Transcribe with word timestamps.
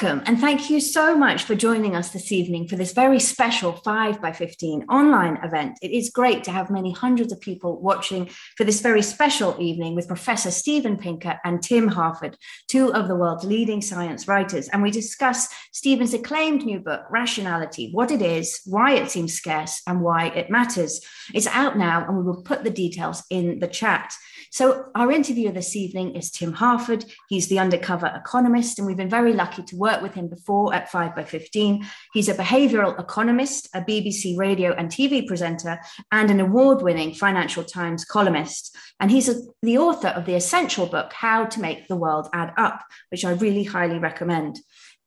Welcome, 0.00 0.22
and 0.26 0.38
thank 0.38 0.70
you 0.70 0.78
so 0.78 1.18
much 1.18 1.42
for 1.42 1.56
joining 1.56 1.96
us 1.96 2.10
this 2.10 2.30
evening 2.30 2.68
for 2.68 2.76
this 2.76 2.92
very 2.92 3.18
special 3.18 3.72
5 3.72 4.22
by 4.22 4.30
15 4.30 4.84
online 4.84 5.38
event. 5.42 5.76
It 5.82 5.90
is 5.90 6.10
great 6.10 6.44
to 6.44 6.52
have 6.52 6.70
many 6.70 6.92
hundreds 6.92 7.32
of 7.32 7.40
people 7.40 7.80
watching 7.80 8.30
for 8.56 8.62
this 8.62 8.80
very 8.80 9.02
special 9.02 9.56
evening 9.58 9.96
with 9.96 10.06
Professor 10.06 10.52
Steven 10.52 10.98
Pinker 10.98 11.40
and 11.44 11.60
Tim 11.60 11.88
Harford, 11.88 12.36
two 12.68 12.94
of 12.94 13.08
the 13.08 13.16
world's 13.16 13.42
leading 13.42 13.82
science 13.82 14.28
writers. 14.28 14.68
And 14.68 14.84
we 14.84 14.92
discuss 14.92 15.48
Steven's 15.72 16.14
acclaimed 16.14 16.64
new 16.64 16.78
book, 16.78 17.02
Rationality 17.10 17.90
What 17.90 18.12
It 18.12 18.22
Is, 18.22 18.60
Why 18.66 18.92
It 18.92 19.10
Seems 19.10 19.34
Scarce, 19.34 19.82
and 19.88 20.00
Why 20.00 20.28
It 20.28 20.48
Matters. 20.48 21.00
It's 21.34 21.48
out 21.48 21.76
now, 21.76 22.06
and 22.06 22.16
we 22.16 22.22
will 22.22 22.44
put 22.44 22.62
the 22.62 22.70
details 22.70 23.24
in 23.30 23.58
the 23.58 23.66
chat. 23.66 24.14
So, 24.50 24.86
our 24.94 25.12
interviewer 25.12 25.52
this 25.52 25.76
evening 25.76 26.16
is 26.16 26.30
Tim 26.30 26.52
Harford. 26.52 27.04
He's 27.28 27.48
the 27.48 27.58
undercover 27.58 28.10
economist, 28.14 28.78
and 28.78 28.86
we've 28.86 28.96
been 28.96 29.10
very 29.10 29.32
lucky 29.32 29.62
to 29.64 29.76
work 29.76 30.00
with 30.00 30.14
him 30.14 30.28
before 30.28 30.74
at 30.74 30.90
5 30.90 31.14
by 31.14 31.24
15. 31.24 31.86
He's 32.14 32.28
a 32.28 32.34
behavioral 32.34 32.98
economist, 32.98 33.68
a 33.74 33.82
BBC 33.82 34.38
radio 34.38 34.72
and 34.72 34.88
TV 34.88 35.26
presenter, 35.26 35.78
and 36.12 36.30
an 36.30 36.40
award 36.40 36.82
winning 36.82 37.14
Financial 37.14 37.62
Times 37.62 38.04
columnist. 38.04 38.76
And 39.00 39.10
he's 39.10 39.28
a, 39.28 39.34
the 39.62 39.78
author 39.78 40.08
of 40.08 40.24
the 40.24 40.34
essential 40.34 40.86
book, 40.86 41.12
How 41.12 41.44
to 41.44 41.60
Make 41.60 41.86
the 41.86 41.96
World 41.96 42.28
Add 42.32 42.54
Up, 42.56 42.82
which 43.10 43.24
I 43.24 43.32
really 43.32 43.64
highly 43.64 43.98
recommend. 43.98 44.58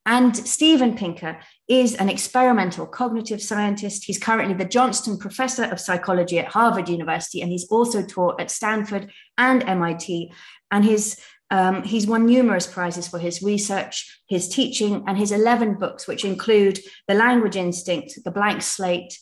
And 0.05 0.35
Steven 0.35 0.95
Pinker 0.95 1.39
is 1.67 1.93
an 1.95 2.09
experimental 2.09 2.87
cognitive 2.87 3.41
scientist. 3.41 4.05
He's 4.05 4.17
currently 4.17 4.55
the 4.55 4.65
Johnston 4.65 5.17
Professor 5.17 5.65
of 5.65 5.79
Psychology 5.79 6.39
at 6.39 6.47
Harvard 6.47 6.89
University, 6.89 7.41
and 7.41 7.51
he's 7.51 7.67
also 7.69 8.03
taught 8.03 8.41
at 8.41 8.49
Stanford 8.49 9.11
and 9.37 9.63
MIT. 9.63 10.31
And 10.71 10.83
his 10.83 11.19
um, 11.51 11.83
he's 11.83 12.07
won 12.07 12.25
numerous 12.25 12.65
prizes 12.65 13.09
for 13.09 13.19
his 13.19 13.43
research, 13.43 14.21
his 14.27 14.47
teaching, 14.47 15.03
and 15.05 15.17
his 15.17 15.33
11 15.33 15.75
books, 15.75 16.07
which 16.07 16.23
include 16.23 16.79
The 17.09 17.13
Language 17.13 17.57
Instinct, 17.57 18.19
The 18.23 18.31
Blank 18.31 18.61
Slate, 18.61 19.19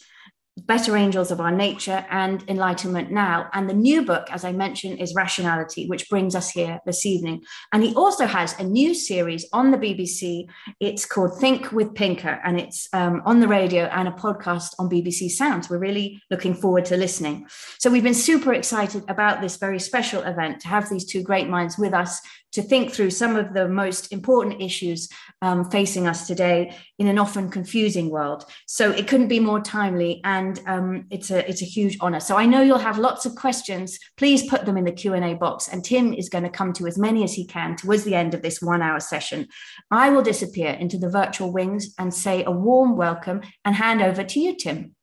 Better 0.66 0.98
Angels 0.98 1.32
of 1.32 1.40
Our 1.40 1.52
Nature 1.52 2.06
and 2.10 2.44
Enlightenment 2.48 3.12
Now. 3.12 3.50
And 3.54 3.70
the 3.70 3.74
new 3.74 4.04
book, 4.06 4.28
as 4.32 4.44
I 4.44 4.52
mentioned, 4.52 5.00
is 5.00 5.16
Rationality, 5.16 5.88
which 5.88 6.10
brings 6.10 6.36
us 6.36 6.50
here 6.50 6.80
this 6.86 7.06
evening. 7.06 7.44
And 7.74 7.84
he 7.84 7.94
also 7.96 8.26
has 8.26 8.58
a 8.60 8.64
new 8.64 8.94
series 8.94 9.46
on 9.54 9.72
the 9.72 9.78
BBC. 9.78 10.48
It's 10.80 11.06
called 11.06 11.40
Think 11.40 11.72
with 11.72 11.94
Pinker, 11.96 12.40
and 12.44 12.60
it's 12.60 12.88
um, 12.94 13.22
on 13.26 13.40
the 13.40 13.48
radio 13.48 13.86
and 13.86 14.08
a 14.08 14.12
podcast 14.12 14.74
on 14.80 14.90
BBC 14.90 15.30
Sounds. 15.30 15.70
We're 15.70 15.78
really 15.78 16.22
looking 16.32 16.54
forward 16.54 16.86
to 16.86 16.98
listening. 16.98 17.48
So 17.78 17.90
we've 17.90 18.04
been 18.04 18.14
super 18.14 18.54
excited 18.54 19.04
about 19.08 19.42
this 19.42 19.58
very 19.58 19.80
special 19.80 20.24
event 20.24 20.62
to 20.62 20.68
have 20.68 20.90
these 20.90 21.06
two 21.06 21.24
great 21.24 21.48
minds 21.50 21.78
with 21.78 21.94
us 21.94 22.22
to 22.52 22.62
think 22.62 22.92
through 22.92 23.12
some 23.12 23.36
of 23.36 23.54
the 23.54 23.68
most 23.68 24.12
important 24.12 24.62
issues 24.62 25.08
um, 25.42 25.70
facing 25.70 26.08
us 26.08 26.28
today 26.28 26.76
in 26.98 27.08
an 27.08 27.20
often 27.20 27.50
confusing 27.50 28.10
world. 28.10 28.44
So 28.66 28.92
it 28.92 29.08
couldn't 29.08 29.28
be 29.28 29.40
more 29.40 29.62
timely, 29.62 30.22
and 30.24 30.49
um, 30.66 31.06
it's 31.12 31.30
a 31.30 31.48
it's 31.50 31.62
a 31.62 31.66
huge 31.66 31.98
honor. 32.02 32.20
So 32.20 32.38
I 32.38 32.46
know 32.46 32.62
you'll 32.62 32.78
have 32.80 32.98
lots 32.98 33.26
of 33.26 33.36
questions. 33.36 34.00
Please 34.18 34.50
put 34.50 34.66
them 34.66 34.78
in 34.78 34.86
the 34.86 34.92
Q 34.92 35.14
and 35.14 35.26
A 35.26 35.34
box, 35.36 35.68
and 35.68 35.84
Tim 35.84 36.14
is 36.14 36.30
going 36.30 36.46
to 36.46 36.50
come 36.50 36.74
to 36.74 36.88
as 36.88 36.98
many 36.98 37.24
as 37.24 37.34
he 37.34 37.46
can 37.46 37.76
towards 37.76 38.04
the 38.04 38.16
end 38.16 38.34
of 38.34 38.42
this 38.42 38.62
one 38.62 38.82
hour 38.82 39.00
session. 39.00 39.48
I 39.92 40.10
will 40.10 40.22
disappear 40.22 40.72
into 40.72 40.98
the 40.98 41.10
virtual 41.10 41.52
wings 41.52 41.94
and 42.00 42.14
say 42.14 42.44
a 42.44 42.52
warm 42.52 42.96
welcome 42.96 43.42
and 43.66 43.76
hand 43.76 44.02
over 44.02 44.24
to 44.24 44.40
you, 44.40 44.56
Tim. 44.56 44.96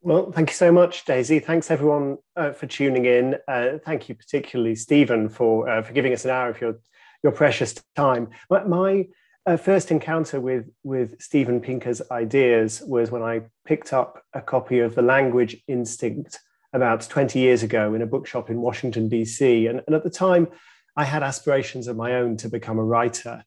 Well, 0.00 0.30
thank 0.30 0.50
you 0.50 0.54
so 0.54 0.70
much, 0.70 1.04
Daisy. 1.04 1.40
Thanks 1.40 1.70
everyone 1.70 2.18
uh, 2.36 2.52
for 2.52 2.66
tuning 2.66 3.04
in. 3.04 3.36
Uh, 3.48 3.78
thank 3.84 4.08
you 4.08 4.14
particularly, 4.14 4.74
Steven, 4.74 5.28
for 5.28 5.68
uh, 5.68 5.82
for 5.82 5.92
giving 5.92 6.12
us 6.12 6.24
an 6.24 6.30
hour 6.30 6.48
of 6.50 6.60
your 6.60 6.78
your 7.22 7.32
precious 7.32 7.74
time. 7.96 8.28
My, 8.48 8.64
my 8.64 9.08
uh, 9.48 9.56
first 9.56 9.90
encounter 9.90 10.40
with 10.40 10.70
with 10.84 11.20
Steven 11.20 11.60
Pinker's 11.60 12.02
ideas 12.10 12.82
was 12.86 13.10
when 13.10 13.22
I 13.22 13.42
picked 13.64 13.92
up 13.92 14.22
a 14.34 14.42
copy 14.42 14.80
of 14.80 14.94
The 14.94 15.02
Language 15.02 15.56
Instinct 15.66 16.38
about 16.74 17.08
20 17.08 17.38
years 17.38 17.62
ago 17.62 17.94
in 17.94 18.02
a 18.02 18.06
bookshop 18.06 18.50
in 18.50 18.60
Washington 18.60 19.08
D.C. 19.08 19.66
And, 19.66 19.82
and 19.86 19.96
at 19.96 20.04
the 20.04 20.10
time, 20.10 20.48
I 20.96 21.04
had 21.04 21.22
aspirations 21.22 21.88
of 21.88 21.96
my 21.96 22.16
own 22.16 22.36
to 22.38 22.48
become 22.50 22.78
a 22.78 22.84
writer. 22.84 23.42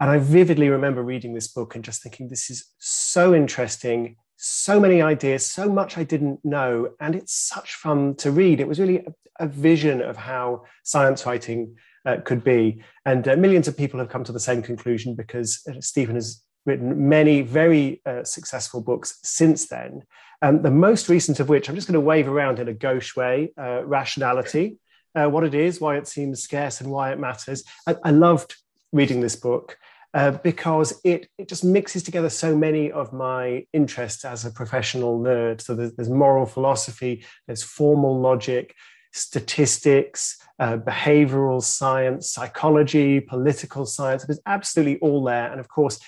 And 0.00 0.10
I 0.10 0.18
vividly 0.18 0.68
remember 0.70 1.02
reading 1.04 1.34
this 1.34 1.46
book 1.46 1.76
and 1.76 1.84
just 1.84 2.02
thinking, 2.02 2.28
this 2.28 2.50
is 2.50 2.72
so 2.78 3.32
interesting 3.32 4.16
so 4.36 4.80
many 4.80 5.00
ideas, 5.00 5.46
so 5.46 5.70
much 5.70 5.96
I 5.96 6.04
didn't 6.04 6.44
know, 6.44 6.90
and 7.00 7.14
it's 7.14 7.32
such 7.32 7.74
fun 7.74 8.14
to 8.16 8.30
read. 8.30 8.60
It 8.60 8.68
was 8.68 8.80
really 8.80 8.98
a, 8.98 9.44
a 9.44 9.46
vision 9.46 10.02
of 10.02 10.16
how 10.16 10.64
science 10.82 11.24
writing 11.24 11.76
uh, 12.04 12.18
could 12.24 12.44
be. 12.44 12.82
And 13.04 13.26
uh, 13.26 13.36
millions 13.36 13.68
of 13.68 13.76
people 13.76 14.00
have 14.00 14.08
come 14.08 14.24
to 14.24 14.32
the 14.32 14.40
same 14.40 14.62
conclusion 14.62 15.14
because 15.14 15.66
Steven 15.80 16.14
has 16.14 16.42
written 16.66 17.08
many 17.08 17.42
very 17.42 18.00
uh, 18.06 18.24
successful 18.24 18.80
books 18.80 19.18
since 19.22 19.68
then. 19.68 20.02
Um, 20.42 20.62
the 20.62 20.70
most 20.70 21.08
recent 21.08 21.40
of 21.40 21.48
which 21.48 21.68
I'm 21.68 21.74
just 21.74 21.86
going 21.86 21.94
to 21.94 22.00
wave 22.00 22.28
around 22.28 22.58
in 22.58 22.68
a 22.68 22.74
gauche 22.74 23.16
way 23.16 23.52
uh, 23.58 23.84
Rationality, 23.84 24.78
uh, 25.14 25.26
what 25.26 25.44
it 25.44 25.54
is, 25.54 25.80
why 25.80 25.96
it 25.96 26.08
seems 26.08 26.42
scarce, 26.42 26.80
and 26.80 26.90
why 26.90 27.12
it 27.12 27.18
matters. 27.18 27.64
I, 27.86 27.96
I 28.02 28.10
loved 28.10 28.56
reading 28.92 29.20
this 29.20 29.36
book. 29.36 29.78
Uh, 30.12 30.30
because 30.30 31.00
it, 31.02 31.26
it 31.38 31.48
just 31.48 31.64
mixes 31.64 32.04
together 32.04 32.30
so 32.30 32.56
many 32.56 32.92
of 32.92 33.12
my 33.12 33.66
interests 33.72 34.24
as 34.24 34.44
a 34.44 34.50
professional 34.52 35.18
nerd. 35.18 35.60
So 35.60 35.74
there's, 35.74 35.92
there's 35.94 36.08
moral 36.08 36.46
philosophy, 36.46 37.24
there's 37.48 37.64
formal 37.64 38.20
logic, 38.20 38.76
statistics, 39.14 40.38
uh, 40.58 40.76
behavioral 40.76 41.62
science, 41.62 42.30
psychology, 42.30 43.20
political 43.20 43.86
science. 43.86 44.28
It's 44.28 44.40
absolutely 44.44 44.98
all 44.98 45.24
there. 45.24 45.50
And 45.50 45.60
of 45.60 45.68
course, 45.68 45.98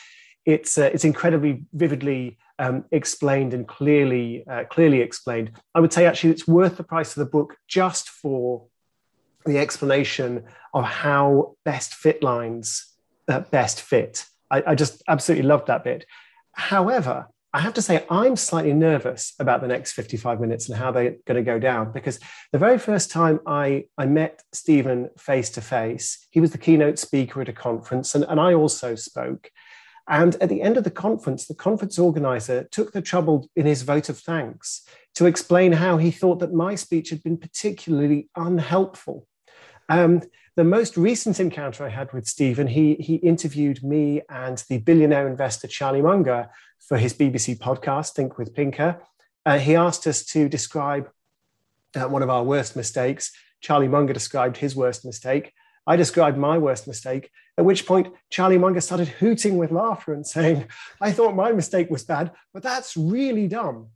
it's, 0.44 0.76
uh, 0.76 0.90
it's 0.92 1.04
incredibly 1.04 1.64
vividly 1.72 2.36
um, 2.58 2.84
explained 2.90 3.54
and 3.54 3.66
clearly, 3.66 4.44
uh, 4.50 4.64
clearly 4.64 5.00
explained. 5.00 5.52
I 5.74 5.80
would 5.80 5.92
say 5.92 6.04
actually 6.06 6.30
it's 6.30 6.46
worth 6.46 6.76
the 6.76 6.84
price 6.84 7.16
of 7.16 7.20
the 7.24 7.30
book 7.30 7.56
just 7.68 8.08
for 8.08 8.66
the 9.44 9.58
explanation 9.58 10.44
of 10.74 10.84
how 10.84 11.56
best 11.64 11.94
fit 11.94 12.22
lines 12.22 12.92
best 13.50 13.80
fit. 13.82 14.24
I, 14.50 14.62
I 14.68 14.74
just 14.74 15.02
absolutely 15.08 15.46
loved 15.46 15.66
that 15.66 15.84
bit. 15.84 16.06
However, 16.52 17.26
I 17.52 17.60
have 17.60 17.74
to 17.74 17.82
say, 17.82 18.04
I'm 18.10 18.36
slightly 18.36 18.74
nervous 18.74 19.34
about 19.38 19.60
the 19.60 19.68
next 19.68 19.92
55 19.92 20.40
minutes 20.40 20.68
and 20.68 20.76
how 20.76 20.90
they're 20.90 21.16
going 21.26 21.36
to 21.36 21.42
go 21.42 21.58
down 21.58 21.92
because 21.92 22.20
the 22.52 22.58
very 22.58 22.78
first 22.78 23.10
time 23.10 23.40
I, 23.46 23.84
I 23.96 24.06
met 24.06 24.42
Steven 24.52 25.08
face 25.18 25.48
to 25.50 25.60
face, 25.60 26.26
he 26.30 26.40
was 26.40 26.50
the 26.50 26.58
keynote 26.58 26.98
speaker 26.98 27.40
at 27.40 27.48
a 27.48 27.54
conference, 27.54 28.14
and, 28.14 28.24
and 28.24 28.38
I 28.40 28.52
also 28.52 28.94
spoke. 28.94 29.50
And 30.08 30.36
at 30.36 30.48
the 30.48 30.62
end 30.62 30.76
of 30.76 30.84
the 30.84 30.90
conference, 30.90 31.46
the 31.46 31.54
conference 31.54 31.98
organizer 31.98 32.68
took 32.70 32.92
the 32.92 33.02
trouble 33.02 33.50
in 33.56 33.66
his 33.66 33.82
vote 33.82 34.08
of 34.08 34.18
thanks 34.18 34.86
to 35.14 35.26
explain 35.26 35.72
how 35.72 35.96
he 35.96 36.10
thought 36.10 36.38
that 36.40 36.52
my 36.52 36.74
speech 36.74 37.10
had 37.10 37.22
been 37.22 37.38
particularly 37.38 38.28
unhelpful. 38.36 39.26
Um, 39.88 40.22
the 40.56 40.64
most 40.64 40.96
recent 40.96 41.38
encounter 41.38 41.84
I 41.84 41.90
had 41.90 42.12
with 42.12 42.26
Steven, 42.26 42.66
he, 42.66 42.94
he 42.94 43.16
interviewed 43.16 43.82
me 43.82 44.22
and 44.28 44.62
the 44.68 44.78
billionaire 44.78 45.28
investor 45.28 45.68
Charlie 45.68 46.02
Munger 46.02 46.48
for 46.88 46.96
his 46.96 47.12
BBC 47.14 47.58
podcast, 47.58 48.14
Think 48.14 48.38
with 48.38 48.54
Pinker. 48.54 49.00
Uh, 49.44 49.58
he 49.58 49.76
asked 49.76 50.06
us 50.06 50.24
to 50.24 50.48
describe 50.48 51.10
uh, 51.94 52.08
one 52.08 52.22
of 52.22 52.30
our 52.30 52.42
worst 52.42 52.74
mistakes. 52.74 53.32
Charlie 53.60 53.88
Munger 53.88 54.12
described 54.12 54.56
his 54.56 54.74
worst 54.74 55.04
mistake. 55.04 55.52
I 55.86 55.96
described 55.96 56.36
my 56.36 56.58
worst 56.58 56.86
mistake, 56.88 57.30
at 57.56 57.64
which 57.64 57.86
point 57.86 58.12
Charlie 58.28 58.58
Munger 58.58 58.80
started 58.80 59.08
hooting 59.08 59.56
with 59.56 59.70
laughter 59.70 60.12
and 60.12 60.26
saying, 60.26 60.66
I 61.00 61.12
thought 61.12 61.36
my 61.36 61.52
mistake 61.52 61.90
was 61.90 62.04
bad, 62.04 62.32
but 62.52 62.62
that's 62.62 62.96
really 62.96 63.46
dumb. 63.46 63.88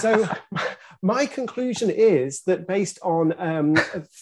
so 0.00 0.28
my 1.02 1.26
conclusion 1.26 1.90
is 1.90 2.42
that 2.42 2.66
based 2.66 2.98
on 3.02 3.34
um, 3.38 3.76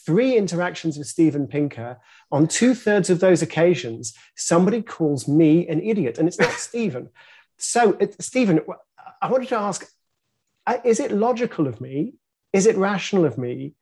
three 0.05 0.37
interactions 0.37 0.99
with 0.99 1.07
Steven 1.07 1.47
Pinker, 1.47 1.99
on 2.31 2.49
two 2.49 2.75
thirds 2.75 3.09
of 3.09 3.21
those 3.21 3.41
occasions, 3.41 4.15
somebody 4.37 4.83
calls 4.83 5.29
me 5.29 5.67
an 5.69 5.81
idiot, 5.81 6.19
and 6.19 6.27
it's 6.27 6.41
not 6.41 6.51
Steven. 6.53 7.09
So, 7.57 7.97
it, 8.01 8.21
Steven, 8.21 8.61
I 9.21 9.31
wanted 9.31 9.49
to 9.51 9.59
ask 9.59 9.87
uh, 10.67 10.79
is 10.85 11.01
it 11.01 11.13
logical 11.13 11.67
of 11.67 11.81
me? 11.81 12.15
Is 12.53 12.67
it 12.67 12.77
rational 12.77 13.25
of 13.25 13.39
me 13.39 13.75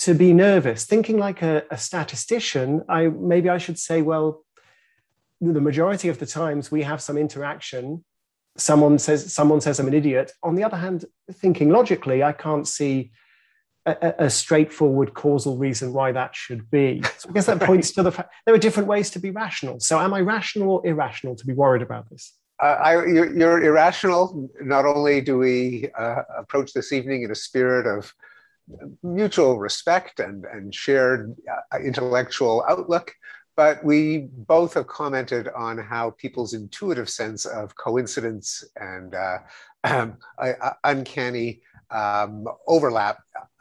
to 0.00 0.14
be 0.14 0.32
nervous? 0.32 0.84
Thinking 0.84 1.18
like 1.18 1.42
a, 1.42 1.64
a 1.70 1.78
statistician, 1.78 2.84
I 2.88 3.08
maybe 3.08 3.48
I 3.48 3.58
should 3.58 3.78
say, 3.78 4.02
well, 4.02 4.44
the 5.40 5.60
majority 5.60 6.08
of 6.08 6.18
the 6.18 6.26
times 6.26 6.70
we 6.70 6.82
have 6.82 7.00
some 7.00 7.16
interaction 7.16 8.04
someone 8.56 8.98
says 8.98 9.32
someone 9.32 9.60
says 9.60 9.78
I'm 9.78 9.88
an 9.88 9.94
idiot. 9.94 10.32
On 10.42 10.54
the 10.54 10.64
other 10.64 10.76
hand, 10.76 11.04
thinking 11.32 11.70
logically, 11.70 12.22
I 12.22 12.32
can't 12.32 12.66
see 12.66 13.10
a, 13.86 14.14
a 14.26 14.30
straightforward 14.30 15.14
causal 15.14 15.56
reason 15.56 15.92
why 15.92 16.12
that 16.12 16.34
should 16.34 16.70
be. 16.70 17.02
So 17.18 17.30
I 17.30 17.32
guess 17.32 17.46
that 17.46 17.60
points 17.70 17.92
to 17.92 18.02
the 18.02 18.12
fact 18.12 18.32
there 18.44 18.54
are 18.54 18.58
different 18.58 18.88
ways 18.88 19.10
to 19.10 19.18
be 19.18 19.30
rational. 19.30 19.80
So 19.80 19.98
am 19.98 20.14
I 20.14 20.20
rational 20.20 20.70
or 20.70 20.86
irrational 20.86 21.34
to 21.36 21.46
be 21.46 21.52
worried 21.52 21.82
about 21.82 22.10
this? 22.10 22.34
Uh, 22.62 22.66
I, 22.66 22.92
you're, 23.06 23.34
you're, 23.34 23.64
irrational. 23.64 24.50
Not 24.60 24.84
only 24.84 25.22
do 25.22 25.38
we 25.38 25.88
uh, 25.98 26.22
approach 26.36 26.74
this 26.74 26.92
evening 26.92 27.22
in 27.22 27.30
a 27.30 27.34
spirit 27.34 27.86
of 27.86 28.12
mutual 29.02 29.58
respect 29.58 30.20
and, 30.20 30.44
and 30.44 30.74
shared 30.74 31.34
uh, 31.72 31.78
intellectual 31.78 32.64
outlook, 32.68 33.12
but 33.56 33.84
we 33.84 34.28
both 34.32 34.74
have 34.74 34.86
commented 34.86 35.48
on 35.48 35.78
how 35.78 36.10
people's 36.12 36.54
intuitive 36.54 37.08
sense 37.08 37.44
of 37.44 37.74
coincidence 37.76 38.64
and 38.76 39.14
uh, 39.14 39.38
um, 39.84 40.16
uncanny 40.84 41.62
um, 41.90 42.46
overlap 42.66 43.18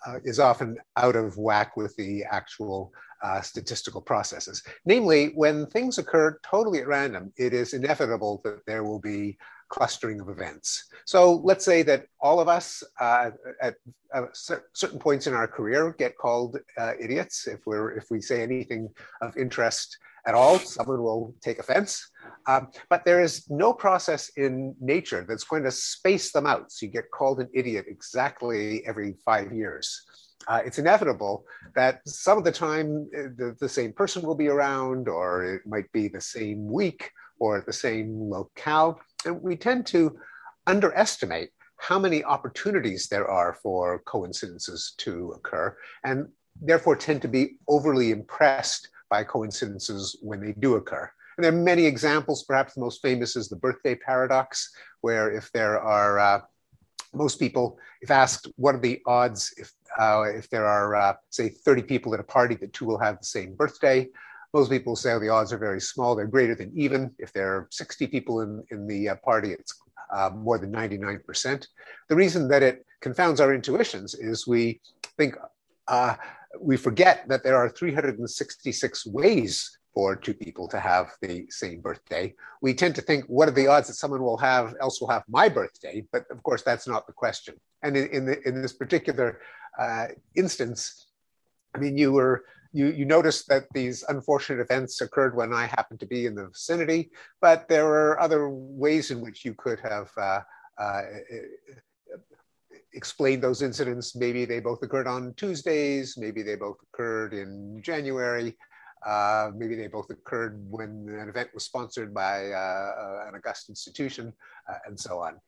uh, 0.08 0.20
is 0.24 0.40
often 0.40 0.78
out 0.98 1.16
of 1.16 1.38
whack 1.38 1.76
with 1.76 1.96
the 1.98 2.24
actual 2.30 2.94
uh, 3.22 3.42
statistical 3.42 4.02
processes. 4.02 4.64
Namely, 4.86 5.32
when 5.36 5.66
things 5.66 5.98
occur 5.98 6.40
totally 6.44 6.80
at 6.80 6.88
random, 6.88 7.34
it 7.38 7.54
is 7.54 7.74
inevitable 7.74 8.42
that 8.46 8.66
there 8.66 8.84
will 8.84 9.00
be 9.00 9.38
clustering 9.70 10.20
of 10.20 10.30
events. 10.30 10.86
So 11.06 11.36
let's 11.44 11.64
say 11.64 11.84
that 11.84 12.06
all 12.20 12.40
of 12.40 12.48
us 12.48 12.84
uh, 13.00 13.32
at 13.62 13.76
uh, 14.14 14.26
certain 14.34 15.00
points 15.00 15.28
in 15.28 15.34
our 15.34 15.48
career 15.48 15.96
get 15.98 16.18
called 16.18 16.58
uh, 16.78 16.94
idiots. 17.00 17.48
If 17.48 17.60
we're 17.66 17.92
if 17.92 18.06
we 18.10 18.22
say 18.22 18.42
anything 18.42 18.90
of 19.22 19.38
interest 19.38 19.98
at 20.26 20.36
all, 20.36 20.60
someone 20.60 21.02
will 21.02 21.34
take 21.42 21.60
offense. 21.60 22.10
Um, 22.48 22.70
but 22.90 23.06
there 23.06 23.22
is 23.22 23.50
no 23.50 23.74
process 23.74 24.30
in 24.36 24.76
nature 24.80 25.26
that's 25.28 25.44
going 25.44 25.64
to 25.64 25.72
space 25.72 26.32
them 26.32 26.46
out. 26.46 26.72
So 26.72 26.86
you 26.86 26.92
get 26.92 27.12
called 27.12 27.40
an 27.40 27.50
idiot 27.54 27.86
exactly 27.88 28.86
every 28.86 29.16
five 29.24 29.52
years. 29.54 30.02
Uh, 30.48 30.62
it's 30.66 30.80
inevitable 30.80 31.46
that 31.76 32.02
some 32.08 32.38
of 32.38 32.44
the 32.44 32.52
time 32.52 33.10
uh, 33.18 33.24
the, 33.38 33.56
the 33.60 33.70
same 33.70 33.94
person 33.94 34.22
will 34.24 34.36
be 34.36 34.48
around, 34.48 35.08
or 35.08 35.44
it 35.44 35.62
might 35.66 35.92
be 35.92 36.08
the 36.08 36.22
same 36.22 36.68
week 36.68 37.12
or 37.40 37.62
the 37.66 37.74
same 37.74 38.30
locale. 38.30 39.00
And 39.26 39.42
we 39.42 39.56
tend 39.56 39.86
to 39.88 40.18
underestimate 40.68 41.50
how 41.78 41.98
many 41.98 42.24
opportunities 42.24 43.08
there 43.08 43.30
are 43.30 43.54
for 43.54 44.00
coincidences 44.00 44.94
to 44.98 45.34
occur, 45.38 45.76
and 46.04 46.28
therefore 46.62 46.96
tend 46.96 47.22
to 47.22 47.28
be 47.28 47.58
overly 47.68 48.12
impressed 48.12 48.90
by 49.10 49.24
coincidences 49.24 50.18
when 50.22 50.42
they 50.42 50.54
do 50.54 50.76
occur. 50.76 51.10
And 51.38 51.44
there 51.44 51.54
are 51.54 51.64
many 51.64 51.86
examples, 51.86 52.44
perhaps 52.44 52.74
the 52.74 52.82
most 52.82 53.02
famous 53.02 53.38
is 53.38 53.48
the 53.48 53.56
birthday 53.56 53.96
paradox, 53.96 54.70
where 55.02 55.32
if 55.32 55.50
there 55.54 55.80
are 55.80 56.20
uh, 56.20 56.42
most 57.14 57.40
people, 57.40 57.80
if 58.02 58.12
asked 58.12 58.48
what 58.58 58.76
are 58.76 58.80
the 58.80 59.02
odds 59.06 59.54
if, 59.58 59.72
uh, 59.98 60.24
if 60.24 60.50
there 60.50 60.66
are, 60.66 60.96
uh, 60.96 61.14
say, 61.30 61.50
30 61.50 61.84
people 61.84 62.14
at 62.14 62.20
a 62.20 62.24
party, 62.24 62.56
that 62.56 62.74
two 62.74 62.86
will 62.86 63.00
have 63.00 63.18
the 63.20 63.26
same 63.26 63.56
birthday, 63.56 64.08
most 64.54 64.70
people 64.70 64.96
say 64.96 65.18
the 65.18 65.30
odds 65.30 65.54
are 65.54 65.58
very 65.58 65.82
small. 65.82 66.16
They're 66.16 66.26
greater 66.26 66.56
than 66.56 66.72
even. 66.76 67.12
If 67.20 67.32
there 67.34 67.54
are 67.56 67.68
60 67.72 68.08
people 68.08 68.42
in, 68.42 68.64
in 68.72 68.88
the 68.88 69.10
uh, 69.10 69.16
party, 69.18 69.52
it's 69.52 69.80
uh, 70.12 70.32
more 70.34 70.58
than 70.58 70.72
99%. 70.72 71.68
The 72.08 72.16
reason 72.16 72.48
that 72.48 72.64
it 72.64 72.86
confounds 73.02 73.40
our 73.40 73.54
intuitions 73.54 74.16
is 74.16 74.48
we 74.48 74.82
think, 75.18 75.36
uh, 75.88 76.16
we 76.60 76.78
forget 76.78 77.28
that 77.28 77.44
there 77.44 77.58
are 77.58 77.70
366 77.70 79.06
ways 79.08 79.78
for 79.94 80.16
two 80.16 80.34
people 80.34 80.68
to 80.68 80.80
have 80.80 81.12
the 81.22 81.46
same 81.50 81.82
birthday. 81.82 82.34
We 82.62 82.74
tend 82.74 82.96
to 82.96 83.02
think, 83.02 83.26
what 83.26 83.48
are 83.48 83.52
the 83.52 83.68
odds 83.68 83.88
that 83.88 83.96
someone 83.96 84.22
will 84.22 84.38
have 84.38 84.76
else 84.82 85.02
will 85.02 85.10
have 85.10 85.24
my 85.28 85.50
birthday? 85.50 86.06
But 86.12 86.26
of 86.32 86.42
course, 86.44 86.64
that's 86.64 86.88
not 86.88 87.06
the 87.06 87.14
question. 87.14 87.56
And 87.84 87.96
in, 87.96 88.08
in, 88.10 88.26
the, 88.26 88.48
in 88.48 88.62
this 88.62 88.74
particular 88.74 89.42
uh, 89.78 90.08
instance, 90.36 91.08
I 91.76 91.80
mean, 91.80 91.98
you 91.98 92.12
were 92.12 92.46
you, 92.72 92.88
you 92.88 93.06
noticed 93.06 93.48
that 93.50 93.66
these 93.74 94.04
unfortunate 94.10 94.62
events 94.62 95.02
occurred 95.02 95.36
when 95.36 95.54
I 95.54 95.66
happened 95.66 96.00
to 96.02 96.06
be 96.06 96.26
in 96.26 96.36
the 96.36 96.48
vicinity, 96.48 97.12
but 97.42 97.68
there 97.68 97.86
were 97.86 98.20
other 98.20 98.50
ways 98.50 99.12
in 99.12 99.22
which 99.22 99.44
you 99.44 99.54
could 99.56 99.80
have 99.80 100.10
uh, 100.18 100.42
uh, 100.78 101.02
explained 102.94 103.44
those 103.44 103.62
incidents. 103.62 104.16
Maybe 104.16 104.46
they 104.46 104.60
both 104.60 104.84
occurred 104.84 105.08
on 105.08 105.34
Tuesdays, 105.36 106.16
maybe 106.18 106.44
they 106.44 106.56
both 106.56 106.78
occurred 106.94 107.34
in 107.34 107.82
January, 107.84 108.56
uh, 109.06 109.52
maybe 109.56 109.76
they 109.76 109.88
both 109.88 110.10
occurred 110.10 110.64
when 110.70 111.08
an 111.10 111.30
event 111.30 111.50
was 111.54 111.64
sponsored 111.64 112.14
by 112.14 112.52
uh, 112.52 113.26
an 113.28 113.36
august 113.36 113.70
institution, 113.70 114.34
uh, 114.70 114.78
and 114.86 115.00
so 115.00 115.20
on. 115.20 115.40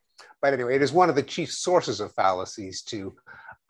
But 0.42 0.54
anyway, 0.54 0.76
it 0.76 0.82
is 0.82 0.92
one 0.92 1.10
of 1.10 1.16
the 1.16 1.24
chief 1.24 1.52
sources 1.52 2.00
of 2.00 2.14
fallacies 2.14 2.82
to 2.84 3.14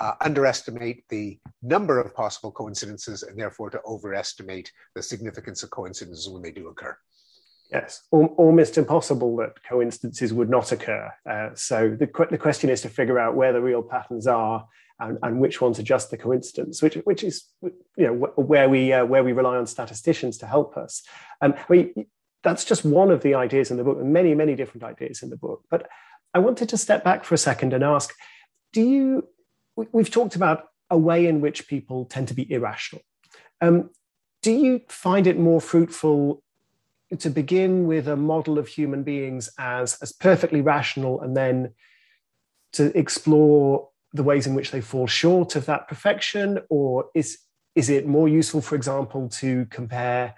uh, 0.02 0.16
underestimate 0.22 1.08
the 1.10 1.40
number 1.62 2.00
of 2.00 2.14
possible 2.16 2.52
coincidences 2.52 3.22
and 3.22 3.40
therefore 3.40 3.70
to 3.70 3.80
overestimate 3.86 4.72
the 4.96 5.04
significance 5.04 5.62
of 5.62 5.70
coincidences 5.70 6.28
when 6.28 6.42
they 6.42 6.52
do 6.52 6.68
occur. 6.70 6.98
Yes, 7.72 8.02
almost 8.12 8.78
impossible 8.78 9.38
that 9.38 9.64
coincidences 9.64 10.34
would 10.34 10.50
not 10.50 10.72
occur. 10.72 11.10
Uh, 11.30 11.50
so 11.54 11.90
the, 11.90 12.10
the 12.32 12.38
question 12.38 12.70
is 12.70 12.82
to 12.82 12.90
figure 12.90 13.20
out 13.20 13.36
where 13.36 13.54
the 13.54 13.62
real 13.62 13.84
patterns 13.84 14.28
are 14.28 14.66
and, 15.00 15.20
and 15.22 15.40
which 15.40 15.62
ones 15.62 15.80
are 15.80 15.84
just 15.84 16.10
the 16.10 16.18
coincidence, 16.18 16.82
which, 16.82 16.96
which 16.96 17.24
is 17.24 17.46
you 17.62 18.08
know 18.08 18.14
where 18.36 18.68
we 18.68 18.92
uh, 18.92 19.06
where 19.06 19.24
we 19.24 19.32
rely 19.32 19.56
on 19.56 19.68
statisticians 19.68 20.40
to 20.40 20.48
help 20.48 20.76
us. 20.78 21.04
Um, 21.42 21.54
I 21.58 21.74
mean, 21.74 22.06
that's 22.44 22.66
just 22.66 22.84
one 22.84 23.12
of 23.12 23.22
the 23.22 23.36
ideas 23.36 23.72
in 23.72 23.78
the 23.78 23.84
book, 23.84 24.00
and 24.00 24.12
many 24.12 24.36
many 24.36 24.56
different 24.56 24.84
ideas 24.84 25.24
in 25.24 25.30
the 25.30 25.38
book. 25.38 25.64
But 25.70 25.88
I 26.34 26.40
wanted 26.40 26.70
to 26.70 26.78
step 26.78 27.04
back 27.04 27.24
for 27.24 27.36
a 27.36 27.38
second 27.38 27.72
and 27.72 27.84
ask: 27.84 28.14
Do 28.74 28.82
you 28.82 29.28
we've 29.92 30.12
talked 30.12 30.36
about 30.36 30.70
a 30.90 30.98
way 30.98 31.26
in 31.26 31.42
which 31.42 31.68
people 31.68 32.06
tend 32.06 32.28
to 32.28 32.34
be 32.34 32.52
irrational. 32.52 33.02
Um, 33.62 33.90
do 34.42 34.52
you 34.52 34.82
find 34.90 35.28
it 35.28 35.38
more 35.38 35.62
fruitful 35.62 36.44
to 37.18 37.30
begin 37.30 37.88
with 37.88 38.08
a 38.08 38.16
model 38.16 38.58
of 38.58 38.68
human 38.68 39.04
beings 39.04 39.50
as, 39.60 39.98
as 40.02 40.12
perfectly 40.12 40.62
rational 40.62 41.22
and 41.22 41.36
then 41.36 41.74
to 42.74 42.98
explore 42.98 43.90
the 44.14 44.24
ways 44.24 44.48
in 44.48 44.56
which 44.56 44.72
they 44.72 44.82
fall 44.82 45.08
short 45.08 45.56
of 45.56 45.66
that 45.66 45.88
perfection? 45.88 46.60
Or 46.70 47.10
is, 47.14 47.38
is 47.76 47.90
it 47.90 48.08
more 48.08 48.28
useful, 48.28 48.62
for 48.62 48.76
example, 48.76 49.30
to 49.30 49.66
compare 49.66 50.36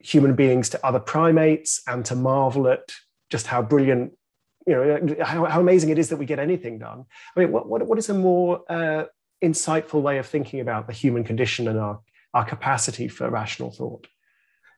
human 0.00 0.34
beings 0.34 0.68
to 0.70 0.86
other 0.86 1.00
primates 1.00 1.82
and 1.86 2.04
to 2.04 2.14
marvel 2.14 2.68
at 2.68 2.92
just 3.30 3.46
how 3.46 3.62
brilliant 3.62 4.12
you 4.68 4.74
know 4.74 5.24
how, 5.24 5.44
how 5.46 5.60
amazing 5.60 5.90
it 5.90 5.98
is 5.98 6.10
that 6.10 6.18
we 6.18 6.26
get 6.26 6.38
anything 6.38 6.78
done. 6.78 7.04
I 7.34 7.40
mean 7.40 7.52
what, 7.52 7.68
what, 7.68 7.86
what 7.86 7.98
is 7.98 8.08
a 8.10 8.14
more 8.14 8.62
uh, 8.68 9.04
insightful 9.42 10.02
way 10.02 10.18
of 10.18 10.26
thinking 10.26 10.60
about 10.60 10.86
the 10.86 10.92
human 10.92 11.24
condition 11.24 11.68
and 11.68 11.78
our, 11.78 12.00
our 12.34 12.44
capacity 12.44 13.08
for 13.08 13.28
rational 13.30 13.70
thought? 13.70 14.06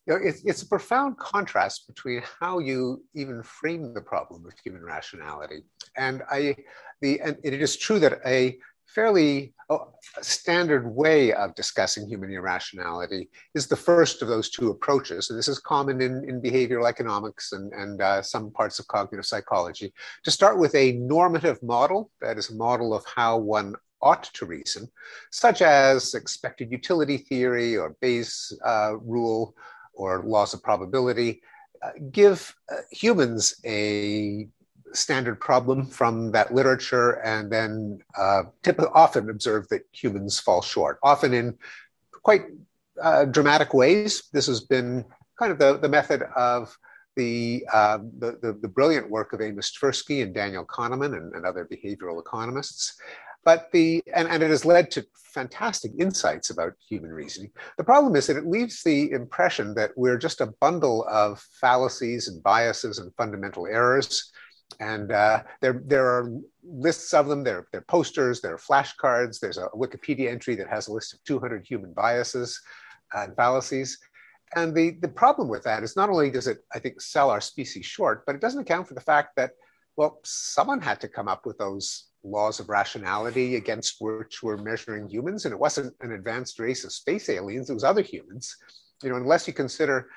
You 0.06 0.14
know, 0.14 0.20
it's, 0.22 0.42
it's 0.44 0.62
a 0.62 0.68
profound 0.68 1.18
contrast 1.18 1.86
between 1.86 2.22
how 2.40 2.58
you 2.58 3.04
even 3.14 3.42
frame 3.42 3.92
the 3.92 4.00
problem 4.00 4.46
of 4.46 4.52
human 4.64 4.82
rationality. 4.82 5.62
And 5.96 6.22
i 6.30 6.56
the 7.02 7.20
and 7.20 7.36
it 7.42 7.54
is 7.54 7.76
true 7.76 7.98
that 7.98 8.20
a 8.24 8.58
fairly 8.94 9.54
oh, 9.68 9.88
standard 10.20 10.94
way 10.94 11.32
of 11.32 11.54
discussing 11.54 12.08
human 12.08 12.32
irrationality 12.32 13.28
is 13.54 13.66
the 13.66 13.76
first 13.76 14.22
of 14.22 14.28
those 14.28 14.50
two 14.50 14.70
approaches. 14.70 15.30
And 15.30 15.38
this 15.38 15.48
is 15.48 15.58
common 15.58 16.00
in, 16.00 16.28
in 16.28 16.42
behavioral 16.42 16.88
economics 16.88 17.52
and, 17.52 17.72
and 17.72 18.02
uh, 18.02 18.22
some 18.22 18.50
parts 18.50 18.78
of 18.78 18.88
cognitive 18.88 19.26
psychology. 19.26 19.92
To 20.24 20.30
start 20.30 20.58
with 20.58 20.74
a 20.74 20.92
normative 20.92 21.62
model, 21.62 22.10
that 22.20 22.38
is 22.38 22.50
a 22.50 22.54
model 22.54 22.94
of 22.94 23.04
how 23.04 23.38
one 23.38 23.74
ought 24.02 24.24
to 24.34 24.46
reason, 24.46 24.88
such 25.30 25.62
as 25.62 26.14
expected 26.14 26.72
utility 26.72 27.18
theory 27.18 27.76
or 27.76 27.96
Bayes 28.00 28.52
uh, 28.64 28.96
rule 28.96 29.54
or 29.94 30.22
laws 30.24 30.54
of 30.54 30.62
probability, 30.62 31.42
uh, 31.82 31.90
give 32.10 32.54
uh, 32.72 32.76
humans 32.90 33.54
a 33.64 34.48
standard 34.92 35.40
problem 35.40 35.86
from 35.86 36.32
that 36.32 36.54
literature 36.54 37.12
and 37.24 37.50
then 37.50 37.98
uh, 38.16 38.42
often 38.92 39.30
observe 39.30 39.68
that 39.68 39.82
humans 39.92 40.38
fall 40.38 40.62
short, 40.62 40.98
often 41.02 41.34
in 41.34 41.56
quite 42.22 42.42
uh, 43.00 43.24
dramatic 43.24 43.74
ways. 43.74 44.24
This 44.32 44.46
has 44.46 44.60
been 44.60 45.04
kind 45.38 45.52
of 45.52 45.58
the, 45.58 45.78
the 45.78 45.88
method 45.88 46.22
of 46.36 46.76
the, 47.16 47.64
uh, 47.72 47.98
the, 48.18 48.38
the, 48.40 48.58
the, 48.60 48.68
brilliant 48.68 49.10
work 49.10 49.32
of 49.32 49.40
Amos 49.40 49.72
Tversky 49.72 50.22
and 50.22 50.34
Daniel 50.34 50.64
Kahneman 50.64 51.16
and, 51.16 51.34
and 51.34 51.44
other 51.44 51.66
behavioral 51.66 52.20
economists. 52.20 52.94
But 53.44 53.70
the, 53.72 54.02
and, 54.14 54.28
and 54.28 54.42
it 54.42 54.50
has 54.50 54.64
led 54.64 54.90
to 54.92 55.06
fantastic 55.32 55.92
insights 55.98 56.50
about 56.50 56.74
human 56.88 57.10
reasoning. 57.10 57.50
The 57.78 57.84
problem 57.84 58.16
is 58.16 58.26
that 58.26 58.36
it 58.36 58.46
leaves 58.46 58.82
the 58.82 59.10
impression 59.12 59.74
that 59.74 59.92
we're 59.96 60.18
just 60.18 60.40
a 60.40 60.52
bundle 60.60 61.06
of 61.10 61.40
fallacies 61.60 62.28
and 62.28 62.42
biases 62.42 62.98
and 62.98 63.14
fundamental 63.16 63.66
errors 63.66 64.30
and 64.78 65.10
uh, 65.10 65.42
there, 65.60 65.82
there 65.84 66.06
are 66.06 66.30
lists 66.62 67.12
of 67.12 67.26
them. 67.26 67.42
There, 67.42 67.66
there 67.72 67.80
are 67.80 67.84
posters, 67.88 68.40
there 68.40 68.54
are 68.54 68.58
flashcards. 68.58 69.40
There's 69.40 69.58
a 69.58 69.68
Wikipedia 69.74 70.30
entry 70.30 70.54
that 70.56 70.68
has 70.68 70.88
a 70.88 70.92
list 70.92 71.14
of 71.14 71.24
200 71.24 71.66
human 71.66 71.92
biases 71.92 72.60
and 73.12 73.34
fallacies. 73.34 73.98
And 74.54 74.74
the, 74.74 74.96
the 75.00 75.08
problem 75.08 75.48
with 75.48 75.62
that 75.64 75.82
is 75.82 75.96
not 75.96 76.10
only 76.10 76.30
does 76.30 76.46
it, 76.46 76.58
I 76.74 76.78
think, 76.78 77.00
sell 77.00 77.30
our 77.30 77.40
species 77.40 77.86
short, 77.86 78.24
but 78.26 78.34
it 78.34 78.40
doesn't 78.40 78.60
account 78.60 78.88
for 78.88 78.94
the 78.94 79.00
fact 79.00 79.36
that, 79.36 79.52
well, 79.96 80.20
someone 80.24 80.80
had 80.80 81.00
to 81.00 81.08
come 81.08 81.28
up 81.28 81.46
with 81.46 81.58
those 81.58 82.06
laws 82.22 82.60
of 82.60 82.68
rationality 82.68 83.56
against 83.56 83.96
which 84.00 84.42
we're 84.42 84.56
measuring 84.56 85.08
humans. 85.08 85.44
And 85.44 85.52
it 85.52 85.60
wasn't 85.60 85.94
an 86.00 86.12
advanced 86.12 86.58
race 86.58 86.84
of 86.84 86.92
space 86.92 87.28
aliens, 87.28 87.70
it 87.70 87.74
was 87.74 87.84
other 87.84 88.02
humans. 88.02 88.56
You 89.02 89.10
know, 89.10 89.16
unless 89.16 89.46
you 89.46 89.54
consider 89.54 90.08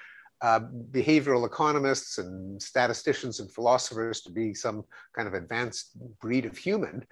uh, 0.43 0.59
behavioral 0.91 1.45
economists 1.45 2.17
and 2.17 2.61
statisticians 2.61 3.39
and 3.39 3.49
philosophers 3.49 4.21
to 4.21 4.29
be 4.29 4.53
some 4.53 4.83
kind 5.15 5.27
of 5.27 5.33
advanced 5.33 5.91
breed 6.19 6.45
of 6.45 6.57
human, 6.57 7.05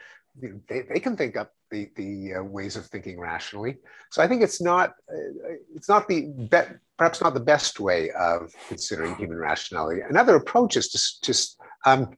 they, 0.67 0.81
they 0.81 0.99
can 0.99 1.15
think 1.15 1.37
up 1.37 1.51
the, 1.71 1.89
the 1.95 2.33
uh, 2.35 2.43
ways 2.43 2.75
of 2.75 2.85
thinking 2.87 3.17
rationally. 3.17 3.77
So 4.11 4.21
I 4.21 4.27
think 4.27 4.41
it's 4.41 4.61
not 4.61 4.89
uh, 5.09 5.53
it's 5.73 5.87
not 5.87 6.09
the 6.09 6.27
be- 6.49 6.75
perhaps 6.97 7.21
not 7.21 7.33
the 7.33 7.39
best 7.39 7.79
way 7.79 8.11
of 8.11 8.53
considering 8.67 9.15
human 9.15 9.37
rationality. 9.37 10.01
Another 10.07 10.35
approach 10.35 10.75
is 10.75 10.89
to 10.89 11.25
just 11.25 11.57
um, 11.85 12.09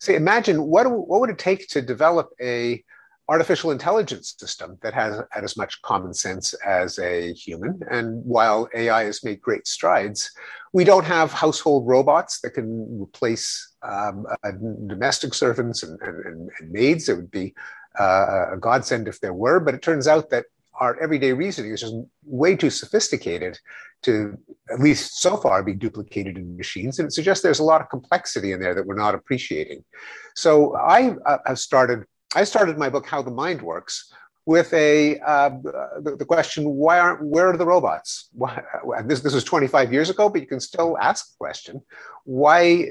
say 0.00 0.14
imagine 0.14 0.62
what 0.62 0.88
what 0.88 1.20
would 1.20 1.30
it 1.30 1.38
take 1.38 1.66
to 1.68 1.82
develop 1.82 2.30
a 2.40 2.84
artificial 3.30 3.70
intelligence 3.70 4.34
system 4.36 4.76
that 4.82 4.92
has 4.92 5.22
had 5.30 5.44
as 5.44 5.56
much 5.56 5.80
common 5.82 6.12
sense 6.12 6.52
as 6.66 6.98
a 6.98 7.32
human. 7.32 7.80
And 7.88 8.24
while 8.24 8.68
AI 8.74 9.04
has 9.04 9.22
made 9.22 9.40
great 9.40 9.68
strides, 9.68 10.32
we 10.72 10.82
don't 10.82 11.04
have 11.04 11.32
household 11.32 11.86
robots 11.86 12.40
that 12.40 12.50
can 12.50 13.00
replace 13.00 13.76
um, 13.82 14.26
uh, 14.42 14.50
domestic 14.88 15.32
servants 15.32 15.84
and, 15.84 15.98
and, 16.02 16.50
and, 16.58 16.70
maids. 16.72 17.08
It 17.08 17.16
would 17.16 17.30
be 17.30 17.54
uh, 17.98 18.46
a 18.54 18.56
godsend 18.58 19.06
if 19.06 19.20
there 19.20 19.32
were, 19.32 19.60
but 19.60 19.74
it 19.74 19.82
turns 19.82 20.08
out 20.08 20.30
that 20.30 20.46
our 20.80 21.00
everyday 21.00 21.32
reasoning 21.32 21.70
is 21.70 21.82
just 21.82 21.94
way 22.24 22.56
too 22.56 22.70
sophisticated 22.70 23.58
to, 24.02 24.36
at 24.72 24.80
least 24.80 25.20
so 25.20 25.36
far, 25.36 25.62
be 25.62 25.74
duplicated 25.74 26.36
in 26.36 26.56
machines. 26.56 26.98
And 26.98 27.06
it 27.06 27.12
suggests 27.12 27.42
there's 27.42 27.58
a 27.60 27.64
lot 27.64 27.80
of 27.80 27.90
complexity 27.90 28.52
in 28.52 28.60
there 28.60 28.74
that 28.74 28.86
we're 28.86 28.94
not 28.94 29.14
appreciating. 29.14 29.84
So 30.34 30.74
I 30.74 31.14
uh, 31.26 31.38
have 31.46 31.58
started 31.58 32.04
I 32.34 32.44
started 32.44 32.78
my 32.78 32.88
book, 32.88 33.06
How 33.06 33.22
the 33.22 33.30
Mind 33.30 33.60
Works, 33.60 34.12
with 34.46 34.72
a 34.72 35.18
uh, 35.20 35.50
the, 36.00 36.16
the, 36.18 36.24
question, 36.24 36.64
why 36.64 36.98
aren't 36.98 37.22
where 37.22 37.48
are 37.48 37.56
the 37.56 37.66
robots? 37.66 38.30
Why, 38.32 38.62
this 39.04 39.20
this 39.20 39.34
was 39.34 39.44
25 39.44 39.92
years 39.92 40.10
ago, 40.10 40.28
but 40.28 40.40
you 40.40 40.46
can 40.46 40.60
still 40.60 40.96
ask 40.98 41.30
the 41.30 41.36
question, 41.38 41.82
why 42.24 42.86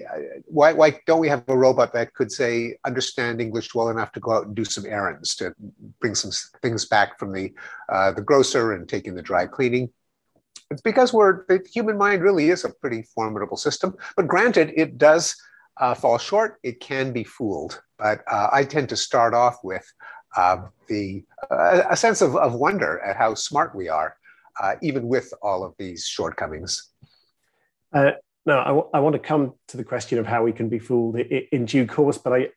why 0.45 0.73
why 0.73 0.99
don't 1.05 1.19
we 1.19 1.27
have 1.29 1.43
a 1.47 1.57
robot 1.57 1.91
that 1.93 2.13
could 2.13 2.31
say 2.31 2.77
understand 2.85 3.41
English 3.41 3.73
well 3.73 3.89
enough 3.89 4.11
to 4.13 4.19
go 4.19 4.31
out 4.33 4.45
and 4.45 4.55
do 4.55 4.65
some 4.65 4.85
errands 4.85 5.35
to 5.35 5.53
bring 5.99 6.15
some 6.15 6.31
things 6.61 6.85
back 6.85 7.17
from 7.17 7.33
the 7.33 7.53
uh, 7.89 8.11
the 8.11 8.21
grocer 8.21 8.73
and 8.73 8.87
take 8.87 9.05
in 9.05 9.15
the 9.15 9.21
dry 9.21 9.47
cleaning? 9.47 9.89
It's 10.71 10.81
because 10.81 11.11
we're 11.11 11.45
the 11.47 11.65
human 11.73 11.97
mind 11.97 12.21
really 12.21 12.49
is 12.51 12.63
a 12.63 12.69
pretty 12.69 13.01
formidable 13.15 13.57
system, 13.57 13.95
but 14.15 14.27
granted, 14.27 14.71
it 14.75 14.97
does 14.97 15.35
uh, 15.79 15.93
fall 15.93 16.17
short, 16.17 16.59
it 16.63 16.79
can 16.79 17.11
be 17.11 17.23
fooled. 17.23 17.81
But 17.97 18.23
uh, 18.29 18.49
I 18.51 18.63
tend 18.63 18.89
to 18.89 18.97
start 18.97 19.33
off 19.33 19.57
with 19.63 19.85
uh, 20.35 20.57
the 20.87 21.23
uh, 21.49 21.83
a 21.89 21.97
sense 21.97 22.21
of, 22.21 22.35
of 22.35 22.53
wonder 22.53 22.99
at 22.99 23.15
how 23.15 23.33
smart 23.33 23.75
we 23.75 23.89
are, 23.89 24.15
uh, 24.61 24.75
even 24.81 25.07
with 25.07 25.33
all 25.41 25.63
of 25.63 25.73
these 25.77 26.05
shortcomings. 26.05 26.89
Uh, 27.93 28.11
now, 28.45 28.61
I, 28.61 28.67
w- 28.67 28.89
I 28.93 28.99
want 28.99 29.13
to 29.13 29.19
come 29.19 29.53
to 29.69 29.77
the 29.77 29.83
question 29.83 30.19
of 30.19 30.27
how 30.27 30.43
we 30.43 30.51
can 30.51 30.69
be 30.69 30.79
fooled 30.79 31.17
in, 31.17 31.47
in 31.51 31.65
due 31.65 31.87
course, 31.87 32.17
but 32.17 32.33
I, 32.33 32.49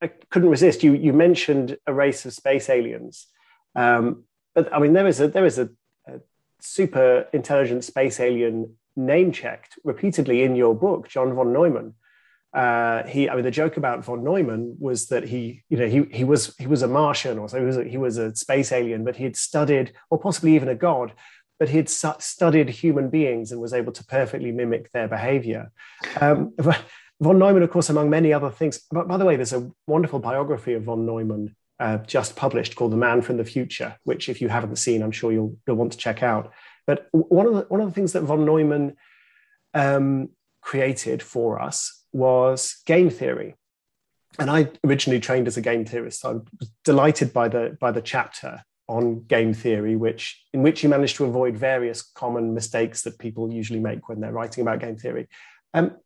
I 0.00 0.08
couldn't 0.30 0.50
resist. 0.50 0.82
You 0.82 0.94
you 0.94 1.12
mentioned 1.12 1.76
a 1.86 1.92
race 1.92 2.24
of 2.24 2.32
space 2.32 2.68
aliens, 2.70 3.26
um, 3.74 4.24
but 4.54 4.72
I 4.72 4.78
mean 4.78 4.92
there 4.92 5.06
is 5.06 5.20
a 5.20 5.28
there 5.28 5.46
is 5.46 5.58
a, 5.58 5.68
a 6.06 6.20
super 6.60 7.26
intelligent 7.32 7.84
space 7.84 8.20
alien 8.20 8.76
name 8.96 9.32
checked 9.32 9.78
repeatedly 9.84 10.42
in 10.42 10.54
your 10.56 10.74
book, 10.74 11.08
John 11.08 11.34
von 11.34 11.52
Neumann 11.52 11.94
uh, 12.52 13.04
he, 13.04 13.30
I 13.30 13.34
mean, 13.34 13.44
the 13.44 13.50
joke 13.50 13.76
about 13.78 14.04
von 14.04 14.22
Neumann 14.22 14.76
was 14.78 15.06
that 15.06 15.24
he, 15.24 15.64
you 15.70 15.78
know, 15.78 15.86
he 15.86 16.02
he 16.10 16.24
was 16.24 16.54
he 16.58 16.66
was 16.66 16.82
a 16.82 16.88
Martian 16.88 17.38
or 17.38 17.48
so 17.48 17.58
he 17.58 17.64
was 17.64 17.78
a, 17.78 17.84
he 17.84 17.96
was 17.96 18.18
a 18.18 18.34
space 18.36 18.72
alien, 18.72 19.04
but 19.04 19.16
he 19.16 19.24
had 19.24 19.36
studied, 19.36 19.92
or 20.10 20.18
possibly 20.18 20.54
even 20.54 20.68
a 20.68 20.74
god, 20.74 21.12
but 21.58 21.70
he 21.70 21.78
had 21.78 21.88
studied 21.88 22.68
human 22.68 23.08
beings 23.08 23.52
and 23.52 23.60
was 23.60 23.72
able 23.72 23.92
to 23.92 24.04
perfectly 24.04 24.52
mimic 24.52 24.92
their 24.92 25.08
behavior. 25.08 25.72
Um, 26.20 26.52
von 27.20 27.38
Neumann, 27.38 27.62
of 27.62 27.70
course, 27.70 27.88
among 27.88 28.10
many 28.10 28.34
other 28.34 28.50
things. 28.50 28.80
But 28.90 29.08
by 29.08 29.16
the 29.16 29.24
way, 29.24 29.36
there's 29.36 29.54
a 29.54 29.70
wonderful 29.86 30.18
biography 30.18 30.74
of 30.74 30.82
von 30.82 31.06
Neumann 31.06 31.56
uh, 31.80 31.98
just 31.98 32.36
published 32.36 32.76
called 32.76 32.92
"The 32.92 32.98
Man 32.98 33.22
from 33.22 33.38
the 33.38 33.44
Future," 33.44 33.96
which, 34.04 34.28
if 34.28 34.42
you 34.42 34.48
haven't 34.48 34.76
seen, 34.76 35.02
I'm 35.02 35.10
sure 35.10 35.32
you'll 35.32 35.56
you'll 35.66 35.76
want 35.76 35.92
to 35.92 35.98
check 35.98 36.22
out. 36.22 36.52
But 36.86 37.08
one 37.12 37.46
of 37.46 37.54
the 37.54 37.62
one 37.62 37.80
of 37.80 37.88
the 37.88 37.94
things 37.94 38.12
that 38.12 38.24
von 38.24 38.44
Neumann 38.44 38.96
um, 39.72 40.28
created 40.60 41.22
for 41.22 41.58
us 41.58 42.01
was 42.12 42.82
game 42.86 43.10
theory. 43.10 43.54
And 44.38 44.50
I 44.50 44.70
originally 44.84 45.20
trained 45.20 45.46
as 45.46 45.56
a 45.56 45.60
game 45.60 45.84
theorist. 45.84 46.20
So 46.20 46.30
I 46.30 46.32
was 46.58 46.70
delighted 46.84 47.32
by 47.32 47.48
the, 47.48 47.76
by 47.80 47.90
the 47.90 48.00
chapter 48.00 48.62
on 48.88 49.24
game 49.24 49.54
theory, 49.54 49.96
which 49.96 50.44
in 50.52 50.62
which 50.62 50.82
you 50.82 50.88
managed 50.88 51.16
to 51.16 51.24
avoid 51.24 51.56
various 51.56 52.02
common 52.02 52.54
mistakes 52.54 53.02
that 53.02 53.18
people 53.18 53.52
usually 53.52 53.80
make 53.80 54.08
when 54.08 54.20
they're 54.20 54.32
writing 54.32 54.62
about 54.62 54.80
game 54.80 54.96
theory. 54.96 55.28
Um, 55.74 55.96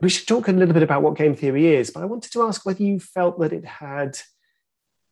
we 0.00 0.08
should 0.08 0.28
talk 0.28 0.48
a 0.48 0.52
little 0.52 0.74
bit 0.74 0.82
about 0.82 1.02
what 1.02 1.16
game 1.16 1.34
theory 1.34 1.74
is, 1.74 1.90
but 1.90 2.02
I 2.02 2.06
wanted 2.06 2.32
to 2.32 2.42
ask 2.42 2.64
whether 2.64 2.82
you 2.82 3.00
felt 3.00 3.38
that 3.40 3.52
it 3.52 3.64
had 3.64 4.18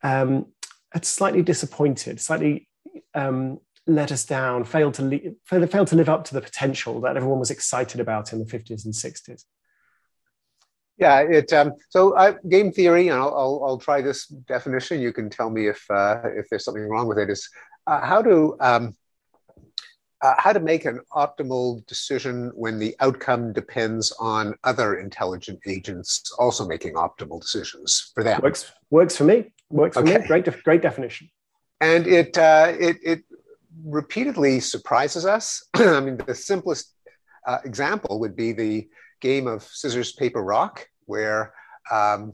um, 0.02 0.46
had 0.92 1.04
slightly 1.04 1.42
disappointed, 1.42 2.20
slightly 2.20 2.68
um, 3.14 3.58
let 3.86 4.12
us 4.12 4.24
down, 4.24 4.64
failed 4.64 4.94
to, 4.94 5.02
le- 5.02 5.66
failed 5.66 5.88
to 5.88 5.96
live 5.96 6.08
up 6.08 6.24
to 6.24 6.34
the 6.34 6.40
potential 6.40 7.00
that 7.00 7.16
everyone 7.16 7.38
was 7.38 7.50
excited 7.50 8.00
about 8.00 8.32
in 8.32 8.38
the 8.38 8.44
50s 8.44 8.84
and 8.84 8.94
60s. 8.94 9.44
Yeah, 10.98 11.20
it. 11.20 11.52
Um, 11.52 11.72
so 11.90 12.12
uh, 12.16 12.34
game 12.48 12.72
theory, 12.72 13.08
and 13.08 13.18
I'll, 13.18 13.34
I'll, 13.34 13.62
I'll, 13.66 13.78
try 13.78 14.00
this 14.00 14.26
definition. 14.26 15.00
You 15.00 15.12
can 15.12 15.28
tell 15.28 15.50
me 15.50 15.66
if 15.66 15.84
uh, 15.90 16.20
if 16.24 16.48
there's 16.48 16.64
something 16.64 16.88
wrong 16.88 17.06
with 17.06 17.18
it. 17.18 17.28
Is 17.28 17.48
uh, 17.86 18.00
how 18.00 18.22
to 18.22 18.56
um, 18.60 18.96
uh, 20.22 20.34
how 20.38 20.52
to 20.52 20.60
make 20.60 20.84
an 20.84 21.00
optimal 21.12 21.86
decision 21.86 22.50
when 22.54 22.78
the 22.78 22.96
outcome 23.00 23.52
depends 23.52 24.12
on 24.18 24.54
other 24.64 24.98
intelligent 24.98 25.60
agents 25.66 26.32
also 26.38 26.66
making 26.66 26.94
optimal 26.94 27.40
decisions 27.40 28.12
for 28.14 28.24
them. 28.24 28.40
Works 28.42 28.72
works 28.90 29.16
for 29.16 29.24
me. 29.24 29.52
Works 29.70 29.96
for 29.96 30.02
okay. 30.02 30.18
me. 30.18 30.26
Great 30.26 30.44
def- 30.46 30.64
great 30.64 30.82
definition. 30.82 31.28
And 31.80 32.06
it 32.06 32.38
uh, 32.38 32.72
it 32.78 32.96
it 33.02 33.24
repeatedly 33.84 34.60
surprises 34.60 35.26
us. 35.26 35.62
I 35.74 36.00
mean, 36.00 36.16
the 36.16 36.34
simplest 36.34 36.94
uh, 37.46 37.58
example 37.64 38.18
would 38.20 38.34
be 38.34 38.52
the 38.52 38.88
game 39.26 39.46
of 39.46 39.62
scissors, 39.62 40.12
paper, 40.12 40.42
rock, 40.42 40.74
where 41.06 41.52
um, 41.90 42.32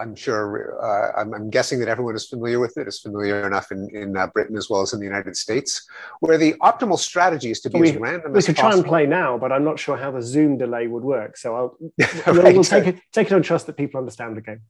I'm 0.00 0.16
sure, 0.16 0.42
uh, 0.82 1.20
I'm, 1.20 1.32
I'm, 1.32 1.50
guessing 1.50 1.78
that 1.80 1.88
everyone 1.88 2.16
is 2.16 2.26
familiar 2.26 2.58
with 2.58 2.76
it, 2.76 2.88
is 2.88 2.98
familiar 2.98 3.46
enough 3.46 3.70
in, 3.70 3.88
in 3.94 4.16
uh, 4.16 4.26
Britain 4.26 4.56
as 4.56 4.68
well 4.68 4.82
as 4.82 4.92
in 4.92 4.98
the 4.98 5.06
United 5.06 5.36
States, 5.36 5.86
where 6.18 6.36
the 6.36 6.54
optimal 6.54 6.98
strategy 6.98 7.50
is 7.52 7.60
to 7.60 7.70
be 7.70 7.78
we, 7.78 7.90
as 7.90 7.96
random 7.96 8.32
we 8.32 8.38
as 8.38 8.46
could 8.46 8.56
possible. 8.56 8.70
try 8.70 8.78
and 8.78 8.86
play 8.86 9.06
now, 9.06 9.38
but 9.38 9.52
I'm 9.52 9.62
not 9.62 9.78
sure 9.78 9.96
how 9.96 10.10
the 10.10 10.22
Zoom 10.22 10.58
delay 10.58 10.88
would 10.88 11.04
work. 11.04 11.36
So 11.36 11.54
I'll, 11.54 11.76
right. 12.26 12.54
we'll, 12.54 12.64
take, 12.64 12.88
it, 12.88 12.96
take 13.12 13.28
it 13.28 13.34
on 13.34 13.42
trust 13.42 13.66
that 13.66 13.76
people 13.76 13.98
understand 13.98 14.36
the 14.36 14.40
game. 14.40 14.62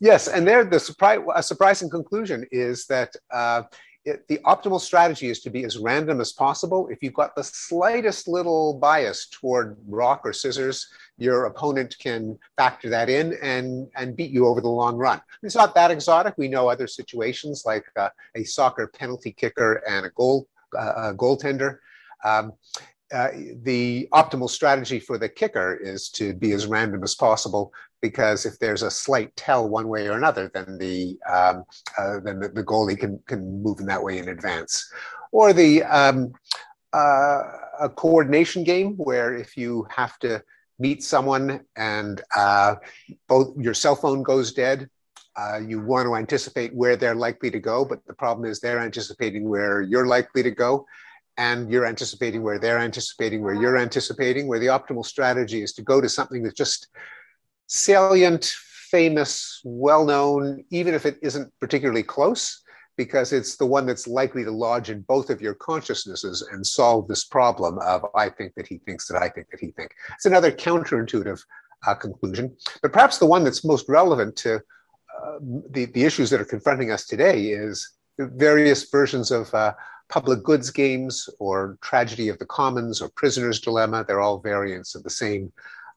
Yes, 0.00 0.28
and 0.28 0.48
there 0.48 0.64
the 0.64 0.80
surprise, 0.80 1.20
a 1.34 1.42
surprising 1.42 1.90
conclusion 1.90 2.46
is 2.50 2.86
that 2.86 3.10
uh, 3.30 3.62
it, 4.04 4.28
the 4.28 4.38
optimal 4.44 4.80
strategy 4.80 5.28
is 5.28 5.40
to 5.40 5.50
be 5.50 5.64
as 5.64 5.78
random 5.78 6.20
as 6.20 6.32
possible. 6.32 6.88
If 6.88 7.02
you've 7.02 7.14
got 7.14 7.34
the 7.34 7.44
slightest 7.44 8.28
little 8.28 8.74
bias 8.74 9.26
toward 9.30 9.76
rock 9.88 10.22
or 10.24 10.32
scissors, 10.32 10.88
your 11.16 11.46
opponent 11.46 11.96
can 11.98 12.38
factor 12.56 12.90
that 12.90 13.08
in 13.08 13.34
and, 13.42 13.88
and 13.96 14.16
beat 14.16 14.30
you 14.30 14.46
over 14.46 14.60
the 14.60 14.68
long 14.68 14.96
run. 14.96 15.22
It's 15.42 15.54
not 15.54 15.74
that 15.74 15.90
exotic. 15.90 16.34
We 16.36 16.48
know 16.48 16.68
other 16.68 16.86
situations 16.86 17.64
like 17.64 17.84
uh, 17.96 18.10
a 18.34 18.44
soccer 18.44 18.88
penalty 18.88 19.32
kicker 19.32 19.82
and 19.88 20.06
a 20.06 20.10
goal 20.10 20.48
uh, 20.76 21.12
a 21.12 21.14
goaltender. 21.14 21.78
Um, 22.24 22.52
uh, 23.12 23.28
the 23.62 24.08
optimal 24.12 24.50
strategy 24.50 24.98
for 24.98 25.18
the 25.18 25.28
kicker 25.28 25.74
is 25.76 26.08
to 26.08 26.34
be 26.34 26.52
as 26.52 26.66
random 26.66 27.04
as 27.04 27.14
possible 27.14 27.72
because 28.04 28.44
if 28.44 28.58
there's 28.58 28.82
a 28.82 28.90
slight 28.90 29.34
tell 29.34 29.66
one 29.66 29.88
way 29.88 30.06
or 30.06 30.12
another, 30.18 30.50
then 30.52 30.76
the 30.76 31.16
um, 31.26 31.64
uh, 31.96 32.20
then 32.22 32.38
the, 32.38 32.48
the, 32.50 32.62
goalie 32.62 32.98
can 32.98 33.18
can 33.26 33.62
move 33.62 33.80
in 33.80 33.86
that 33.86 34.02
way 34.02 34.18
in 34.18 34.28
advance. 34.28 34.92
Or 35.32 35.54
the 35.54 35.82
um, 35.84 36.34
uh, 36.92 37.40
a 37.80 37.88
coordination 37.88 38.62
game 38.62 38.92
where 38.98 39.34
if 39.34 39.56
you 39.56 39.86
have 39.88 40.18
to 40.18 40.42
meet 40.78 41.02
someone 41.02 41.64
and 41.76 42.20
uh, 42.36 42.74
both 43.26 43.56
your 43.56 43.72
cell 43.72 43.96
phone 43.96 44.22
goes 44.22 44.52
dead, 44.52 44.90
uh, 45.34 45.60
you 45.66 45.80
want 45.80 46.06
to 46.06 46.14
anticipate 46.14 46.74
where 46.74 46.96
they're 46.96 47.14
likely 47.14 47.50
to 47.52 47.58
go, 47.58 47.86
but 47.86 48.04
the 48.06 48.12
problem 48.12 48.44
is 48.50 48.60
they're 48.60 48.80
anticipating 48.90 49.48
where 49.48 49.80
you're 49.80 50.06
likely 50.06 50.42
to 50.42 50.50
go 50.50 50.84
and 51.38 51.70
you're 51.70 51.86
anticipating 51.86 52.42
where 52.42 52.58
they're 52.58 52.84
anticipating 52.90 53.42
where 53.42 53.54
you're 53.54 53.78
anticipating 53.78 54.46
where 54.46 54.60
the 54.60 54.72
optimal 54.78 55.06
strategy 55.06 55.62
is 55.62 55.72
to 55.72 55.82
go 55.82 56.02
to 56.02 56.08
something 56.08 56.42
that's 56.42 56.62
just 56.66 56.88
salient, 57.66 58.44
famous, 58.90 59.60
well 59.64 60.04
known, 60.04 60.64
even 60.70 60.94
if 60.94 61.06
it 61.06 61.18
isn't 61.22 61.52
particularly 61.60 62.02
close, 62.02 62.62
because 62.96 63.32
it's 63.32 63.56
the 63.56 63.66
one 63.66 63.86
that's 63.86 64.06
likely 64.06 64.44
to 64.44 64.50
lodge 64.50 64.90
in 64.90 65.00
both 65.02 65.30
of 65.30 65.40
your 65.40 65.54
consciousnesses 65.54 66.46
and 66.52 66.66
solve 66.66 67.08
this 67.08 67.24
problem 67.24 67.78
of 67.80 68.04
I 68.14 68.28
think 68.28 68.54
that 68.54 68.66
he 68.66 68.78
thinks 68.78 69.08
that 69.08 69.20
I 69.20 69.28
think 69.28 69.48
that 69.50 69.60
he 69.60 69.72
think. 69.72 69.92
It's 70.14 70.26
another 70.26 70.52
counterintuitive 70.52 71.40
uh, 71.86 71.94
conclusion, 71.94 72.56
but 72.82 72.92
perhaps 72.92 73.18
the 73.18 73.26
one 73.26 73.44
that's 73.44 73.64
most 73.64 73.88
relevant 73.88 74.36
to 74.36 74.56
uh, 74.56 75.38
the, 75.70 75.86
the 75.86 76.04
issues 76.04 76.30
that 76.30 76.40
are 76.40 76.44
confronting 76.44 76.90
us 76.90 77.06
today 77.06 77.46
is 77.46 77.90
various 78.18 78.88
versions 78.90 79.30
of 79.30 79.52
uh, 79.54 79.72
public 80.08 80.42
goods 80.42 80.70
games 80.70 81.28
or 81.38 81.78
tragedy 81.82 82.28
of 82.28 82.38
the 82.38 82.46
commons 82.46 83.00
or 83.00 83.08
prisoner's 83.10 83.60
dilemma. 83.60 84.04
They're 84.06 84.20
all 84.20 84.38
variants 84.38 84.94
of 84.94 85.02
the 85.02 85.10
same 85.10 85.52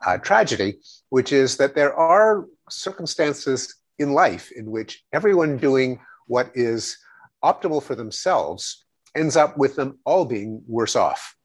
uh, 0.06 0.18
tragedy, 0.18 0.80
which 1.10 1.32
is 1.32 1.58
that 1.58 1.75
there 1.75 1.94
are 1.94 2.46
circumstances 2.70 3.75
in 4.00 4.13
life 4.13 4.51
in 4.51 4.70
which 4.70 5.04
everyone 5.13 5.58
doing 5.58 6.00
what 6.27 6.51
is 6.54 6.98
optimal 7.44 7.82
for 7.82 7.96
themselves 7.96 8.86
ends 9.16 9.36
up 9.36 9.58
with 9.58 9.75
them 9.75 9.98
all 10.06 10.25
being 10.25 10.62
worse 10.68 10.96
off. 10.96 11.36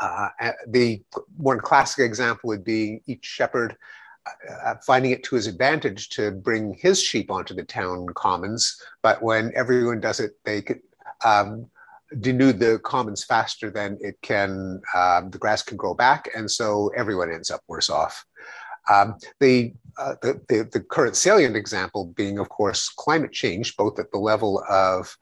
Uh, 0.00 0.28
the 0.68 1.02
one 1.36 1.58
classic 1.58 2.04
example 2.04 2.48
would 2.48 2.64
be 2.64 3.02
each 3.06 3.24
shepherd 3.24 3.76
uh, 4.64 4.74
finding 4.86 5.10
it 5.10 5.22
to 5.24 5.34
his 5.34 5.46
advantage 5.46 6.10
to 6.10 6.30
bring 6.30 6.74
his 6.74 7.02
sheep 7.02 7.30
onto 7.30 7.54
the 7.54 7.64
town 7.64 8.06
commons, 8.14 8.80
but 9.02 9.22
when 9.22 9.50
everyone 9.54 10.00
does 10.00 10.20
it, 10.20 10.32
they 10.44 10.62
could 10.62 10.80
um, 11.24 11.66
denude 12.16 12.58
the 12.58 12.80
commons 12.84 13.24
faster 13.24 13.70
than 13.70 13.98
it 14.00 14.16
can, 14.22 14.80
um, 14.94 15.30
the 15.30 15.38
grass 15.38 15.62
can 15.62 15.76
grow 15.76 15.94
back, 15.94 16.28
and 16.34 16.50
so 16.50 16.90
everyone 16.96 17.32
ends 17.32 17.50
up 17.50 17.60
worse 17.68 17.90
off. 17.90 18.24
Um, 18.90 19.16
the, 19.40 19.74
uh, 19.98 20.14
the, 20.22 20.40
the, 20.48 20.68
the, 20.72 20.80
current 20.80 21.14
salient 21.14 21.56
example 21.56 22.06
being, 22.16 22.38
of 22.38 22.48
course, 22.48 22.88
climate 22.88 23.32
change, 23.32 23.76
both 23.76 23.98
at 23.98 24.10
the 24.12 24.18
level 24.18 24.64
of 24.70 25.14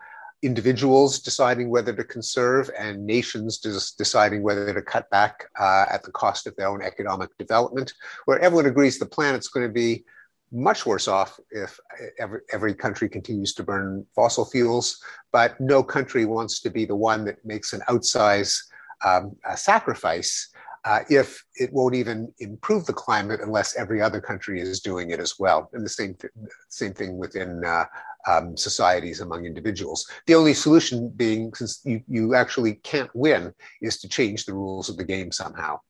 individuals 0.43 1.19
deciding 1.19 1.69
whether 1.71 1.93
to 1.93 2.05
conserve 2.05 2.71
and 2.79 3.05
nations 3.05 3.59
deciding 3.59 4.43
whether 4.43 4.73
to 4.73 4.83
cut 4.83 5.09
back 5.11 5.47
uh, 5.59 5.87
at 5.91 6.03
the 6.05 6.13
cost 6.13 6.47
of 6.47 6.55
their 6.57 6.69
own 6.69 6.83
economic 6.83 7.37
development, 7.39 7.93
where 8.27 8.39
everyone 8.39 8.67
agrees 8.67 8.99
the 8.99 9.07
planet's 9.07 9.49
going 9.49 9.67
to 9.67 9.73
be 9.73 10.05
much 10.53 10.87
worse 10.87 11.09
off 11.09 11.39
if 11.51 11.79
every, 12.19 12.41
every 12.53 12.75
country 12.75 13.09
continues 13.09 13.53
to 13.55 13.63
burn 13.63 14.07
fossil 14.15 14.45
fuels, 14.45 15.03
but 15.33 15.61
no 15.61 15.83
country 15.83 16.25
wants 16.25 16.61
to 16.61 16.71
be 16.71 16.85
the 16.85 16.97
one 16.97 17.25
that 17.25 17.45
makes 17.45 17.73
an 17.73 17.83
outsize 17.89 18.63
um, 19.05 19.37
sacrifice 19.55 20.49
uh, 20.87 21.01
if 21.11 21.45
it 21.57 21.73
won't 21.73 21.97
even 21.97 22.33
improve 22.39 22.87
the 22.87 22.93
climate 22.93 23.41
unless 23.41 23.77
every 23.77 24.01
other 24.01 24.21
country 24.21 24.61
is 24.61 24.81
doing 24.81 25.11
it 25.11 25.19
as 25.19 25.35
well. 25.37 25.69
And 25.73 25.85
the 25.85 25.91
same, 25.91 26.15
th- 26.15 26.33
same 26.69 26.95
thing 26.95 27.19
within 27.19 27.65
uh, 27.65 27.87
um, 28.29 28.57
societies 28.57 29.21
among 29.21 29.47
individuals. 29.47 30.09
The 30.27 30.37
only 30.37 30.55
solution 30.55 31.09
being, 31.09 31.53
since 31.55 31.81
you, 31.85 32.03
you 32.07 32.37
actually 32.37 32.75
can't 32.75 33.11
win, 33.15 33.53
is 33.83 33.99
to 33.99 34.09
change 34.09 34.45
the 34.45 34.55
rules 34.55 34.89
of 34.89 34.97
the 34.97 35.05
game 35.05 35.33
somehow. 35.33 35.81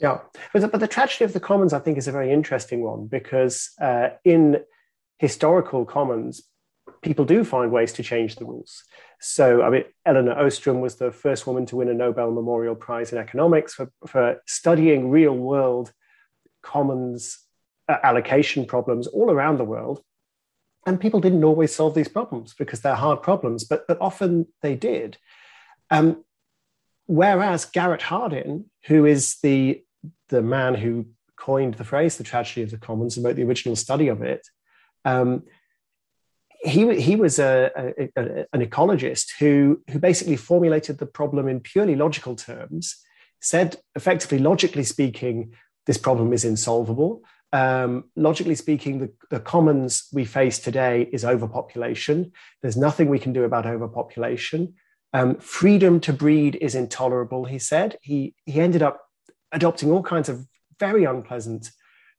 Yeah, 0.00 0.20
but 0.52 0.62
the, 0.62 0.68
but 0.68 0.80
the 0.80 0.88
tragedy 0.88 1.24
of 1.24 1.32
the 1.32 1.40
commons, 1.40 1.72
I 1.72 1.80
think, 1.80 1.98
is 1.98 2.08
a 2.08 2.12
very 2.12 2.32
interesting 2.32 2.82
one 2.82 3.06
because 3.06 3.70
uh, 3.80 4.10
in 4.24 4.60
historical 5.18 5.84
commons, 5.84 6.42
people 7.02 7.24
do 7.24 7.44
find 7.44 7.72
ways 7.72 7.92
to 7.94 8.02
change 8.02 8.36
the 8.36 8.44
rules. 8.44 8.84
So, 9.20 9.62
I 9.62 9.70
mean, 9.70 9.84
Elinor 10.06 10.38
Ostrom 10.38 10.80
was 10.80 10.96
the 10.96 11.10
first 11.10 11.46
woman 11.46 11.66
to 11.66 11.76
win 11.76 11.88
a 11.88 11.94
Nobel 11.94 12.30
Memorial 12.30 12.74
Prize 12.74 13.12
in 13.12 13.18
economics 13.18 13.74
for, 13.74 13.90
for 14.06 14.40
studying 14.46 15.10
real 15.10 15.34
world 15.34 15.92
commons 16.62 17.38
uh, 17.88 17.96
allocation 18.02 18.66
problems 18.66 19.06
all 19.06 19.30
around 19.30 19.58
the 19.58 19.64
world. 19.64 20.02
And 20.86 21.00
people 21.00 21.20
didn't 21.20 21.44
always 21.44 21.74
solve 21.74 21.94
these 21.94 22.08
problems 22.08 22.54
because 22.54 22.80
they're 22.80 22.94
hard 22.94 23.22
problems, 23.22 23.64
but, 23.64 23.86
but 23.88 23.98
often 24.00 24.46
they 24.62 24.74
did. 24.74 25.18
Um, 25.90 26.24
whereas 27.06 27.64
Garrett 27.64 28.02
Hardin, 28.02 28.66
who 28.86 29.04
is 29.04 29.38
the, 29.42 29.82
the 30.28 30.42
man 30.42 30.74
who 30.74 31.06
coined 31.36 31.74
the 31.74 31.84
phrase 31.84 32.16
the 32.16 32.24
tragedy 32.24 32.62
of 32.62 32.70
the 32.70 32.78
commons 32.78 33.16
and 33.16 33.24
wrote 33.24 33.36
the 33.36 33.44
original 33.44 33.76
study 33.76 34.08
of 34.08 34.22
it, 34.22 34.46
um, 35.04 35.42
he, 36.60 37.00
he 37.00 37.16
was 37.16 37.38
a, 37.38 37.70
a, 37.76 38.08
a, 38.16 38.46
an 38.52 38.66
ecologist 38.66 39.32
who, 39.38 39.80
who 39.90 39.98
basically 39.98 40.36
formulated 40.36 40.98
the 40.98 41.06
problem 41.06 41.48
in 41.48 41.60
purely 41.60 41.94
logical 41.94 42.34
terms, 42.34 42.96
said 43.40 43.76
effectively, 43.94 44.38
logically 44.38 44.82
speaking, 44.82 45.54
this 45.86 45.98
problem 45.98 46.32
is 46.32 46.44
insolvable. 46.44 47.22
Um, 47.52 48.04
logically 48.16 48.56
speaking, 48.56 48.98
the, 48.98 49.12
the 49.30 49.40
commons 49.40 50.08
we 50.12 50.24
face 50.24 50.58
today 50.58 51.08
is 51.12 51.24
overpopulation. 51.24 52.32
There's 52.60 52.76
nothing 52.76 53.08
we 53.08 53.18
can 53.18 53.32
do 53.32 53.44
about 53.44 53.64
overpopulation. 53.64 54.74
Um, 55.14 55.36
freedom 55.36 56.00
to 56.00 56.12
breed 56.12 56.56
is 56.60 56.74
intolerable, 56.74 57.44
he 57.46 57.58
said. 57.58 57.96
He, 58.02 58.34
he 58.44 58.60
ended 58.60 58.82
up 58.82 59.00
adopting 59.52 59.90
all 59.90 60.02
kinds 60.02 60.28
of 60.28 60.46
very 60.78 61.04
unpleasant 61.04 61.70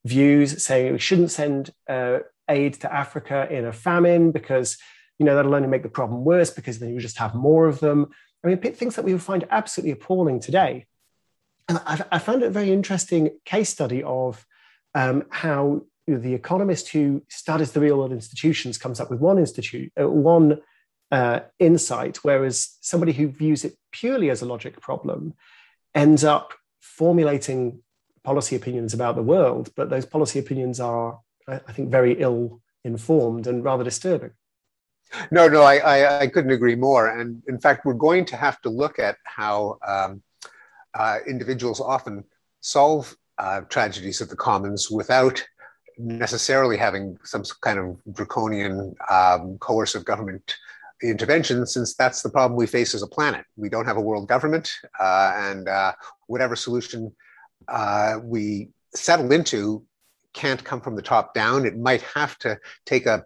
views, 0.05 0.63
saying 0.63 0.93
we 0.93 0.99
shouldn't 0.99 1.31
send 1.31 1.71
uh, 1.87 2.19
aid 2.49 2.75
to 2.75 2.93
Africa 2.93 3.47
in 3.49 3.65
a 3.65 3.73
famine 3.73 4.31
because 4.31 4.77
you 5.17 5.25
know 5.25 5.35
that'll 5.35 5.55
only 5.55 5.67
make 5.67 5.83
the 5.83 5.89
problem 5.89 6.23
worse 6.23 6.49
because 6.49 6.79
then 6.79 6.93
you 6.93 6.99
just 6.99 7.17
have 7.17 7.35
more 7.35 7.67
of 7.67 7.79
them. 7.79 8.07
I 8.43 8.47
mean, 8.47 8.57
things 8.57 8.95
that 8.95 9.05
we 9.05 9.13
would 9.13 9.21
find 9.21 9.45
absolutely 9.49 9.91
appalling 9.91 10.39
today. 10.39 10.85
And 11.67 11.79
I, 11.85 12.03
I 12.13 12.19
found 12.19 12.41
it 12.41 12.47
a 12.47 12.51
very 12.51 12.71
interesting 12.71 13.31
case 13.45 13.69
study 13.69 14.01
of 14.01 14.45
um, 14.95 15.25
how 15.29 15.83
the 16.07 16.33
economist 16.33 16.89
who 16.89 17.21
studies 17.29 17.71
the 17.71 17.79
real 17.79 17.97
world 17.97 18.11
institutions 18.11 18.77
comes 18.77 18.99
up 18.99 19.11
with 19.11 19.19
one 19.19 19.37
institute, 19.37 19.91
uh, 20.01 20.09
one 20.09 20.61
uh, 21.11 21.41
insight, 21.59 22.17
whereas 22.17 22.77
somebody 22.81 23.11
who 23.11 23.27
views 23.27 23.65
it 23.65 23.75
purely 23.91 24.29
as 24.29 24.41
a 24.41 24.45
logic 24.45 24.79
problem 24.81 25.33
ends 25.93 26.23
up 26.23 26.53
formulating 26.79 27.81
policy 28.23 28.55
opinions 28.55 28.93
about 28.93 29.15
the 29.15 29.23
world, 29.23 29.71
but 29.75 29.89
those 29.89 30.05
policy 30.05 30.39
opinions 30.39 30.79
are 30.79 31.19
I 31.49 31.73
think, 31.73 31.89
very 31.89 32.13
ill 32.19 32.61
informed 32.83 33.47
and 33.47 33.63
rather 33.63 33.83
disturbing. 33.83 34.31
No, 35.31 35.47
no, 35.47 35.63
I, 35.63 35.77
I, 35.77 36.19
I, 36.21 36.27
couldn't 36.27 36.51
agree 36.51 36.75
more. 36.75 37.07
And 37.07 37.41
in 37.47 37.59
fact, 37.59 37.83
we're 37.83 37.93
going 37.95 38.25
to 38.25 38.35
have 38.35 38.61
to 38.61 38.69
look 38.69 38.99
at 38.99 39.17
how 39.23 39.79
um, 39.85 40.21
uh, 40.93 41.17
individuals 41.27 41.81
often 41.81 42.23
solve 42.61 43.15
uh, 43.39 43.61
tragedies 43.61 44.21
of 44.21 44.29
the 44.29 44.35
commons 44.35 44.91
without 44.91 45.43
necessarily 45.97 46.77
having 46.77 47.17
some 47.23 47.43
kind 47.61 47.79
of 47.79 47.99
draconian 48.13 48.95
um, 49.09 49.57
coercive 49.57 50.05
government 50.05 50.55
intervention, 51.01 51.65
since 51.65 51.95
that's 51.95 52.21
the 52.21 52.29
problem 52.29 52.57
we 52.57 52.67
face 52.67 52.93
as 52.93 53.01
a 53.01 53.07
planet. 53.07 53.45
We 53.55 53.69
don't 53.69 53.85
have 53.85 53.97
a 53.97 54.01
world 54.01 54.27
government, 54.27 54.73
uh, 54.99 55.33
and 55.35 55.67
uh, 55.67 55.93
whatever 56.27 56.55
solution 56.55 57.15
uh, 57.67 58.19
we 58.21 58.69
settle 58.93 59.31
into 59.31 59.85
can't 60.33 60.63
come 60.63 60.81
from 60.81 60.95
the 60.95 61.01
top 61.01 61.33
down. 61.33 61.65
It 61.65 61.77
might 61.77 62.01
have 62.01 62.38
to 62.39 62.59
take 62.85 63.05
a, 63.05 63.23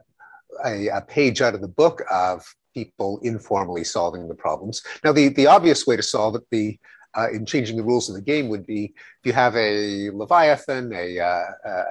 a, 0.65 0.87
a 0.87 1.01
page 1.01 1.41
out 1.41 1.55
of 1.55 1.61
the 1.61 1.67
book 1.67 2.03
of 2.11 2.43
people 2.73 3.19
informally 3.23 3.83
solving 3.83 4.27
the 4.27 4.35
problems. 4.35 4.81
Now, 5.03 5.11
the, 5.11 5.29
the 5.29 5.47
obvious 5.47 5.85
way 5.85 5.95
to 5.95 6.03
solve 6.03 6.35
it, 6.35 6.43
the 6.49 6.79
uh, 7.15 7.29
in 7.31 7.45
changing 7.45 7.77
the 7.77 7.83
rules 7.83 8.09
of 8.09 8.15
the 8.15 8.21
game, 8.21 8.49
would 8.49 8.65
be 8.65 8.85
if 8.85 9.25
you 9.25 9.33
have 9.33 9.55
a 9.55 10.09
leviathan, 10.09 10.91
a, 10.93 11.19
uh, 11.19 11.43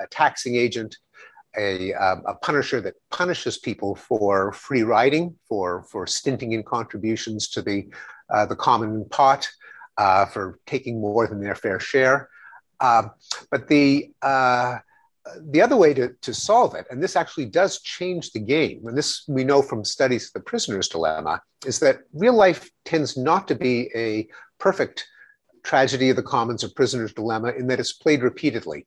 a 0.03 0.07
taxing 0.11 0.57
agent, 0.57 0.97
a, 1.57 1.93
um, 1.95 2.23
a, 2.27 2.35
punisher 2.35 2.81
that 2.81 2.95
punishes 3.11 3.59
people 3.59 3.95
for 3.95 4.53
free 4.53 4.83
riding, 4.83 5.35
for 5.49 5.83
for 5.85 6.07
stinting 6.07 6.53
in 6.53 6.62
contributions 6.62 7.49
to 7.49 7.62
the 7.62 7.88
uh, 8.31 8.47
the 8.47 8.57
common 8.57 9.05
pot, 9.11 9.49
uh, 9.99 10.27
for 10.27 10.59
taking 10.67 11.01
more 11.01 11.27
than 11.27 11.41
their 11.41 11.55
fair 11.55 11.79
share. 11.79 12.29
Um, 12.81 13.11
but 13.51 13.69
the 13.69 14.12
uh, 14.23 14.79
the 15.51 15.62
other 15.62 15.77
way 15.77 15.95
to, 15.95 16.15
to 16.23 16.35
solve 16.35 16.75
it, 16.75 16.87
and 16.91 17.03
this 17.03 17.17
actually 17.17 17.47
does 17.47 17.81
change 17.81 18.33
the 18.33 18.41
game, 18.41 18.87
and 18.87 18.97
this 18.97 19.25
we 19.29 19.45
know 19.45 19.62
from 19.62 19.85
studies 19.85 20.27
of 20.27 20.33
the 20.33 20.41
prisoner's 20.41 20.88
dilemma, 20.88 21.41
is 21.65 21.79
that 21.81 22.01
real 22.12 22.35
life 22.35 22.71
tends 22.85 23.17
not 23.17 23.47
to 23.49 23.55
be 23.55 23.91
a 23.95 24.27
perfect 24.59 25.07
tragedy 25.62 26.11
of 26.11 26.17
the 26.17 26.23
commons 26.23 26.65
or 26.65 26.69
prisoner's 26.71 27.12
dilemma 27.12 27.49
in 27.51 27.67
that 27.69 27.79
it's 27.79 27.93
played 27.93 28.23
repeatedly. 28.23 28.87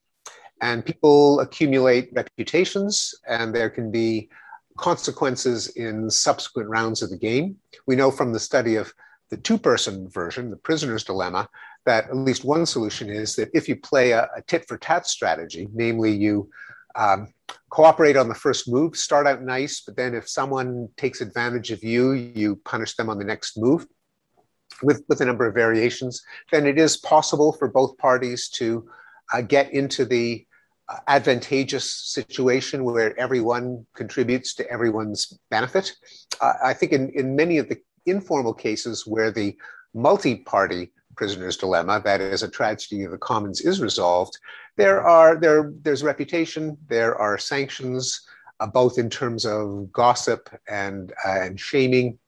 And 0.60 0.84
people 0.84 1.40
accumulate 1.40 2.10
reputations, 2.12 3.14
and 3.28 3.54
there 3.54 3.70
can 3.70 3.90
be 3.90 4.28
consequences 4.76 5.68
in 5.68 6.10
subsequent 6.10 6.68
rounds 6.68 7.02
of 7.02 7.10
the 7.10 7.16
game. 7.16 7.56
We 7.86 7.96
know 7.96 8.10
from 8.10 8.32
the 8.32 8.40
study 8.40 8.76
of 8.76 8.92
the 9.30 9.36
two 9.36 9.58
person 9.58 10.08
version, 10.08 10.50
the 10.50 10.56
prisoner's 10.56 11.04
dilemma, 11.04 11.48
that 11.84 12.08
at 12.08 12.16
least 12.16 12.44
one 12.44 12.66
solution 12.66 13.10
is 13.10 13.36
that 13.36 13.50
if 13.54 13.68
you 13.68 13.76
play 13.76 14.12
a, 14.12 14.28
a 14.36 14.42
tit 14.46 14.66
for 14.66 14.78
tat 14.78 15.06
strategy, 15.06 15.68
namely 15.72 16.12
you 16.12 16.48
um, 16.94 17.28
cooperate 17.70 18.16
on 18.16 18.28
the 18.28 18.34
first 18.34 18.68
move, 18.68 18.96
start 18.96 19.26
out 19.26 19.42
nice, 19.42 19.80
but 19.80 19.96
then 19.96 20.14
if 20.14 20.28
someone 20.28 20.88
takes 20.96 21.20
advantage 21.20 21.70
of 21.70 21.84
you, 21.84 22.12
you 22.12 22.56
punish 22.64 22.96
them 22.96 23.10
on 23.10 23.18
the 23.18 23.24
next 23.24 23.58
move 23.58 23.86
with, 24.82 25.04
with 25.08 25.20
a 25.20 25.24
number 25.24 25.46
of 25.46 25.54
variations, 25.54 26.22
then 26.50 26.66
it 26.66 26.78
is 26.78 26.96
possible 26.96 27.52
for 27.52 27.68
both 27.68 27.96
parties 27.98 28.48
to 28.48 28.88
uh, 29.32 29.40
get 29.40 29.72
into 29.72 30.04
the 30.04 30.46
uh, 30.88 30.98
advantageous 31.08 31.90
situation 31.90 32.84
where 32.84 33.18
everyone 33.18 33.84
contributes 33.94 34.54
to 34.54 34.70
everyone's 34.70 35.38
benefit. 35.50 35.92
Uh, 36.40 36.52
I 36.64 36.74
think 36.74 36.92
in, 36.92 37.10
in 37.10 37.34
many 37.34 37.58
of 37.58 37.68
the 37.68 37.78
informal 38.06 38.54
cases 38.54 39.06
where 39.06 39.30
the 39.30 39.56
multi 39.94 40.36
party 40.36 40.92
prisoner's 41.16 41.56
dilemma, 41.56 42.00
that 42.04 42.20
is 42.20 42.42
a 42.42 42.48
tragedy 42.48 43.02
of 43.02 43.10
the 43.10 43.18
commons 43.18 43.62
is 43.62 43.80
resolved, 43.80 44.38
there 44.76 45.00
are 45.02 45.36
there 45.36 45.72
there's 45.82 46.02
reputation, 46.02 46.76
there 46.88 47.16
are 47.16 47.38
sanctions, 47.38 48.20
uh, 48.60 48.66
both 48.66 48.98
in 48.98 49.10
terms 49.10 49.44
of 49.44 49.90
gossip 49.92 50.48
and 50.68 51.12
uh, 51.26 51.40
and 51.40 51.58
shaming. 51.58 52.18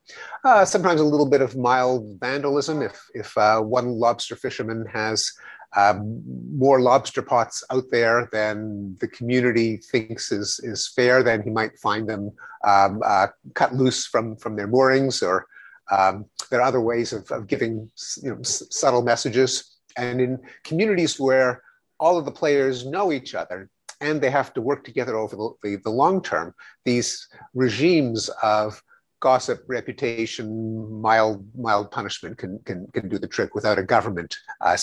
Uh, 0.42 0.64
sometimes 0.64 1.00
a 1.00 1.04
little 1.04 1.28
bit 1.28 1.42
of 1.42 1.56
mild 1.56 2.18
vandalism 2.18 2.82
if 2.82 2.98
if 3.14 3.36
one 3.36 3.88
lobster 3.88 4.34
fisherman 4.34 4.86
has 4.86 5.32
um, 5.76 6.22
more 6.56 6.80
lobster 6.80 7.22
pots 7.22 7.62
out 7.70 7.84
there 7.90 8.28
than 8.32 8.96
the 9.00 9.08
community 9.08 9.76
thinks 9.76 10.32
is, 10.32 10.60
is 10.62 10.88
fair, 10.88 11.22
then 11.22 11.42
he 11.42 11.50
might 11.50 11.78
find 11.78 12.08
them 12.08 12.32
um, 12.66 13.02
uh, 13.04 13.28
cut 13.54 13.74
loose 13.74 14.06
from, 14.06 14.36
from 14.36 14.56
their 14.56 14.66
moorings, 14.66 15.22
or 15.22 15.46
um, 15.90 16.24
there 16.50 16.60
are 16.60 16.66
other 16.66 16.80
ways 16.80 17.12
of, 17.12 17.30
of 17.30 17.46
giving 17.46 17.90
you 18.22 18.30
know, 18.30 18.42
subtle 18.42 19.02
messages. 19.02 19.76
And 19.96 20.20
in 20.20 20.38
communities 20.64 21.18
where 21.20 21.62
all 22.00 22.16
of 22.16 22.24
the 22.24 22.30
players 22.30 22.86
know 22.86 23.12
each 23.12 23.34
other 23.34 23.68
and 24.00 24.20
they 24.20 24.30
have 24.30 24.54
to 24.54 24.60
work 24.60 24.84
together 24.84 25.16
over 25.16 25.36
the, 25.36 25.50
the, 25.62 25.76
the 25.76 25.90
long 25.90 26.22
term, 26.22 26.54
these 26.84 27.28
regimes 27.54 28.30
of 28.42 28.82
gossip, 29.20 29.64
reputation, 29.66 31.00
mild 31.00 31.44
mild 31.56 31.90
punishment 31.90 32.38
can 32.38 32.58
can 32.60 32.86
can 32.92 33.08
do 33.08 33.18
the 33.18 33.26
trick 33.26 33.54
without 33.54 33.78
a 33.78 33.82
government, 33.82 34.36
uh, 34.60 34.76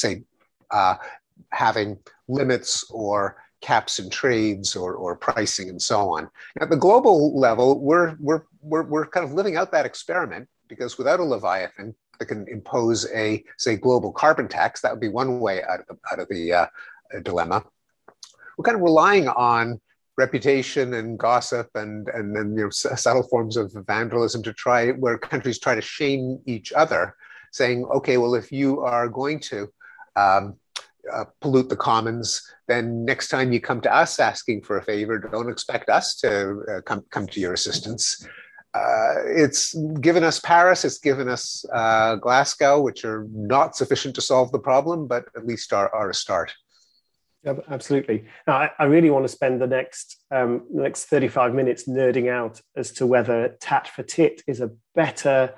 uh, 0.72 0.96
having 1.52 1.98
limits 2.28 2.86
or 2.92 3.38
caps 3.62 4.00
and 4.00 4.12
trades 4.12 4.76
or, 4.76 4.94
or 4.94 5.16
pricing 5.16 5.70
and 5.70 5.82
so 5.82 6.10
on. 6.10 6.30
At 6.62 6.70
the 6.70 6.76
global 6.76 7.38
level, 7.38 7.80
we're, 7.80 8.16
we're, 8.20 8.44
we're, 8.62 8.84
we're 8.84 9.08
kind 9.08 9.26
of 9.26 9.34
living 9.34 9.56
out 9.56 9.72
that 9.72 9.86
experiment 9.86 10.48
because 10.68 10.98
without 10.98 11.20
a 11.20 11.24
Leviathan 11.24 11.96
that 12.20 12.26
can 12.26 12.48
impose 12.48 13.10
a, 13.14 13.44
say, 13.58 13.76
global 13.76 14.12
carbon 14.12 14.48
tax, 14.48 14.82
that 14.82 14.92
would 14.92 15.02
be 15.02 15.08
one 15.08 15.40
way 15.40 15.64
out 15.64 15.80
of 15.80 15.88
the, 15.88 15.98
out 16.12 16.20
of 16.20 16.30
the 16.30 16.54
uh, 16.54 16.68
dilemma. 17.24 17.64
We're 18.58 18.64
kind 18.64 18.76
of 18.76 18.84
relying 18.84 19.28
on 19.28 19.82
reputation 20.18 20.94
and 20.94 21.20
gossip 21.20 21.70
and 21.76 22.08
and 22.10 22.36
then 22.36 22.56
you 22.56 22.64
know 22.64 22.70
subtle 22.70 23.24
forms 23.24 23.58
of 23.58 23.74
vandalism 23.86 24.42
to 24.44 24.54
try 24.54 24.92
where 24.92 25.18
countries 25.18 25.60
try 25.60 25.76
to 25.76 25.82
shame 25.82 26.40
each 26.46 26.72
other 26.72 27.16
saying 27.52 27.84
okay 27.86 28.18
well 28.18 28.34
if 28.34 28.52
you 28.52 28.80
are 28.80 29.10
going 29.10 29.40
to 29.40 29.68
um, 30.16 30.56
uh, 31.12 31.26
pollute 31.42 31.70
the 31.70 31.76
commons, 31.76 32.42
then 32.68 33.06
next 33.06 33.30
time 33.30 33.52
you 33.52 33.62
come 33.62 33.82
to 33.82 33.94
us 33.94 34.20
asking 34.20 34.64
for 34.64 34.78
a 34.78 34.84
favor, 34.84 35.20
don't 35.20 35.50
expect 35.50 35.90
us 35.90 36.16
to 36.16 36.64
uh, 36.70 36.82
come, 36.82 37.04
come 37.12 37.28
to 37.28 37.40
your 37.40 37.54
assistance. 37.54 38.26
Uh, 38.74 39.24
it's 39.26 39.74
given 40.02 40.24
us 40.24 40.40
Paris, 40.40 40.84
it's 40.84 40.98
given 40.98 41.30
us 41.30 41.64
uh, 41.72 42.16
Glasgow, 42.16 42.82
which 42.82 43.06
are 43.06 43.26
not 43.32 43.76
sufficient 43.76 44.14
to 44.16 44.22
solve 44.22 44.52
the 44.52 44.60
problem, 44.60 45.08
but 45.08 45.26
at 45.36 45.46
least 45.46 45.72
are, 45.72 45.94
are 45.96 46.10
a 46.10 46.14
start. 46.14 46.54
Absolutely. 47.70 48.26
Now, 48.48 48.56
I, 48.56 48.72
I 48.80 48.84
really 48.86 49.12
want 49.12 49.24
to 49.24 49.30
spend 49.30 49.62
the 49.62 49.68
next 49.68 50.18
um, 50.32 50.64
the 50.74 50.82
next 50.82 51.06
35 51.06 51.54
minutes 51.54 51.88
nerding 51.88 52.28
out 52.28 52.60
as 52.76 52.92
to 52.94 53.06
whether 53.06 53.56
tat 53.62 53.88
for 53.88 54.02
tit 54.02 54.42
is 54.48 54.62
a 54.62 54.72
better 54.96 55.54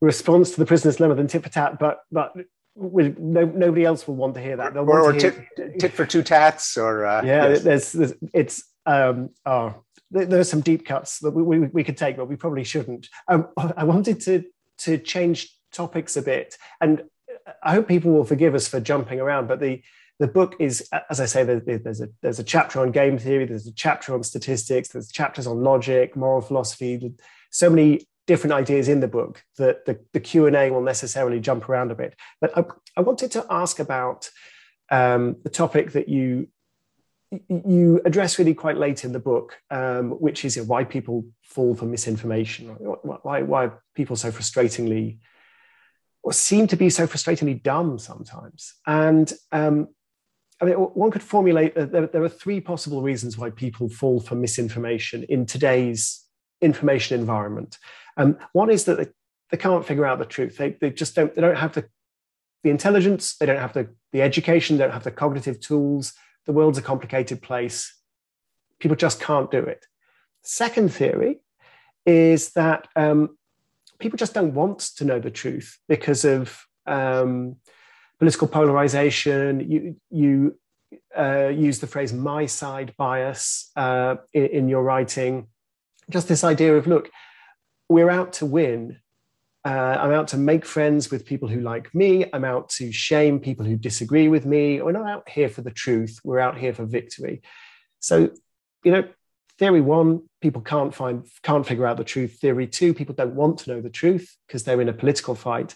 response 0.00 0.50
to 0.50 0.56
the 0.58 0.66
prisoner's 0.66 0.96
dilemma 0.96 1.14
than 1.14 1.28
tit 1.28 1.44
for 1.44 1.50
tat. 1.50 1.78
But 1.78 2.00
but 2.10 2.32
no, 2.78 3.44
nobody 3.44 3.84
else 3.84 4.06
will 4.06 4.16
want 4.16 4.34
to 4.34 4.40
hear 4.40 4.56
that. 4.56 4.74
They'll 4.74 4.88
or, 4.88 5.02
or 5.02 5.12
tit, 5.12 5.34
hear, 5.56 5.72
tit, 5.78 5.92
for 5.92 6.06
two 6.06 6.22
tats, 6.22 6.76
or 6.76 7.04
uh, 7.04 7.22
yeah, 7.24 7.48
yes. 7.48 7.62
there's, 7.62 7.92
there's, 7.92 8.14
it's 8.32 8.64
um, 8.86 9.30
oh, 9.44 9.82
there, 10.10 10.40
are 10.40 10.44
some 10.44 10.60
deep 10.60 10.86
cuts 10.86 11.18
that 11.20 11.32
we, 11.32 11.42
we, 11.42 11.58
we, 11.66 11.84
could 11.84 11.96
take, 11.96 12.16
but 12.16 12.28
we 12.28 12.36
probably 12.36 12.64
shouldn't. 12.64 13.08
Um, 13.26 13.48
I 13.76 13.84
wanted 13.84 14.20
to 14.22 14.44
to 14.78 14.98
change 14.98 15.52
topics 15.72 16.16
a 16.16 16.22
bit, 16.22 16.56
and 16.80 17.02
I 17.62 17.74
hope 17.74 17.88
people 17.88 18.12
will 18.12 18.24
forgive 18.24 18.54
us 18.54 18.68
for 18.68 18.80
jumping 18.80 19.20
around. 19.20 19.48
But 19.48 19.60
the 19.60 19.82
the 20.18 20.28
book 20.28 20.56
is, 20.58 20.88
as 21.10 21.20
I 21.20 21.26
say, 21.26 21.44
there's 21.44 22.00
a 22.00 22.08
there's 22.22 22.38
a 22.38 22.44
chapter 22.44 22.80
on 22.80 22.90
game 22.92 23.18
theory, 23.18 23.44
there's 23.44 23.66
a 23.66 23.72
chapter 23.72 24.14
on 24.14 24.22
statistics, 24.22 24.88
there's 24.88 25.10
chapters 25.10 25.46
on 25.46 25.62
logic, 25.62 26.16
moral 26.16 26.40
philosophy, 26.40 27.12
so 27.50 27.70
many 27.70 28.06
different 28.28 28.52
ideas 28.52 28.88
in 28.88 29.00
the 29.00 29.08
book 29.08 29.42
that 29.56 29.86
the, 29.86 29.98
the 30.12 30.20
q&a 30.20 30.70
will 30.70 30.82
necessarily 30.82 31.40
jump 31.40 31.68
around 31.68 31.90
a 31.90 31.94
bit. 31.94 32.14
But 32.40 32.56
i, 32.56 32.62
I 32.96 33.00
wanted 33.00 33.32
to 33.32 33.46
ask 33.50 33.80
about 33.80 34.30
um, 34.90 35.36
the 35.42 35.50
topic 35.50 35.92
that 35.92 36.08
you 36.08 36.48
you 37.30 38.00
address 38.06 38.38
really 38.38 38.54
quite 38.54 38.78
late 38.78 39.04
in 39.04 39.12
the 39.12 39.18
book 39.18 39.56
um, 39.70 40.12
which 40.12 40.44
is 40.46 40.58
why 40.62 40.82
people 40.84 41.26
fall 41.42 41.74
for 41.74 41.84
misinformation. 41.84 42.68
Why, 43.28 43.42
why 43.42 43.70
people 43.94 44.16
so 44.16 44.30
frustratingly 44.30 45.18
or 46.22 46.32
seem 46.32 46.66
to 46.68 46.76
be 46.76 46.88
so 46.90 47.06
frustratingly 47.06 47.62
dumb 47.62 47.98
sometimes. 47.98 48.74
And 48.86 49.30
um, 49.52 49.88
I 50.60 50.64
mean, 50.64 50.74
one 50.74 51.10
could 51.10 51.22
formulate 51.22 51.76
uh, 51.76 51.84
there, 51.84 52.06
there 52.06 52.22
are 52.22 52.28
three 52.28 52.60
possible 52.60 53.02
reasons 53.02 53.36
why 53.38 53.50
people 53.50 53.88
fall 53.88 54.20
for 54.20 54.34
misinformation 54.34 55.24
in 55.28 55.46
today's 55.46 56.24
information 56.60 57.18
environment. 57.18 57.78
Um, 58.18 58.36
one 58.52 58.70
is 58.70 58.84
that 58.84 58.98
they, 58.98 59.06
they 59.50 59.56
can't 59.56 59.86
figure 59.86 60.04
out 60.04 60.18
the 60.18 60.26
truth. 60.26 60.58
They, 60.58 60.70
they 60.70 60.90
just 60.90 61.14
don't, 61.14 61.34
they 61.34 61.40
don't 61.40 61.56
have 61.56 61.72
the, 61.72 61.88
the 62.62 62.70
intelligence, 62.70 63.36
they 63.36 63.46
don't 63.46 63.60
have 63.60 63.72
the, 63.72 63.88
the 64.12 64.20
education, 64.20 64.76
they 64.76 64.84
don't 64.84 64.92
have 64.92 65.04
the 65.04 65.10
cognitive 65.10 65.60
tools. 65.60 66.12
The 66.46 66.52
world's 66.52 66.78
a 66.78 66.82
complicated 66.82 67.40
place. 67.40 67.94
People 68.80 68.96
just 68.96 69.20
can't 69.20 69.50
do 69.50 69.58
it. 69.58 69.86
Second 70.42 70.92
theory 70.92 71.40
is 72.04 72.50
that 72.50 72.88
um, 72.96 73.36
people 73.98 74.16
just 74.16 74.34
don't 74.34 74.54
want 74.54 74.80
to 74.96 75.04
know 75.04 75.20
the 75.20 75.30
truth 75.30 75.78
because 75.88 76.24
of 76.24 76.66
um, 76.86 77.56
political 78.18 78.48
polarization. 78.48 79.60
You, 79.70 79.96
you 80.10 80.58
uh, 81.16 81.48
use 81.48 81.80
the 81.80 81.86
phrase 81.86 82.12
my 82.12 82.46
side 82.46 82.94
bias 82.96 83.70
uh, 83.76 84.16
in, 84.32 84.46
in, 84.46 84.68
your 84.68 84.82
writing. 84.82 85.48
Just 86.08 86.28
this 86.28 86.44
idea 86.44 86.76
of, 86.76 86.86
look, 86.86 87.10
we're 87.88 88.10
out 88.10 88.34
to 88.34 88.46
win. 88.46 88.98
Uh, 89.64 89.96
I'm 90.00 90.12
out 90.12 90.28
to 90.28 90.36
make 90.36 90.64
friends 90.64 91.10
with 91.10 91.26
people 91.26 91.48
who 91.48 91.60
like 91.60 91.94
me. 91.94 92.26
I'm 92.32 92.44
out 92.44 92.68
to 92.70 92.92
shame 92.92 93.40
people 93.40 93.66
who 93.66 93.76
disagree 93.76 94.28
with 94.28 94.46
me. 94.46 94.80
We're 94.80 94.92
not 94.92 95.08
out 95.08 95.28
here 95.28 95.48
for 95.48 95.62
the 95.62 95.70
truth. 95.70 96.20
We're 96.22 96.38
out 96.38 96.56
here 96.56 96.72
for 96.72 96.84
victory. 96.84 97.42
So, 98.00 98.30
you 98.84 98.92
know, 98.92 99.04
theory 99.58 99.80
one, 99.80 100.22
people 100.40 100.62
can't 100.62 100.94
find, 100.94 101.26
can't 101.42 101.66
figure 101.66 101.86
out 101.86 101.96
the 101.96 102.04
truth. 102.04 102.38
Theory 102.40 102.66
two, 102.66 102.94
people 102.94 103.14
don't 103.14 103.34
want 103.34 103.58
to 103.60 103.70
know 103.74 103.80
the 103.80 103.90
truth 103.90 104.36
because 104.46 104.64
they're 104.64 104.80
in 104.80 104.88
a 104.88 104.92
political 104.92 105.34
fight. 105.34 105.74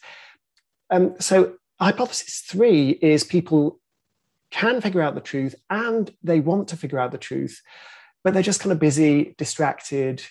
Um, 0.91 1.17
so, 1.19 1.55
hypothesis 1.81 2.45
three 2.47 2.91
is 2.91 3.25
people 3.25 3.81
can 4.53 4.81
figure 4.81 5.03
out 5.03 5.15
the 5.15 5.21
truth 5.21 5.55
and 5.69 6.15
they 6.23 6.39
want 6.39 6.69
to 6.69 6.77
figure 6.77 6.99
out 6.99 7.11
the 7.11 7.19
truth, 7.19 7.61
but 8.23 8.33
they're 8.33 8.43
just 8.43 8.61
kind 8.61 8.71
of 8.73 8.79
busy, 8.79 9.35
distracted, 9.39 10.23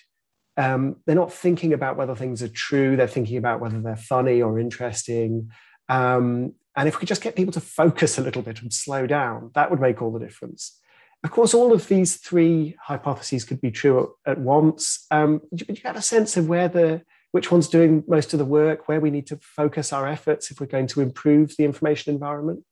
um, 0.56 0.96
they're 1.06 1.16
not 1.16 1.32
thinking 1.32 1.72
about 1.72 1.96
whether 1.96 2.14
things 2.14 2.42
are 2.42 2.48
true. 2.48 2.96
They're 2.96 3.06
thinking 3.06 3.36
about 3.36 3.60
whether 3.60 3.80
they're 3.80 3.96
funny 3.96 4.42
or 4.42 4.58
interesting. 4.58 5.50
Um, 5.88 6.54
and 6.76 6.88
if 6.88 6.96
we 6.96 7.00
could 7.00 7.08
just 7.08 7.22
get 7.22 7.36
people 7.36 7.52
to 7.52 7.60
focus 7.60 8.18
a 8.18 8.22
little 8.22 8.42
bit 8.42 8.62
and 8.62 8.72
slow 8.72 9.06
down, 9.06 9.50
that 9.54 9.70
would 9.70 9.80
make 9.80 10.00
all 10.00 10.12
the 10.12 10.18
difference. 10.18 10.78
Of 11.24 11.30
course, 11.30 11.54
all 11.54 11.72
of 11.72 11.86
these 11.88 12.16
three 12.16 12.76
hypotheses 12.82 13.44
could 13.44 13.60
be 13.60 13.70
true 13.70 14.14
at 14.26 14.38
once. 14.38 15.06
Um, 15.10 15.40
do, 15.54 15.64
you 15.68 15.76
have 15.84 15.96
a 15.96 16.02
sense 16.02 16.36
of 16.36 16.48
where 16.48 16.68
the 16.68 17.02
which 17.30 17.50
one's 17.50 17.68
doing 17.68 18.04
most 18.06 18.34
of 18.34 18.38
the 18.38 18.44
work, 18.44 18.88
where 18.88 19.00
we 19.00 19.10
need 19.10 19.26
to 19.28 19.38
focus 19.40 19.92
our 19.92 20.06
efforts 20.06 20.50
if 20.50 20.60
we're 20.60 20.66
going 20.66 20.88
to 20.88 21.00
improve 21.00 21.56
the 21.56 21.64
information 21.64 22.12
environment? 22.12 22.62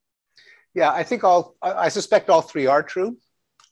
Yeah, 0.75 0.91
I 0.91 1.03
think 1.03 1.25
all 1.25 1.57
I 1.63 1.89
suspect 1.89 2.29
all 2.29 2.43
three 2.43 2.67
are 2.67 2.83
true. 2.83 3.17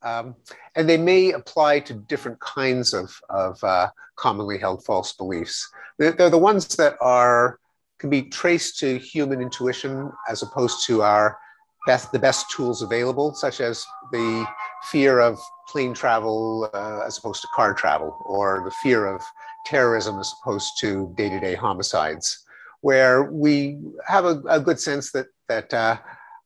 Um, 0.03 0.37
and 0.77 0.89
they 0.89 0.97
may 0.97 1.33
apply 1.33 1.81
to 1.81 1.95
different 1.95 2.39
kinds 2.41 2.95
of, 2.95 3.13
of 3.31 3.63
uh, 3.65 3.89
commonly 4.17 4.59
held 4.59 4.85
false 4.85 5.13
beliefs. 5.13 5.69
They're, 5.99 6.13
they're, 6.13 6.31
the 6.31 6.39
ones 6.39 6.77
that 6.77 6.97
are 7.01 7.59
can 7.99 8.11
be 8.11 8.23
traced 8.23 8.79
to 8.79 8.99
human 8.99 9.41
intuition 9.41 10.13
as 10.29 10.43
opposed 10.43 10.87
to 10.87 11.03
our 11.03 11.39
best 11.87 12.13
the 12.13 12.19
best 12.19 12.51
tools 12.51 12.83
available, 12.83 13.35
such 13.35 13.61
as 13.61 13.85
the 14.13 14.47
fear 14.91 15.21
of 15.21 15.39
plane 15.69 15.95
travel 15.95 16.71
uh, 16.75 17.01
as 17.05 17.19
opposed 17.19 17.43
to 17.43 17.49
car 17.55 17.75
travel, 17.75 18.17
or 18.25 18.63
the 18.65 18.71
fear 18.83 19.07
of 19.07 19.23
terrorism 19.67 20.19
as 20.19 20.33
opposed 20.41 20.71
to 20.81 21.13
day-to-day 21.17 21.55
homicides, 21.55 22.45
where 22.83 23.25
we 23.25 23.79
have 24.07 24.25
a, 24.25 24.41
a 24.49 24.61
good 24.61 24.79
sense 24.79 25.11
that 25.13 25.27
that 25.49 25.73
uh, 25.75 25.97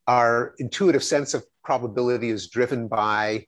our 0.06 0.54
intuitive 0.58 1.04
sense 1.04 1.34
of 1.34 1.44
probability 1.64 2.30
is 2.30 2.48
driven 2.48 2.88
by 2.88 3.46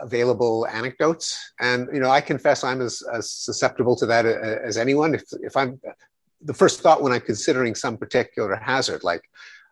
available 0.00 0.66
anecdotes. 0.66 1.52
And, 1.60 1.88
you 1.92 2.00
know, 2.00 2.10
I 2.10 2.20
confess 2.20 2.64
I'm 2.64 2.80
as, 2.80 3.02
as 3.12 3.30
susceptible 3.30 3.96
to 3.96 4.06
that 4.06 4.26
as 4.26 4.76
anyone. 4.76 5.14
If, 5.14 5.24
if 5.40 5.56
I'm 5.56 5.80
the 6.42 6.54
first 6.54 6.80
thought 6.80 7.02
when 7.02 7.12
I'm 7.12 7.20
considering 7.20 7.74
some 7.74 7.96
particular 7.96 8.56
hazard, 8.56 9.04
like, 9.04 9.22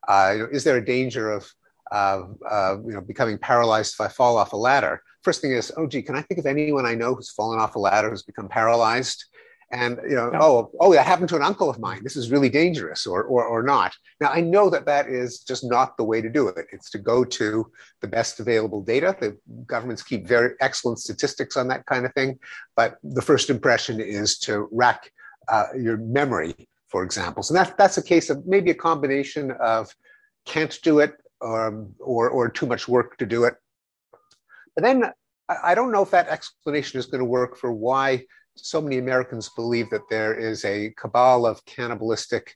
uh, 0.09 0.33
you 0.35 0.39
know, 0.43 0.49
is 0.53 0.65
there 0.65 0.77
a 0.77 0.85
danger 0.85 1.31
of, 1.31 1.51
uh, 1.91 2.23
uh, 2.49 2.77
you 2.85 2.93
know, 2.93 3.01
becoming 3.01 3.39
paralyzed 3.39 3.95
if 3.95 4.01
I 4.01 4.09
fall 4.09 4.37
off 4.37 4.53
a 4.53 4.57
ladder? 4.57 5.03
First 5.23 5.41
thing 5.41 5.53
is, 5.53 5.73
oh, 5.77 5.87
gee, 5.87 6.03
can 6.03 6.17
I 6.17 6.23
think 6.23 6.39
of 6.41 6.47
anyone 6.47 6.87
I 6.87 6.95
know 6.95 7.15
who's 7.15 7.31
fallen 7.31 7.61
off 7.61 7.77
a 7.77 7.79
ladder 7.79 8.11
who's 8.11 8.23
become 8.23 8.49
paralyzed? 8.49 9.25
And 9.73 9.99
you 10.09 10.15
know, 10.15 10.31
yeah. 10.31 10.39
oh, 10.41 10.71
oh, 10.81 10.93
that 10.93 11.07
happened 11.07 11.31
to 11.31 11.37
an 11.37 11.43
uncle 11.43 11.71
of 11.71 11.79
mine. 11.79 12.01
This 12.05 12.17
is 12.17 12.31
really 12.31 12.51
dangerous, 12.51 13.07
or, 13.07 13.25
or 13.25 13.45
or 13.45 13.63
not. 13.63 13.95
Now 14.21 14.31
I 14.31 14.41
know 14.41 14.69
that 14.71 14.87
that 14.87 15.09
is 15.09 15.41
just 15.41 15.65
not 15.65 15.97
the 15.97 16.05
way 16.05 16.21
to 16.21 16.29
do 16.29 16.49
it. 16.49 16.67
It's 16.73 16.91
to 16.91 16.99
go 16.99 17.25
to 17.25 17.67
the 18.03 18.09
best 18.09 18.39
available 18.39 18.83
data. 18.83 19.17
The 19.19 19.37
governments 19.67 20.03
keep 20.03 20.27
very 20.27 20.55
excellent 20.61 20.99
statistics 20.99 21.57
on 21.57 21.69
that 21.69 21.87
kind 21.87 22.05
of 22.05 22.13
thing, 22.13 22.39
but 22.77 22.99
the 23.03 23.23
first 23.23 23.49
impression 23.49 23.99
is 23.99 24.39
to 24.41 24.69
rack 24.71 25.11
uh, 25.49 25.69
your 25.77 25.97
memory, 25.97 26.55
for 26.89 27.03
example. 27.03 27.43
So 27.43 27.55
that 27.55 27.77
that's 27.79 27.97
a 27.97 28.03
case 28.03 28.29
of 28.29 28.47
maybe 28.47 28.71
a 28.71 28.75
combination 28.75 29.53
of 29.53 29.95
can't 30.45 30.79
do 30.83 30.99
it 30.99 31.15
um, 31.41 31.95
or, 31.99 32.29
or 32.29 32.49
too 32.49 32.67
much 32.67 32.89
work 32.89 33.17
to 33.19 33.27
do 33.27 33.45
it. 33.45 33.55
But 34.75 34.85
then 34.85 35.13
I 35.49 35.75
don't 35.75 35.93
know 35.93 36.03
if 36.03 36.11
that 36.11 36.29
explanation 36.29 36.99
is 36.99 37.07
going 37.07 37.19
to 37.21 37.25
work 37.25 37.57
for 37.57 37.73
why 37.73 38.25
so 38.57 38.81
many 38.81 38.99
Americans 38.99 39.49
believe 39.51 39.91
that 39.91 40.09
there 40.11 40.35
is 40.35 40.65
a 40.65 40.91
cabal 40.97 41.47
of 41.47 41.65
cannibalistic, 41.65 42.55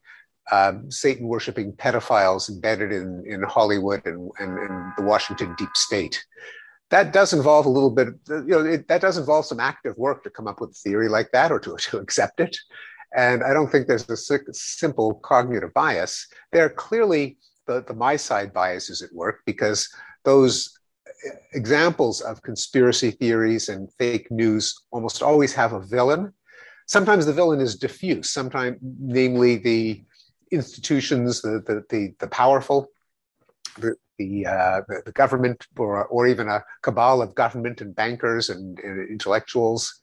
um, 0.53 0.91
Satan 0.91 1.27
worshiping 1.27 1.73
pedophiles 1.73 2.49
embedded 2.49 2.93
in, 2.93 3.25
in 3.27 3.43
Hollywood 3.43 4.07
and, 4.07 4.31
and, 4.39 4.59
and, 4.59 4.93
the 4.97 5.03
Washington 5.03 5.55
deep 5.59 5.75
state. 5.77 6.25
That 6.91 7.13
does 7.13 7.33
involve 7.33 7.67
a 7.67 7.71
little 7.71 7.91
bit, 7.91 8.09
you 8.29 8.45
know, 8.47 8.65
it, 8.65 8.87
that 8.89 9.01
does 9.01 9.19
involve 9.19 9.45
some 9.45 9.59
active 9.59 9.97
work 9.97 10.23
to 10.23 10.31
come 10.31 10.47
up 10.47 10.61
with 10.61 10.71
a 10.71 10.75
theory 10.75 11.09
like 11.09 11.33
that 11.33 11.51
or 11.51 11.59
to, 11.61 11.77
to 11.81 11.99
accept 11.99 12.41
it. 12.41 12.57
And 13.17 13.43
I 13.43 13.53
don't 13.53 13.71
think 13.71 13.87
there's 13.87 14.09
a 14.09 14.17
simple 14.53 15.15
cognitive 15.15 15.73
bias. 15.75 16.27
There 16.53 16.65
are 16.65 16.71
clearly 16.71 17.39
the, 17.67 17.83
the 17.83 17.95
my 17.95 18.17
side 18.17 18.53
bias 18.53 18.91
is 18.91 19.03
at 19.03 19.13
work 19.13 19.41
because 19.47 19.89
those 20.25 20.79
examples 21.53 22.21
of 22.21 22.43
conspiracy 22.43 23.11
theories 23.11 23.69
and 23.69 23.93
fake 23.95 24.31
news 24.31 24.75
almost 24.91 25.23
always 25.23 25.55
have 25.55 25.73
a 25.73 25.81
villain. 25.81 26.33
Sometimes 26.87 27.27
the 27.27 27.33
villain 27.33 27.61
is 27.61 27.77
diffuse, 27.77 28.31
sometimes, 28.31 28.79
namely 28.81 29.57
the 29.57 30.05
institutions, 30.53 31.43
the, 31.43 31.63
the, 31.67 31.85
the, 31.91 32.15
the 32.21 32.29
powerful, 32.29 32.87
the, 33.79 33.97
the, 34.19 34.47
uh, 34.47 34.81
the, 34.89 35.03
the, 35.07 35.13
government, 35.13 35.67
or, 35.77 36.07
or 36.07 36.27
even 36.27 36.49
a 36.49 36.63
cabal 36.83 37.23
of 37.23 37.35
government 37.35 37.81
and 37.81 37.95
bankers 37.95 38.51
and, 38.51 38.79
and 38.79 39.09
intellectuals. 39.09 40.01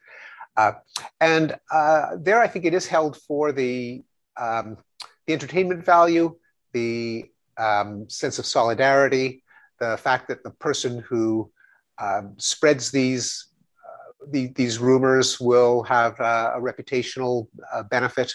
Uh, 0.57 0.73
and 1.21 1.55
uh, 1.71 2.17
there, 2.19 2.41
I 2.41 2.47
think 2.47 2.65
it 2.65 2.73
is 2.73 2.85
held 2.85 3.17
for 3.17 3.51
the, 3.51 4.03
um, 4.37 4.77
the 5.25 5.33
entertainment 5.33 5.85
value, 5.85 6.35
the 6.73 7.25
um, 7.57 8.09
sense 8.09 8.39
of 8.39 8.45
solidarity, 8.45 9.42
the 9.83 9.97
fact 9.97 10.23
that 10.29 10.43
the 10.43 10.55
person 10.67 10.93
who 11.09 11.51
um, 12.05 12.25
spreads 12.37 12.85
these 12.91 13.25
uh, 13.87 14.09
the, 14.33 14.47
these 14.59 14.75
rumors 14.89 15.39
will 15.39 15.83
have 15.83 16.13
uh, 16.19 16.51
a 16.57 16.61
reputational 16.69 17.47
uh, 17.73 17.83
benefit, 17.95 18.29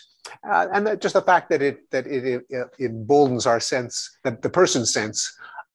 uh, 0.51 0.67
and 0.75 1.01
just 1.01 1.15
the 1.15 1.23
fact 1.23 1.47
that 1.51 1.63
it 1.69 1.77
that 1.91 2.07
it, 2.07 2.45
it 2.49 2.69
emboldens 2.79 3.47
our 3.47 3.61
sense, 3.61 3.93
that 4.25 4.43
the 4.43 4.51
person's 4.61 4.93
sense 4.93 5.19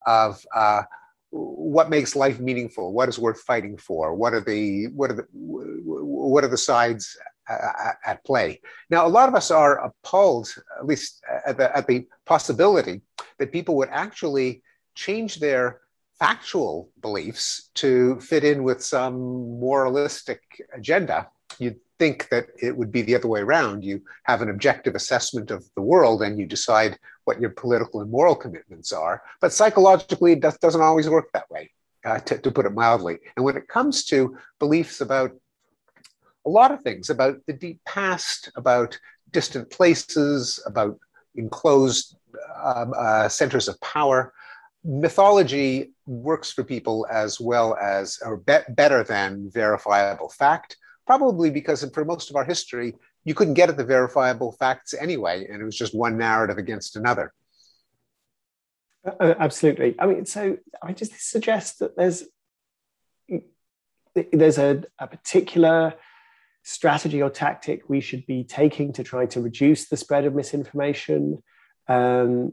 of 0.06 0.30
uh, 0.54 0.82
what 1.30 1.90
makes 1.90 2.14
life 2.24 2.38
meaningful, 2.48 2.92
what 2.92 3.08
is 3.08 3.18
worth 3.18 3.40
fighting 3.40 3.76
for, 3.76 4.14
what 4.14 4.32
are 4.36 4.44
the 4.52 4.86
what 4.98 5.10
are 5.10 5.18
the 5.20 5.26
what 5.32 6.44
are 6.44 6.52
the 6.56 6.64
sides 6.70 7.04
at 8.10 8.24
play. 8.24 8.60
Now, 8.88 9.06
a 9.06 9.14
lot 9.18 9.28
of 9.28 9.34
us 9.34 9.50
are 9.50 9.74
appalled, 9.88 10.48
at 10.78 10.86
least 10.86 11.22
at 11.46 11.58
the, 11.58 11.76
at 11.76 11.86
the 11.86 12.06
possibility 12.24 13.02
that 13.38 13.52
people 13.52 13.76
would 13.76 13.90
actually 14.04 14.62
change 14.94 15.40
their 15.40 15.80
factual 16.18 16.90
beliefs 17.00 17.70
to 17.74 18.20
fit 18.20 18.44
in 18.44 18.62
with 18.62 18.82
some 18.82 19.14
moralistic 19.58 20.42
agenda. 20.72 21.28
You'd 21.58 21.80
think 21.98 22.28
that 22.28 22.46
it 22.60 22.76
would 22.76 22.90
be 22.90 23.02
the 23.02 23.14
other 23.14 23.28
way 23.28 23.40
around. 23.40 23.84
You 23.84 24.02
have 24.24 24.42
an 24.42 24.50
objective 24.50 24.94
assessment 24.94 25.50
of 25.50 25.64
the 25.74 25.82
world 25.82 26.22
and 26.22 26.38
you 26.38 26.46
decide 26.46 26.98
what 27.24 27.40
your 27.40 27.50
political 27.50 28.00
and 28.00 28.10
moral 28.10 28.36
commitments 28.36 28.92
are. 28.92 29.22
But 29.40 29.52
psychologically, 29.52 30.32
it 30.32 30.40
doesn't 30.40 30.80
always 30.80 31.08
work 31.08 31.30
that 31.32 31.50
way, 31.50 31.70
uh, 32.04 32.20
to, 32.20 32.38
to 32.38 32.50
put 32.50 32.66
it 32.66 32.72
mildly. 32.72 33.18
And 33.36 33.44
when 33.44 33.56
it 33.56 33.68
comes 33.68 34.04
to 34.06 34.36
beliefs 34.58 35.00
about 35.00 35.32
a 36.46 36.50
lot 36.50 36.72
of 36.72 36.82
things, 36.82 37.10
about 37.10 37.36
the 37.46 37.52
deep 37.52 37.80
past, 37.84 38.50
about 38.56 38.98
distant 39.30 39.70
places, 39.70 40.62
about 40.66 40.98
enclosed 41.36 42.16
um, 42.62 42.92
uh, 42.96 43.28
centers 43.28 43.68
of 43.68 43.80
power, 43.80 44.32
mythology 44.84 45.94
works 46.06 46.52
for 46.52 46.62
people 46.62 47.06
as 47.10 47.40
well 47.40 47.76
as, 47.80 48.18
or 48.24 48.36
be- 48.36 48.58
better 48.68 49.02
than 49.02 49.50
verifiable 49.52 50.28
fact, 50.28 50.76
probably 51.06 51.50
because 51.50 51.88
for 51.92 52.04
most 52.04 52.30
of 52.30 52.36
our 52.36 52.44
history, 52.44 52.94
you 53.24 53.34
couldn't 53.34 53.54
get 53.54 53.70
at 53.70 53.76
the 53.76 53.84
verifiable 53.84 54.52
facts 54.52 54.94
anyway, 54.94 55.46
and 55.50 55.60
it 55.60 55.64
was 55.64 55.76
just 55.76 55.94
one 55.94 56.18
narrative 56.18 56.58
against 56.58 56.96
another. 56.96 57.32
Uh, 59.06 59.12
uh 59.18 59.34
absolutely. 59.38 59.94
I 59.98 60.06
mean, 60.06 60.26
so 60.26 60.58
I 60.82 60.92
just 60.92 61.30
suggest 61.30 61.78
that 61.78 61.96
there's 61.96 62.24
there's 64.32 64.58
a, 64.58 64.84
a 64.98 65.08
particular 65.08 65.94
strategy 66.62 67.20
or 67.20 67.30
tactic 67.30 67.82
we 67.88 68.00
should 68.00 68.24
be 68.26 68.44
taking 68.44 68.92
to 68.92 69.02
try 69.02 69.26
to 69.26 69.40
reduce 69.40 69.88
the 69.88 69.96
spread 69.96 70.24
of 70.24 70.34
misinformation. 70.34 71.42
Um, 71.88 72.52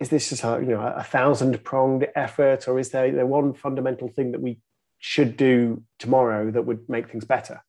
is 0.00 0.10
this 0.10 0.30
just 0.30 0.44
a 0.44 0.58
you 0.60 0.70
know 0.70 0.80
a 0.80 1.02
thousand 1.02 1.62
pronged 1.64 2.06
effort, 2.14 2.68
or 2.68 2.78
is 2.78 2.90
there, 2.90 3.10
there 3.10 3.26
one 3.26 3.52
fundamental 3.52 4.08
thing 4.08 4.32
that 4.32 4.40
we 4.40 4.58
should 4.98 5.36
do 5.36 5.82
tomorrow 5.98 6.50
that 6.50 6.62
would 6.62 6.88
make 6.88 7.10
things 7.10 7.24
better? 7.24 7.62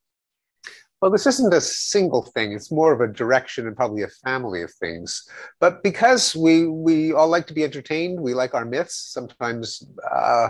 Well, 1.01 1.11
this 1.11 1.27
isn't 1.27 1.53
a 1.53 1.61
single 1.61 2.23
thing. 2.23 2.51
It's 2.51 2.71
more 2.71 2.91
of 2.91 2.99
a 2.99 3.11
direction 3.11 3.65
and 3.65 3.75
probably 3.75 4.03
a 4.03 4.09
family 4.09 4.61
of 4.61 4.73
things. 4.73 5.27
But 5.59 5.81
because 5.81 6.35
we 6.35 6.67
we 6.67 7.13
all 7.13 7.29
like 7.29 7.47
to 7.47 7.53
be 7.53 7.63
entertained, 7.63 8.19
we 8.19 8.33
like 8.33 8.53
our 8.53 8.65
myths. 8.65 9.11
Sometimes, 9.13 9.83
uh, 10.11 10.49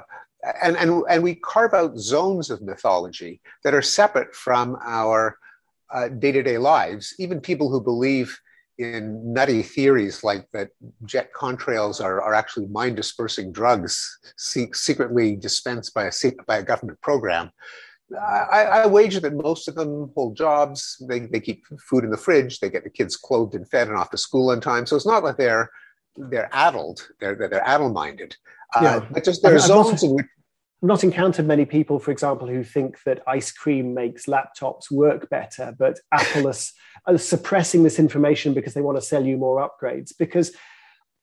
and 0.62 0.76
and 0.76 1.04
and 1.10 1.24
we 1.24 1.36
carve 1.36 1.74
out 1.74 1.98
zones 1.98 2.50
of 2.50 2.62
mythology 2.62 3.42
that 3.64 3.74
are 3.74 3.82
separate 3.82 4.36
from 4.36 4.78
our 4.84 5.38
day 6.18 6.32
to 6.32 6.44
day 6.44 6.58
lives. 6.58 7.16
Even 7.20 7.40
people 7.40 7.70
who 7.70 7.82
believe 7.82 8.38
in 8.80 9.34
nutty 9.34 9.62
theories 9.62 10.24
like 10.24 10.48
that 10.54 10.70
jet 11.06 11.32
contrails 11.34 12.02
are, 12.02 12.22
are 12.22 12.34
actually 12.34 12.66
mind 12.68 12.96
dispersing 12.96 13.52
drugs 13.52 14.20
se- 14.38 14.72
secretly 14.74 15.36
dispensed 15.36 15.94
by 15.94 16.06
a, 16.06 16.12
by 16.48 16.58
a 16.58 16.64
government 16.64 17.00
program. 17.02 17.52
I, 18.20 18.64
I, 18.64 18.86
wager 18.88 19.20
that 19.20 19.36
most 19.36 19.68
of 19.68 19.76
them 19.76 20.12
hold 20.16 20.36
jobs. 20.36 20.98
They, 21.08 21.20
they 21.20 21.40
keep 21.40 21.64
food 21.80 22.04
in 22.04 22.10
the 22.10 22.18
fridge. 22.18 22.60
They 22.60 22.70
get 22.70 22.84
the 22.84 22.90
kids 22.90 23.16
clothed 23.16 23.54
and 23.54 23.70
fed 23.70 23.88
and 23.88 23.98
off 23.98 24.10
to 24.12 24.18
school 24.18 24.50
on 24.50 24.62
time. 24.62 24.88
So 24.88 24.96
it's 24.96 25.06
not 25.06 25.24
like 25.24 25.38
they're 25.38 25.70
they're 26.18 26.50
addled. 26.52 27.08
They're 27.20 27.36
they're 27.36 27.68
addle 27.68 27.92
minded. 27.92 28.36
Uh, 28.76 28.82
yeah. 28.82 29.08
but 29.12 29.24
just 29.24 29.44
there 29.44 29.56
are 29.56 29.60
zones 29.60 30.02
in 30.02 30.16
which 30.16 30.26
I've 30.82 30.88
not 30.88 31.04
encountered 31.04 31.46
many 31.46 31.66
people, 31.66 32.00
for 32.00 32.12
example, 32.12 32.48
who 32.48 32.64
think 32.64 33.04
that 33.04 33.22
ice 33.28 33.52
cream 33.52 33.94
makes 33.94 34.28
laptops 34.28 34.90
work 34.90 35.30
better, 35.30 35.76
but 35.78 36.00
Apple 36.12 36.48
is, 36.48 36.72
are 37.06 37.18
suppressing 37.18 37.84
this 37.84 38.00
information 38.00 38.54
because 38.54 38.74
they 38.74 38.82
want 38.82 38.98
to 38.98 39.02
sell 39.02 39.26
you 39.26 39.38
more 39.38 39.68
upgrades. 39.68 40.14
Because 40.18 40.54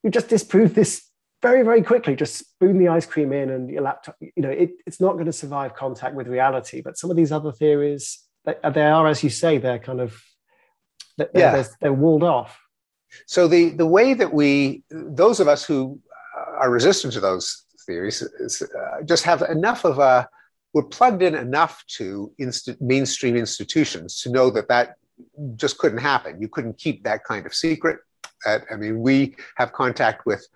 you 0.02 0.10
just 0.10 0.28
disproved 0.28 0.74
this 0.74 1.08
very, 1.40 1.62
very 1.62 1.82
quickly. 1.82 2.14
Just 2.16 2.36
spoon 2.36 2.78
the 2.78 2.88
ice 2.88 3.06
cream 3.06 3.32
in, 3.32 3.50
and 3.50 3.70
your 3.70 3.82
laptop, 3.82 4.16
you 4.20 4.42
know, 4.42 4.50
it, 4.50 4.72
it's 4.86 5.00
not 5.00 5.14
going 5.14 5.26
to 5.26 5.32
survive 5.32 5.74
contact 5.74 6.14
with 6.14 6.28
reality. 6.28 6.82
But 6.82 6.98
some 6.98 7.10
of 7.10 7.16
these 7.16 7.32
other 7.32 7.52
theories, 7.52 8.22
they, 8.44 8.54
they 8.74 8.86
are, 8.86 9.06
as 9.06 9.24
you 9.24 9.30
say, 9.30 9.56
they're 9.56 9.78
kind 9.78 10.00
of 10.00 10.20
they're, 11.16 11.30
yeah. 11.34 11.52
they're, 11.52 11.66
they're 11.80 11.92
walled 11.92 12.22
off. 12.22 12.60
So 13.26 13.48
the 13.48 13.70
the 13.70 13.86
way 13.86 14.12
that 14.12 14.34
we, 14.34 14.82
those 14.90 15.40
of 15.40 15.48
us 15.48 15.64
who 15.64 15.98
are 16.58 16.70
resistant 16.70 17.14
to 17.14 17.20
those 17.20 17.64
theories 17.86 18.22
uh, 18.22 19.02
just 19.04 19.24
have 19.24 19.42
enough 19.42 19.84
of 19.84 19.98
a 19.98 20.28
we're 20.76 20.82
plugged 20.82 21.22
in 21.22 21.34
enough 21.34 21.82
to 21.86 22.30
inst- 22.38 22.80
mainstream 22.82 23.34
institutions 23.34 24.20
to 24.20 24.30
know 24.30 24.50
that 24.50 24.68
that 24.68 24.96
just 25.54 25.78
couldn't 25.78 25.98
happen. 25.98 26.38
You 26.38 26.48
couldn't 26.48 26.76
keep 26.76 27.02
that 27.04 27.24
kind 27.24 27.46
of 27.46 27.54
secret. 27.54 28.00
Uh, 28.44 28.58
I 28.70 28.76
mean, 28.76 29.00
we 29.00 29.36
have 29.56 29.72
contact 29.72 30.26
with 30.26 30.46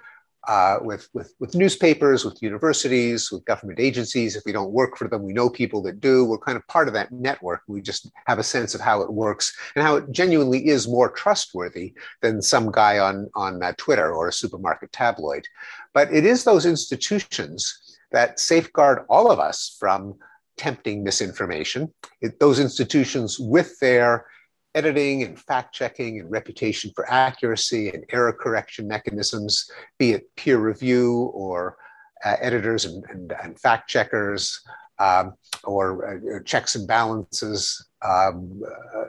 uh, 0.48 0.78
with, 0.80 1.08
with, 1.12 1.34
with 1.38 1.54
newspapers, 1.54 2.24
with 2.24 2.42
universities, 2.42 3.30
with 3.30 3.44
government 3.44 3.78
agencies. 3.78 4.36
If 4.36 4.44
we 4.46 4.52
don't 4.52 4.72
work 4.72 4.96
for 4.96 5.06
them, 5.06 5.22
we 5.22 5.32
know 5.32 5.50
people 5.50 5.82
that 5.82 6.00
do. 6.00 6.24
We're 6.24 6.38
kind 6.38 6.56
of 6.56 6.66
part 6.66 6.88
of 6.88 6.94
that 6.94 7.12
network. 7.12 7.60
We 7.68 7.82
just 7.82 8.10
have 8.26 8.38
a 8.38 8.42
sense 8.42 8.74
of 8.74 8.80
how 8.80 9.02
it 9.02 9.12
works 9.12 9.54
and 9.76 9.84
how 9.84 9.96
it 9.96 10.10
genuinely 10.10 10.66
is 10.66 10.88
more 10.88 11.10
trustworthy 11.10 11.92
than 12.22 12.40
some 12.40 12.70
guy 12.72 12.98
on, 12.98 13.30
on 13.34 13.62
uh, 13.62 13.74
Twitter 13.76 14.12
or 14.12 14.28
a 14.28 14.32
supermarket 14.32 14.92
tabloid. 14.92 15.44
But 15.94 16.12
it 16.12 16.24
is 16.24 16.44
those 16.44 16.66
institutions 16.66 17.98
that 18.12 18.40
safeguard 18.40 19.04
all 19.08 19.30
of 19.30 19.38
us 19.38 19.76
from 19.78 20.14
tempting 20.56 21.02
misinformation. 21.02 21.92
It, 22.20 22.38
those 22.38 22.60
institutions, 22.60 23.38
with 23.38 23.78
their 23.80 24.26
editing 24.74 25.22
and 25.22 25.38
fact 25.38 25.74
checking 25.74 26.20
and 26.20 26.30
reputation 26.30 26.92
for 26.94 27.10
accuracy 27.10 27.88
and 27.88 28.04
error 28.10 28.32
correction 28.32 28.86
mechanisms, 28.86 29.70
be 29.98 30.12
it 30.12 30.34
peer 30.36 30.58
review 30.58 31.30
or 31.34 31.76
uh, 32.24 32.36
editors 32.40 32.84
and, 32.84 33.04
and, 33.08 33.32
and, 33.42 33.58
fact 33.58 33.88
checkers 33.88 34.60
um, 34.98 35.32
or 35.64 36.36
uh, 36.36 36.42
checks 36.44 36.74
and 36.74 36.86
balances, 36.86 37.88
um, 38.02 38.62
uh, 38.94 39.04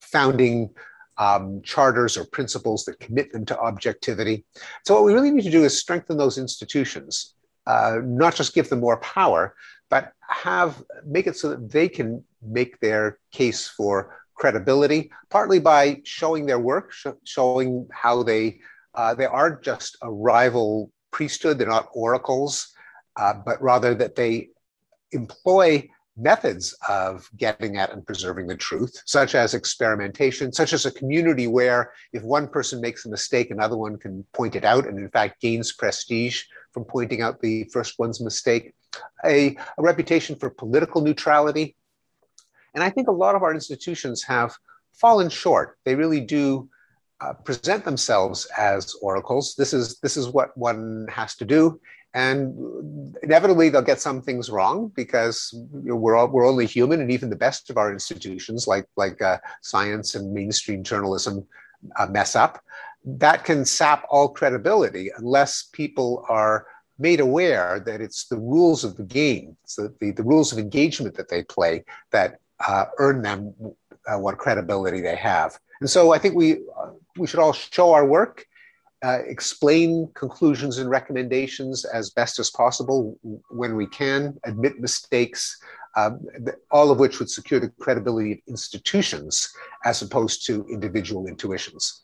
founding 0.00 0.70
um, 1.18 1.62
charters 1.62 2.16
or 2.16 2.24
principles 2.26 2.84
that 2.84 3.00
commit 3.00 3.32
them 3.32 3.44
to 3.46 3.58
objectivity. 3.58 4.44
So, 4.84 4.94
what 4.94 5.04
we 5.04 5.14
really 5.14 5.30
need 5.30 5.44
to 5.44 5.50
do 5.50 5.64
is 5.64 5.78
strengthen 5.78 6.16
those 6.16 6.38
institutions, 6.38 7.34
uh, 7.66 8.00
not 8.04 8.34
just 8.34 8.54
give 8.54 8.68
them 8.68 8.80
more 8.80 8.98
power, 8.98 9.54
but 9.88 10.12
have 10.28 10.82
make 11.04 11.26
it 11.26 11.36
so 11.36 11.50
that 11.50 11.70
they 11.70 11.88
can 11.88 12.24
make 12.42 12.78
their 12.80 13.18
case 13.32 13.68
for 13.68 14.16
credibility, 14.34 15.10
partly 15.30 15.58
by 15.58 16.00
showing 16.04 16.46
their 16.46 16.58
work, 16.58 16.92
sh- 16.92 17.06
showing 17.24 17.88
how 17.92 18.22
they 18.22 18.60
uh, 18.94 19.14
they 19.14 19.26
aren't 19.26 19.62
just 19.62 19.96
a 20.02 20.10
rival 20.10 20.90
priesthood, 21.10 21.58
they're 21.58 21.68
not 21.68 21.88
oracles, 21.92 22.72
uh, 23.16 23.34
but 23.44 23.60
rather 23.62 23.94
that 23.94 24.14
they 24.14 24.48
employ 25.12 25.86
methods 26.16 26.76
of 26.88 27.28
getting 27.36 27.76
at 27.76 27.92
and 27.92 28.06
preserving 28.06 28.46
the 28.46 28.56
truth, 28.56 29.02
such 29.04 29.34
as 29.34 29.54
experimentation, 29.54 30.52
such 30.52 30.72
as 30.72 30.86
a 30.86 30.90
community 30.90 31.46
where 31.46 31.92
if 32.12 32.22
one 32.22 32.48
person 32.48 32.80
makes 32.80 33.04
a 33.04 33.10
mistake, 33.10 33.50
another 33.50 33.76
one 33.76 33.98
can 33.98 34.24
point 34.32 34.56
it 34.56 34.64
out 34.64 34.86
and, 34.86 34.98
in 34.98 35.08
fact, 35.10 35.40
gains 35.40 35.72
prestige 35.72 36.44
from 36.72 36.84
pointing 36.84 37.22
out 37.22 37.40
the 37.40 37.64
first 37.64 37.98
one's 37.98 38.20
mistake, 38.20 38.74
a, 39.24 39.56
a 39.78 39.82
reputation 39.82 40.36
for 40.36 40.50
political 40.50 41.00
neutrality. 41.00 41.76
And 42.74 42.82
I 42.82 42.90
think 42.90 43.08
a 43.08 43.12
lot 43.12 43.34
of 43.34 43.42
our 43.42 43.54
institutions 43.54 44.22
have 44.24 44.56
fallen 44.92 45.28
short. 45.28 45.78
They 45.84 45.94
really 45.94 46.20
do 46.20 46.68
uh, 47.20 47.32
present 47.32 47.84
themselves 47.84 48.46
as 48.56 48.94
oracles. 49.00 49.54
This 49.54 49.72
is 49.72 49.98
this 50.00 50.16
is 50.16 50.28
what 50.28 50.56
one 50.56 51.06
has 51.10 51.34
to 51.36 51.44
do, 51.44 51.80
and 52.16 53.14
inevitably 53.22 53.68
they'll 53.68 53.82
get 53.82 54.00
some 54.00 54.22
things 54.22 54.48
wrong 54.48 54.90
because 54.96 55.54
we're 55.70 56.16
all, 56.16 56.28
we're 56.28 56.48
only 56.48 56.64
human, 56.64 57.02
and 57.02 57.10
even 57.12 57.28
the 57.28 57.36
best 57.36 57.68
of 57.68 57.76
our 57.76 57.92
institutions, 57.92 58.66
like 58.66 58.86
like 58.96 59.20
uh, 59.20 59.36
science 59.60 60.14
and 60.14 60.32
mainstream 60.32 60.82
journalism, 60.82 61.46
uh, 61.98 62.06
mess 62.06 62.34
up. 62.34 62.64
That 63.04 63.44
can 63.44 63.66
sap 63.66 64.06
all 64.10 64.30
credibility 64.30 65.10
unless 65.18 65.68
people 65.74 66.24
are 66.30 66.66
made 66.98 67.20
aware 67.20 67.80
that 67.80 68.00
it's 68.00 68.26
the 68.28 68.38
rules 68.38 68.82
of 68.82 68.96
the 68.96 69.04
game, 69.04 69.54
the, 69.76 70.12
the 70.16 70.22
rules 70.22 70.52
of 70.52 70.58
engagement 70.58 71.16
that 71.16 71.28
they 71.28 71.42
play 71.42 71.84
that 72.12 72.40
uh, 72.66 72.86
earn 72.96 73.20
them 73.20 73.54
uh, 74.06 74.18
what 74.18 74.38
credibility 74.38 75.02
they 75.02 75.16
have. 75.16 75.58
And 75.82 75.90
so 75.90 76.14
I 76.14 76.18
think 76.18 76.34
we 76.34 76.60
we 77.18 77.26
should 77.26 77.40
all 77.40 77.52
show 77.52 77.92
our 77.92 78.06
work 78.06 78.46
uh, 79.06 79.18
explain 79.28 80.10
conclusions 80.14 80.78
and 80.78 80.90
recommendations 80.90 81.84
as 81.84 82.10
best 82.10 82.40
as 82.40 82.50
possible 82.50 83.16
when 83.50 83.76
we 83.76 83.86
can, 83.86 84.36
admit 84.42 84.80
mistakes, 84.80 85.56
um, 85.96 86.18
all 86.72 86.90
of 86.90 86.98
which 86.98 87.20
would 87.20 87.30
secure 87.30 87.60
the 87.60 87.70
credibility 87.78 88.32
of 88.32 88.38
institutions 88.48 89.48
as 89.84 90.02
opposed 90.02 90.44
to 90.44 90.66
individual 90.68 91.28
intuitions. 91.28 92.02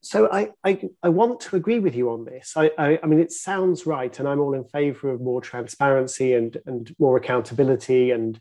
So 0.00 0.30
I, 0.32 0.50
I, 0.64 0.88
I 1.02 1.10
want 1.10 1.40
to 1.40 1.56
agree 1.56 1.78
with 1.78 1.94
you 1.94 2.08
on 2.08 2.24
this. 2.24 2.54
I, 2.56 2.70
I, 2.78 2.98
I, 3.02 3.06
mean, 3.06 3.20
it 3.20 3.32
sounds 3.32 3.84
right, 3.84 4.18
and 4.18 4.26
I'm 4.26 4.40
all 4.40 4.54
in 4.54 4.64
favor 4.64 5.10
of 5.10 5.20
more 5.20 5.42
transparency 5.42 6.32
and, 6.32 6.56
and 6.64 6.94
more 6.98 7.18
accountability. 7.18 8.12
And 8.12 8.40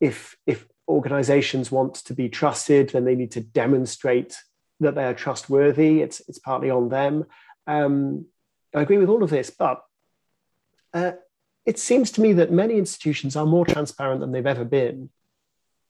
if, 0.00 0.36
if 0.46 0.66
organizations 0.88 1.70
want 1.70 1.94
to 2.06 2.14
be 2.14 2.28
trusted, 2.28 2.90
then 2.90 3.04
they 3.04 3.14
need 3.14 3.30
to 3.32 3.40
demonstrate 3.40 4.36
that 4.80 4.94
they 4.94 5.04
are 5.04 5.14
trustworthy. 5.14 6.00
It's 6.02 6.20
it's 6.28 6.38
partly 6.38 6.70
on 6.70 6.88
them. 6.88 7.24
Um, 7.66 8.26
I 8.74 8.82
agree 8.82 8.98
with 8.98 9.08
all 9.08 9.22
of 9.22 9.30
this, 9.30 9.50
but 9.50 9.82
uh, 10.94 11.12
it 11.66 11.78
seems 11.78 12.10
to 12.12 12.20
me 12.20 12.32
that 12.34 12.52
many 12.52 12.76
institutions 12.78 13.36
are 13.36 13.46
more 13.46 13.66
transparent 13.66 14.20
than 14.20 14.32
they've 14.32 14.46
ever 14.46 14.64
been, 14.64 15.10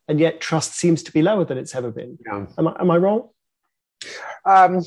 and 0.07 0.19
yet 0.19 0.41
trust 0.41 0.75
seems 0.75 1.03
to 1.05 1.13
be 1.13 1.23
lower 1.23 1.45
than 1.45 1.59
it's 1.59 1.75
ever 1.75 1.91
been. 1.91 2.19
Yeah. 2.25 2.47
Am, 2.57 2.69
I, 2.69 2.77
am 2.81 2.91
I 2.91 2.97
wrong? 2.97 3.29
Um, 4.45 4.83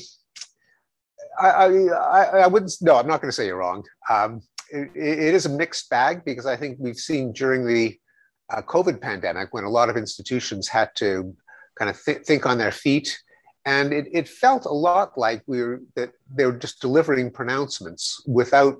I, 1.40 1.48
I, 1.48 2.24
I, 2.40 2.46
wouldn't. 2.46 2.72
No, 2.80 2.96
I'm 2.96 3.06
not 3.06 3.20
going 3.20 3.30
to 3.30 3.32
say 3.34 3.46
you're 3.46 3.56
wrong. 3.56 3.84
Um, 4.10 4.42
it, 4.70 4.90
it 4.94 5.34
is 5.34 5.46
a 5.46 5.50
mixed 5.50 5.88
bag 5.90 6.24
because 6.24 6.46
I 6.46 6.56
think 6.56 6.78
we've 6.78 6.96
seen 6.96 7.32
during 7.32 7.66
the 7.66 7.98
uh, 8.50 8.62
COVID 8.62 9.00
pandemic 9.00 9.52
when 9.52 9.64
a 9.64 9.70
lot 9.70 9.88
of 9.88 9.96
institutions 9.96 10.68
had 10.68 10.90
to 10.96 11.34
kind 11.78 11.90
of 11.90 12.02
th- 12.04 12.22
think 12.26 12.46
on 12.46 12.58
their 12.58 12.72
feet 12.72 13.18
and 13.64 13.92
it, 13.92 14.08
it 14.12 14.28
felt 14.28 14.64
a 14.64 14.72
lot 14.72 15.16
like 15.16 15.42
we 15.46 15.62
were 15.62 15.82
that 15.94 16.12
they 16.34 16.44
were 16.46 16.56
just 16.56 16.80
delivering 16.80 17.30
pronouncements 17.30 18.22
without 18.26 18.74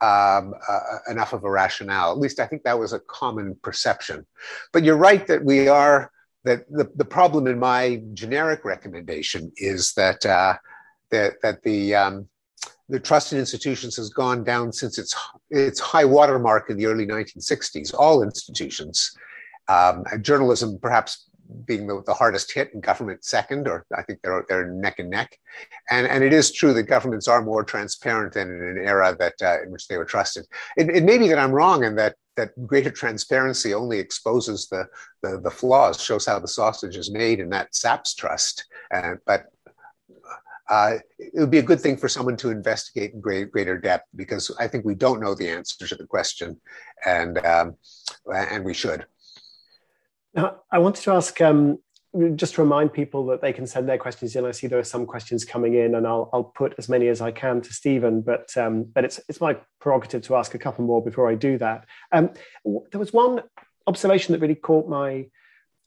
um, 0.00 0.54
uh, 0.68 0.98
enough 1.08 1.32
of 1.32 1.44
a 1.44 1.50
rationale. 1.50 2.10
At 2.10 2.18
least 2.18 2.40
I 2.40 2.46
think 2.46 2.64
that 2.64 2.78
was 2.78 2.92
a 2.92 3.00
common 3.00 3.56
perception. 3.62 4.26
But 4.72 4.84
you're 4.84 4.96
right 4.96 5.26
that 5.26 5.44
we 5.44 5.68
are 5.68 6.10
that 6.44 6.68
the, 6.70 6.90
the 6.96 7.04
problem 7.04 7.46
in 7.46 7.58
my 7.58 8.02
generic 8.14 8.64
recommendation 8.64 9.52
is 9.56 9.92
that 9.94 10.26
uh, 10.26 10.54
that 11.10 11.34
that 11.42 11.62
the 11.62 11.94
um, 11.94 12.28
the 12.88 12.98
trust 12.98 13.32
in 13.32 13.38
institutions 13.38 13.96
has 13.96 14.10
gone 14.10 14.42
down 14.44 14.72
since 14.72 14.98
its 14.98 15.14
its 15.50 15.78
high 15.78 16.04
watermark 16.04 16.68
in 16.68 16.76
the 16.76 16.86
early 16.86 17.06
1960s. 17.06 17.94
All 17.96 18.22
institutions, 18.22 19.16
um, 19.68 20.04
journalism 20.20 20.78
perhaps 20.80 21.28
being 21.66 21.86
the, 21.86 22.02
the, 22.06 22.14
hardest 22.14 22.52
hit 22.52 22.72
and 22.74 22.82
government 22.82 23.24
second, 23.24 23.68
or 23.68 23.86
I 23.96 24.02
think 24.02 24.20
they're, 24.22 24.44
they're 24.48 24.66
neck 24.66 24.98
and 24.98 25.10
neck. 25.10 25.38
And, 25.90 26.06
and 26.06 26.24
it 26.24 26.32
is 26.32 26.52
true 26.52 26.72
that 26.74 26.84
governments 26.84 27.28
are 27.28 27.42
more 27.42 27.64
transparent 27.64 28.34
than 28.34 28.48
in 28.48 28.78
an 28.78 28.84
era 28.84 29.16
that 29.18 29.34
uh, 29.42 29.62
in 29.62 29.70
which 29.70 29.88
they 29.88 29.96
were 29.96 30.04
trusted. 30.04 30.46
It, 30.76 30.88
it 30.88 31.04
may 31.04 31.18
be 31.18 31.28
that 31.28 31.38
I'm 31.38 31.52
wrong 31.52 31.84
and 31.84 31.98
that 31.98 32.16
that 32.36 32.50
greater 32.66 32.90
transparency 32.90 33.74
only 33.74 33.98
exposes 33.98 34.68
the, 34.68 34.86
the, 35.22 35.40
the 35.40 35.50
flaws, 35.50 36.02
shows 36.02 36.24
how 36.24 36.38
the 36.38 36.48
sausage 36.48 36.96
is 36.96 37.10
made, 37.10 37.40
and 37.40 37.52
that 37.52 37.74
saps 37.74 38.14
trust. 38.14 38.64
Uh, 38.92 39.14
but 39.26 39.44
uh, 40.70 40.94
it 41.18 41.38
would 41.38 41.50
be 41.50 41.58
a 41.58 41.62
good 41.62 41.80
thing 41.80 41.96
for 41.96 42.08
someone 42.08 42.36
to 42.36 42.50
investigate 42.50 43.12
in 43.12 43.20
great, 43.20 43.50
greater 43.50 43.76
depth 43.76 44.08
because 44.16 44.50
I 44.58 44.68
think 44.68 44.84
we 44.84 44.94
don't 44.94 45.20
know 45.20 45.34
the 45.34 45.50
answer 45.50 45.86
to 45.86 45.94
the 45.94 46.06
question, 46.06 46.58
and 47.04 47.44
um, 47.44 47.76
and 48.32 48.64
we 48.64 48.72
should. 48.72 49.04
Now, 50.34 50.60
I 50.70 50.78
wanted 50.78 51.02
to 51.04 51.12
ask, 51.12 51.40
um, 51.40 51.78
just 52.34 52.54
to 52.54 52.62
remind 52.62 52.92
people 52.92 53.26
that 53.26 53.40
they 53.40 53.52
can 53.52 53.66
send 53.66 53.88
their 53.88 53.98
questions 53.98 54.36
in. 54.36 54.44
I 54.44 54.50
see 54.50 54.66
there 54.66 54.78
are 54.78 54.84
some 54.84 55.06
questions 55.06 55.44
coming 55.44 55.74
in, 55.74 55.94
and 55.94 56.06
I'll, 56.06 56.28
I'll 56.32 56.44
put 56.44 56.74
as 56.78 56.88
many 56.88 57.08
as 57.08 57.20
I 57.20 57.30
can 57.30 57.60
to 57.62 57.72
Steven. 57.72 58.20
But 58.20 58.54
um, 58.56 58.84
but 58.84 59.04
it's 59.04 59.20
it's 59.28 59.40
my 59.40 59.56
prerogative 59.80 60.22
to 60.22 60.36
ask 60.36 60.54
a 60.54 60.58
couple 60.58 60.84
more 60.84 61.02
before 61.02 61.30
I 61.30 61.34
do 61.34 61.58
that. 61.58 61.86
Um, 62.12 62.30
there 62.64 63.00
was 63.00 63.12
one 63.12 63.42
observation 63.86 64.32
that 64.32 64.40
really 64.40 64.54
caught 64.54 64.88
my 64.88 65.26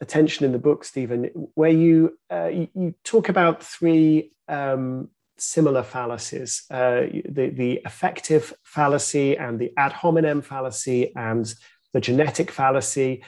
attention 0.02 0.46
in 0.46 0.52
the 0.52 0.60
book, 0.60 0.84
Steven, 0.84 1.26
where 1.54 1.72
you 1.72 2.18
uh, 2.32 2.48
you, 2.48 2.96
talk 3.04 3.30
about 3.30 3.64
three 3.64 4.32
um, 4.48 5.10
similar 5.38 5.84
fallacies: 5.84 6.64
uh, 6.72 7.02
the 7.30 7.52
the 7.54 7.82
affective 7.86 8.52
fallacy, 8.64 9.38
and 9.38 9.60
the 9.60 9.72
ad 9.78 9.94
hominem 9.94 10.42
fallacy, 10.42 11.16
and 11.16 11.54
the 11.94 12.02
genetic 12.02 12.52
fallacy 12.52 13.24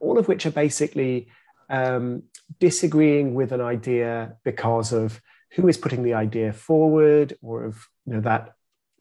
all 0.00 0.18
of 0.18 0.28
which 0.28 0.46
are 0.46 0.50
basically 0.50 1.28
um, 1.70 2.22
disagreeing 2.60 3.34
with 3.34 3.52
an 3.52 3.60
idea 3.60 4.36
because 4.44 4.92
of 4.92 5.20
who 5.52 5.68
is 5.68 5.76
putting 5.76 6.02
the 6.02 6.14
idea 6.14 6.52
forward 6.52 7.36
or 7.42 7.64
of 7.64 7.86
you 8.06 8.14
know 8.14 8.20
that 8.20 8.54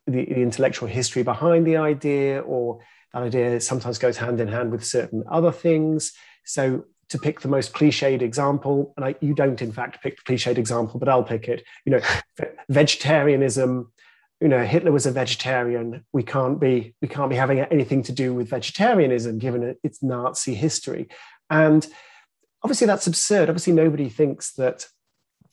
the, 0.05 0.25
the, 0.25 0.41
intellectual 0.41 0.88
history 0.88 1.23
behind 1.23 1.65
the 1.65 1.77
idea 1.77 2.41
or 2.41 2.79
that 3.13 3.23
idea 3.23 3.60
sometimes 3.60 3.97
goes 3.97 4.17
hand 4.17 4.39
in 4.39 4.47
hand 4.47 4.71
with 4.71 4.86
certain 4.86 5.23
other 5.29 5.51
things. 5.51 6.13
So 6.45 6.86
to 7.10 7.17
pick 7.17 7.41
the 7.41 7.47
most 7.47 7.73
cliched 7.73 8.21
example 8.21 8.93
and 8.97 9.05
I, 9.05 9.15
you 9.21 9.33
don't 9.33 9.62
in 9.62 9.71
fact 9.71 10.01
pick 10.03 10.17
the 10.17 10.23
cliched 10.23 10.57
example 10.57 10.99
but 10.99 11.10
i'll 11.10 11.23
pick 11.23 11.47
it 11.47 11.63
you 11.86 11.91
know 11.93 12.01
vegetarianism 12.69 13.91
you 14.41 14.47
know 14.47 14.63
hitler 14.63 14.91
was 14.91 15.06
a 15.06 15.12
vegetarian. 15.12 16.06
We 16.13 16.23
can't 16.23 16.60
be 16.60 16.95
we 17.02 17.08
can't 17.08 17.30
be 17.30 17.36
having 17.36 17.60
anything 17.60 18.04
to 18.04 18.12
do 18.12 18.34
with 18.34 18.50
vegetarianism 18.50 19.39
given 19.39 19.76
its 19.84 20.04
nazi 20.04 20.54
history. 20.54 21.10
And 21.50 21.86
obviously 22.63 22.88
that's 22.88 23.08
absurd. 23.08 23.50
Obviously 23.50 23.73
nobody 23.73 24.10
thinks 24.10 24.54
that 24.54 24.86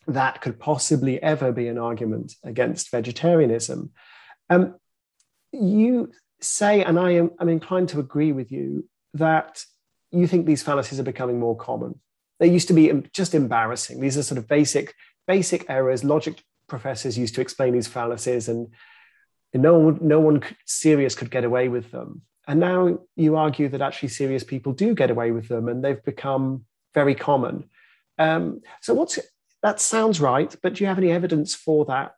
that 0.06 0.42
could 0.42 0.60
possibly 0.60 1.22
ever 1.22 1.50
be 1.50 1.68
an 1.68 1.78
argument 1.78 2.34
against 2.44 2.90
vegetarianism. 2.90 3.90
Um, 4.50 4.74
you 5.52 6.12
say 6.40 6.82
and 6.82 6.98
i 6.98 7.12
am 7.12 7.30
i'm 7.38 7.48
inclined 7.48 7.88
to 7.88 8.00
agree 8.00 8.32
with 8.32 8.52
you 8.52 8.86
that 9.14 9.64
you 10.14 10.26
think 10.26 10.46
these 10.46 10.62
fallacies 10.62 11.00
are 11.00 11.04
becoming 11.04 11.40
more 11.40 11.56
common. 11.56 11.98
They 12.38 12.48
used 12.48 12.68
to 12.68 12.74
be 12.74 12.92
just 13.12 13.34
embarrassing. 13.34 14.00
These 14.00 14.16
are 14.16 14.22
sort 14.22 14.38
of 14.38 14.48
basic 14.48 14.94
basic 15.26 15.68
errors 15.68 16.04
logic 16.04 16.42
professors 16.68 17.18
used 17.18 17.34
to 17.34 17.40
explain 17.40 17.72
these 17.72 17.88
fallacies, 17.88 18.48
and 18.48 18.68
no 19.52 19.78
one, 19.78 19.98
no 20.00 20.20
one 20.20 20.42
serious 20.66 21.14
could 21.14 21.30
get 21.30 21.44
away 21.44 21.68
with 21.68 21.90
them. 21.90 22.22
And 22.46 22.60
now 22.60 22.98
you 23.16 23.36
argue 23.36 23.68
that 23.70 23.80
actually 23.80 24.10
serious 24.10 24.44
people 24.44 24.72
do 24.72 24.94
get 24.94 25.10
away 25.10 25.30
with 25.30 25.48
them, 25.48 25.68
and 25.68 25.82
they've 25.82 26.04
become 26.04 26.64
very 26.92 27.14
common. 27.14 27.64
Um, 28.18 28.60
so 28.80 28.94
what's 28.94 29.18
that 29.62 29.80
sounds 29.80 30.20
right, 30.20 30.54
but 30.62 30.74
do 30.74 30.84
you 30.84 30.88
have 30.88 30.98
any 30.98 31.10
evidence 31.10 31.54
for 31.54 31.84
that, 31.86 32.14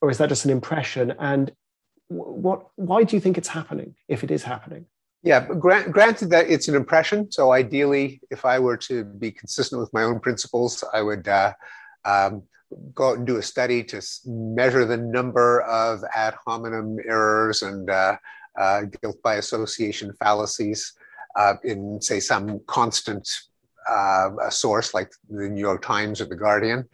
or 0.00 0.10
is 0.10 0.18
that 0.18 0.28
just 0.28 0.44
an 0.44 0.50
impression? 0.50 1.14
And 1.18 1.52
what? 2.08 2.66
Why 2.76 3.04
do 3.04 3.16
you 3.16 3.20
think 3.20 3.38
it's 3.38 3.48
happening? 3.48 3.94
If 4.08 4.24
it 4.24 4.30
is 4.30 4.42
happening? 4.42 4.86
Yeah, 5.22 5.46
grant, 5.46 5.92
granted 5.92 6.30
that 6.30 6.48
it's 6.48 6.68
an 6.68 6.76
impression. 6.76 7.30
So 7.30 7.52
ideally, 7.52 8.20
if 8.30 8.44
I 8.44 8.58
were 8.58 8.76
to 8.76 9.04
be 9.04 9.32
consistent 9.32 9.80
with 9.80 9.92
my 9.92 10.04
own 10.04 10.20
principles, 10.20 10.84
I 10.92 11.02
would 11.02 11.26
uh, 11.26 11.52
um, 12.04 12.44
go 12.94 13.10
out 13.10 13.18
and 13.18 13.26
do 13.26 13.36
a 13.36 13.42
study 13.42 13.82
to 13.82 14.02
measure 14.26 14.84
the 14.84 14.96
number 14.96 15.62
of 15.62 16.04
ad 16.14 16.34
hominem 16.44 16.98
errors 17.06 17.62
and 17.62 17.88
uh, 17.90 18.16
uh, 18.58 18.82
guilt 19.00 19.16
by 19.22 19.36
association 19.36 20.12
fallacies 20.18 20.94
uh, 21.36 21.54
in, 21.64 22.00
say, 22.00 22.20
some 22.20 22.60
constant 22.66 23.28
uh, 23.88 24.30
a 24.42 24.50
source 24.50 24.92
like 24.92 25.10
the 25.30 25.48
New 25.48 25.60
York 25.60 25.80
Times 25.82 26.20
or 26.20 26.26
the 26.26 26.36
Guardian. 26.36 26.86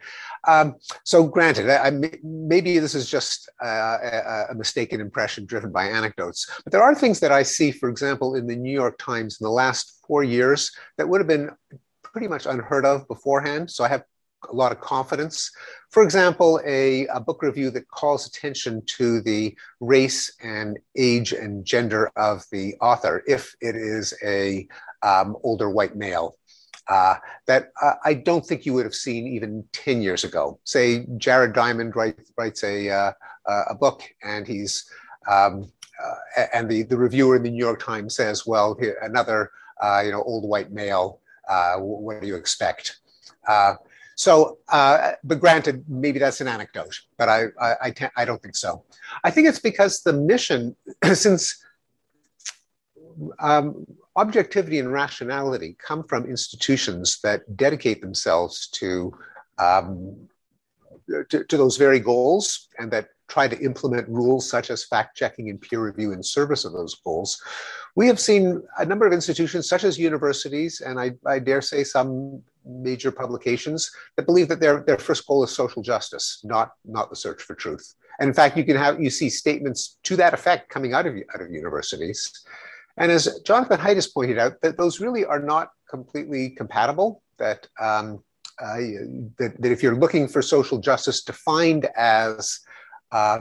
Um, 0.47 0.75
so, 1.03 1.25
granted, 1.25 1.69
I, 1.69 1.87
I, 1.87 1.91
maybe 2.23 2.79
this 2.79 2.95
is 2.95 3.09
just 3.09 3.49
uh, 3.61 3.97
a, 4.01 4.45
a, 4.51 4.55
mistaken 4.55 5.01
impression 5.01 5.45
driven 5.45 5.71
by 5.71 5.85
anecdotes, 5.87 6.49
but 6.63 6.71
there 6.71 6.83
are 6.83 6.95
things 6.95 7.19
that 7.19 7.31
I 7.31 7.43
see, 7.43 7.71
for 7.71 7.89
example, 7.89 8.35
in 8.35 8.47
the 8.47 8.55
New 8.55 8.71
York 8.71 8.97
Times 8.97 9.37
in 9.41 9.43
the 9.43 9.51
last 9.51 9.99
four 10.07 10.23
years 10.23 10.71
that 10.97 11.09
would 11.09 11.19
have 11.19 11.27
been 11.27 11.49
pretty 12.01 12.27
much 12.27 12.45
unheard 12.45 12.85
of 12.85 13.07
beforehand. 13.09 13.69
So, 13.69 13.83
I 13.83 13.89
have 13.89 14.03
a 14.51 14.55
lot 14.55 14.71
of 14.71 14.79
confidence. 14.79 15.51
For 15.89 16.03
example, 16.03 16.61
a, 16.65 17.07
a 17.07 17.19
book 17.19 17.41
review 17.41 17.69
that 17.71 17.87
calls 17.89 18.27
attention 18.27 18.83
to 18.97 19.21
the 19.21 19.55
race 19.79 20.35
and 20.43 20.77
age 20.95 21.31
and 21.31 21.65
gender 21.65 22.11
of 22.15 22.43
the 22.51 22.75
author, 22.81 23.23
if 23.27 23.55
it 23.61 23.75
is 23.75 24.13
a 24.23 24.67
um, 25.01 25.35
older 25.43 25.69
white 25.69 25.95
male 25.95 26.35
uh, 26.87 27.15
that 27.47 27.71
uh, 27.81 27.93
I 28.03 28.13
don't 28.13 28.45
think 28.45 28.65
you 28.65 28.73
would 28.73 28.85
have 28.85 28.95
seen 28.95 29.27
even 29.27 29.63
10 29.73 30.01
years 30.01 30.23
ago. 30.23 30.59
Say 30.63 31.05
Jared 31.17 31.53
Diamond 31.53 31.95
write, 31.95 32.19
writes 32.37 32.63
a, 32.63 32.89
uh, 32.89 33.11
a 33.45 33.75
book 33.75 34.03
and 34.23 34.47
he's, 34.47 34.89
um, 35.29 35.71
uh, 36.03 36.45
and 36.53 36.69
the, 36.69 36.83
the 36.83 36.97
reviewer 36.97 37.35
in 37.35 37.43
the 37.43 37.49
New 37.49 37.63
York 37.63 37.81
Times 37.81 38.15
says, 38.15 38.45
well, 38.45 38.77
another, 39.01 39.51
uh, 39.81 40.01
you 40.05 40.11
know, 40.11 40.21
old 40.23 40.47
white 40.47 40.71
male, 40.71 41.19
uh, 41.49 41.77
what 41.77 42.21
do 42.21 42.27
you 42.27 42.35
expect? 42.35 42.97
So, 44.15 44.59
but 44.69 45.39
granted, 45.39 45.83
maybe 45.89 46.19
that's 46.19 46.39
an 46.39 46.47
anecdote, 46.47 46.99
but 47.17 47.27
I, 47.27 47.45
I, 47.59 47.75
I, 47.81 48.11
I 48.17 48.25
don't 48.25 48.41
think 48.41 48.55
so. 48.55 48.83
I 49.23 49.31
think 49.31 49.47
it's 49.47 49.59
because 49.59 50.01
the 50.01 50.13
mission, 50.13 50.75
since 51.13 51.63
um, 53.39 53.85
objectivity 54.15 54.79
and 54.79 54.91
rationality 54.91 55.75
come 55.85 56.03
from 56.03 56.25
institutions 56.25 57.19
that 57.21 57.57
dedicate 57.57 58.01
themselves 58.01 58.67
to, 58.67 59.13
um, 59.57 60.15
to, 61.29 61.43
to, 61.43 61.57
those 61.57 61.77
very 61.77 61.99
goals 61.99 62.69
and 62.79 62.91
that 62.91 63.09
try 63.27 63.47
to 63.47 63.59
implement 63.59 64.07
rules 64.07 64.49
such 64.49 64.69
as 64.69 64.85
fact 64.85 65.17
checking 65.17 65.49
and 65.49 65.59
peer 65.61 65.83
review 65.83 66.13
in 66.13 66.23
service 66.23 66.63
of 66.63 66.71
those 66.71 66.95
goals. 66.95 67.41
We 67.95 68.07
have 68.07 68.19
seen 68.19 68.63
a 68.77 68.85
number 68.85 69.05
of 69.05 69.13
institutions, 69.13 69.67
such 69.67 69.83
as 69.83 69.99
universities, 69.99 70.81
and 70.81 70.99
I, 70.99 71.11
I 71.25 71.39
dare 71.39 71.61
say 71.61 71.83
some 71.83 72.43
major 72.65 73.11
publications, 73.11 73.91
that 74.15 74.25
believe 74.25 74.47
that 74.47 74.59
their, 74.59 74.83
their 74.83 74.97
first 74.97 75.25
goal 75.27 75.43
is 75.43 75.51
social 75.51 75.81
justice, 75.81 76.41
not, 76.43 76.71
not 76.83 77.09
the 77.09 77.15
search 77.15 77.41
for 77.41 77.55
truth. 77.55 77.95
And 78.19 78.27
in 78.29 78.33
fact, 78.33 78.57
you 78.57 78.63
can 78.63 78.77
have 78.77 79.01
you 79.01 79.09
see 79.09 79.29
statements 79.29 79.97
to 80.03 80.15
that 80.15 80.33
effect 80.33 80.69
coming 80.69 80.93
out 80.93 81.05
of 81.05 81.15
out 81.33 81.41
of 81.41 81.51
universities. 81.51 82.31
And 82.97 83.11
as 83.11 83.41
Jonathan 83.45 83.77
Haidt 83.77 83.95
has 83.95 84.07
pointed 84.07 84.37
out, 84.37 84.61
that 84.61 84.77
those 84.77 85.01
really 85.01 85.25
are 85.25 85.41
not 85.41 85.69
completely 85.89 86.51
compatible. 86.51 87.21
That, 87.37 87.67
um, 87.79 88.23
uh, 88.61 88.77
that, 89.37 89.55
that, 89.59 89.71
if 89.71 89.83
you're 89.83 89.97
looking 89.97 90.29
for 90.29 90.41
social 90.41 90.77
justice 90.77 91.23
defined 91.23 91.89
as 91.97 92.61
uh, 93.11 93.39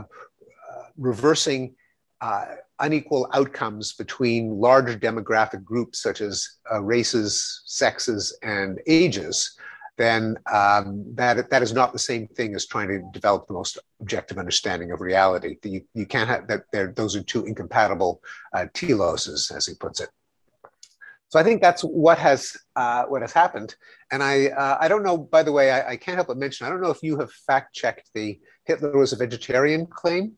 reversing 0.97 1.75
uh, 2.21 2.47
unequal 2.81 3.29
outcomes 3.33 3.93
between 3.93 4.59
large 4.59 4.99
demographic 5.01 5.65
groups 5.65 6.03
such 6.03 6.21
as 6.21 6.49
uh, 6.73 6.83
races, 6.83 7.63
sexes, 7.67 8.37
and 8.43 8.81
ages, 8.87 9.57
then 9.97 10.37
um, 10.53 11.05
that, 11.15 11.49
that 11.51 11.63
is 11.63 11.73
not 11.73 11.93
the 11.93 11.99
same 11.99 12.27
thing 12.27 12.55
as 12.55 12.67
trying 12.67 12.89
to 12.89 13.03
develop 13.13 13.47
the 13.47 13.55
most 13.55 13.79
objective 14.01 14.39
understanding 14.39 14.91
of 14.91 15.01
reality. 15.01 15.57
You, 15.63 15.83
you 15.95 16.07
can't 16.07 16.29
have 16.29 16.49
that, 16.49 16.97
those 16.97 17.15
are 17.15 17.23
two 17.23 17.45
incompatible 17.45 18.21
uh, 18.53 18.67
teloses, 18.75 19.53
as 19.55 19.67
he 19.67 19.75
puts 19.75 20.01
it. 20.01 20.09
So 21.29 21.41
I 21.41 21.43
think 21.43 21.63
that's 21.63 21.83
what 21.83 22.19
has 22.19 22.57
uh, 22.77 23.05
what 23.07 23.23
has 23.23 23.33
happened. 23.33 23.75
And 24.13 24.23
I 24.23 24.47
uh, 24.51 24.79
I 24.81 24.87
don't 24.87 25.03
know. 25.03 25.19
By 25.19 25.43
the 25.43 25.51
way, 25.51 25.73
I, 25.73 25.91
I, 25.91 25.97
can't 25.97 26.15
help 26.15 26.29
but 26.29 26.37
mention 26.37 26.65
I 26.65 26.71
don't 26.71 26.81
know 26.81 26.91
if 26.91 27.03
you 27.03 27.19
have 27.19 27.33
fact 27.33 27.75
checked 27.75 28.11
the 28.15 28.39
Hitler 28.67 28.97
was 28.97 29.13
a 29.13 29.17
vegetarian 29.17 29.87
claim. 29.87 30.35